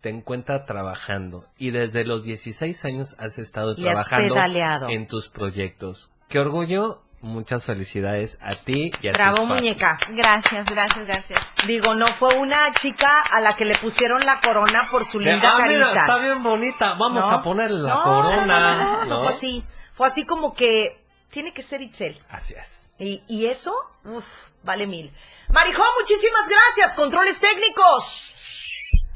te 0.00 0.08
encuentra 0.08 0.64
trabajando 0.64 1.44
y 1.58 1.72
desde 1.72 2.04
los 2.04 2.24
16 2.24 2.84
años 2.86 3.14
has 3.18 3.38
estado 3.38 3.72
Y 3.76 3.82
trabajando 3.82 4.34
en 4.88 5.06
tus 5.06 5.28
proyectos. 5.28 6.10
Qué 6.28 6.38
orgullo, 6.38 7.02
muchas 7.20 7.64
felicidades 7.66 8.38
a 8.40 8.54
ti 8.54 8.90
y 9.02 9.08
a 9.08 9.12
Bravo, 9.12 9.38
tus 9.38 9.46
muñeca. 9.48 9.98
Gracias, 10.10 10.64
gracias, 10.70 11.06
gracias. 11.06 11.40
Digo, 11.66 11.94
no 11.94 12.06
fue 12.06 12.34
una 12.36 12.72
chica 12.72 13.20
a 13.20 13.40
la 13.40 13.54
que 13.56 13.64
le 13.64 13.76
pusieron 13.78 14.24
la 14.24 14.40
corona 14.40 14.88
por 14.90 15.04
su 15.04 15.18
De, 15.18 15.32
linda 15.32 15.56
ah, 15.56 15.66
mira, 15.66 15.92
está 15.92 16.16
bien 16.18 16.42
bonita, 16.42 16.94
vamos 16.94 17.28
¿No? 17.28 17.36
a 17.36 17.42
ponerle 17.42 17.80
la 17.82 17.94
No, 17.94 18.02
corona. 18.02 18.46
No, 18.46 18.60
no, 18.60 18.74
no, 18.76 18.98
no, 18.98 19.04
¿no? 19.06 19.20
fue 19.22 19.28
así. 19.30 19.64
Fue 19.92 20.06
así 20.06 20.24
como 20.24 20.54
que 20.54 21.04
tiene 21.30 21.52
que 21.52 21.62
ser 21.62 21.82
Itzel. 21.82 22.18
Así 22.30 22.54
es. 22.54 22.90
Y, 22.98 23.22
y 23.28 23.46
eso, 23.46 23.74
uf, 24.04 24.24
vale 24.62 24.86
mil. 24.86 25.12
Marijón, 25.48 25.86
muchísimas 25.98 26.48
gracias. 26.48 26.94
Controles 26.94 27.38
técnicos. 27.40 28.29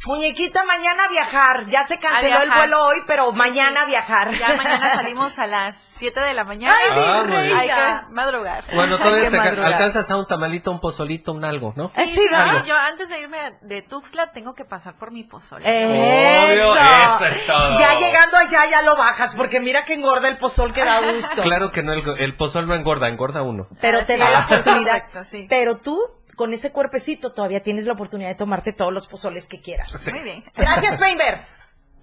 Muñequita, 0.07 0.65
mañana 0.65 1.09
viajar. 1.11 1.67
Ya 1.67 1.83
se 1.83 1.99
canceló 1.99 2.43
el 2.43 2.51
vuelo 2.51 2.85
hoy, 2.85 2.99
pero 3.07 3.33
mañana 3.33 3.85
viajar. 3.87 4.33
Ya 4.39 4.55
mañana 4.55 4.95
salimos 4.95 5.39
a 5.39 5.47
las 5.47 5.77
7 5.97 6.21
de 6.21 6.35
la 6.35 6.45
mañana. 6.45 6.75
Ay, 6.75 6.91
Ah. 6.97 7.59
Hay 7.59 7.69
que 7.69 8.13
madrugar. 8.13 8.65
Bueno, 8.75 8.99
todavía 8.99 9.31
te 9.31 9.37
madrugar. 9.37 9.73
alcanzas 9.75 10.11
a 10.11 10.17
un 10.17 10.27
tamalito, 10.27 10.71
un 10.71 10.81
pozolito, 10.81 11.33
un 11.33 11.45
algo, 11.45 11.73
¿no? 11.77 11.85
Eh, 11.97 12.07
sí, 12.07 12.21
no, 12.31 12.37
¿verdad? 12.39 12.65
yo 12.65 12.75
antes 12.77 13.09
de 13.09 13.21
irme 13.21 13.39
de 13.63 13.83
Tuxtla 13.83 14.33
tengo 14.33 14.55
que 14.55 14.65
pasar 14.65 14.95
por 14.99 15.11
mi 15.13 15.25
pozole. 15.25 15.65
Eso. 15.65 16.53
Obvio, 16.53 16.75
eso 16.77 17.27
es 17.27 17.47
todo. 17.47 17.79
Ya 17.81 17.99
llegando 17.99 18.37
allá 18.37 18.67
ya 18.71 18.83
lo 18.83 18.97
bajas, 18.97 19.35
porque 19.37 19.61
mira 19.61 19.85
que 19.85 19.95
engorda 19.95 20.29
el 20.29 20.37
pozol 20.37 20.73
que 20.73 20.85
da 20.85 21.01
gusto. 21.13 21.43
Claro 21.43 21.71
que 21.71 21.83
no, 21.83 21.93
el, 21.93 22.03
el 22.19 22.37
pozol 22.37 22.67
no 22.67 22.75
engorda, 22.75 23.09
engorda 23.09 23.43
uno. 23.43 23.69
Pero 23.81 24.05
te 24.05 24.15
Sí, 24.15 24.21
da 24.21 24.31
la 24.31 24.39
ah, 24.41 24.45
oportunidad. 24.47 25.03
sí. 25.25 25.47
Pero 25.49 25.77
tú, 25.79 25.99
con 26.37 26.53
ese 26.53 26.73
cuerpecito, 26.73 27.33
todavía 27.33 27.61
tienes 27.63 27.87
la 27.87 27.93
oportunidad 27.95 28.29
de 28.31 28.35
tomarte 28.35 28.73
todos 28.73 28.93
los 28.93 29.07
pozoles 29.07 29.49
que 29.49 29.61
quieras. 29.61 29.91
Sí. 29.93 30.13
Muy 30.13 30.23
bien. 30.23 30.45
Gracias, 30.55 30.97
Painter. 30.97 31.47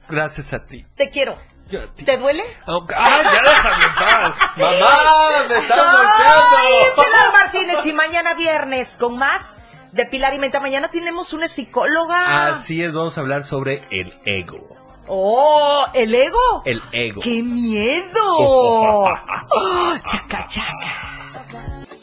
Gracias 0.08 0.54
a 0.54 0.66
ti. 0.66 0.86
Te 0.96 1.10
quiero. 1.10 1.38
Yo 1.70 1.84
a 1.84 1.94
ti. 1.94 2.04
¿Te 2.04 2.18
duele? 2.18 2.44
Oh, 2.68 2.86
¡Ah, 2.96 3.22
ya 3.24 3.42
déjame 3.42 3.84
en 3.86 3.96
paz! 3.96 4.36
¡Mamá, 4.58 5.46
me 5.48 5.58
están 5.58 5.78
Soy 5.78 5.88
golpeando! 5.88 6.96
Pilar 6.96 7.32
Martínez 7.32 7.86
y 7.86 7.94
mañana 7.94 8.34
viernes 8.34 8.98
con 8.98 9.18
más 9.18 9.58
de 9.94 10.06
Pilar 10.06 10.34
y 10.34 10.40
Menta. 10.40 10.60
Mañana 10.60 10.90
tenemos 10.90 11.32
una 11.34 11.48
psicóloga. 11.48 12.48
Así 12.48 12.84
es, 12.84 12.92
vamos 12.94 13.18
a 13.18 13.22
hablar 13.22 13.44
sobre 13.44 13.88
el 13.90 14.20
ego. 14.26 14.68
¡Oh! 15.08 15.86
¿El 15.94 16.14
ego? 16.14 16.62
El 16.66 16.82
ego. 16.92 17.22
¡Qué 17.22 17.42
miedo! 17.42 18.20
¡Oh, 18.24 19.98
chaca, 20.08 20.46
chaca! 20.48 21.81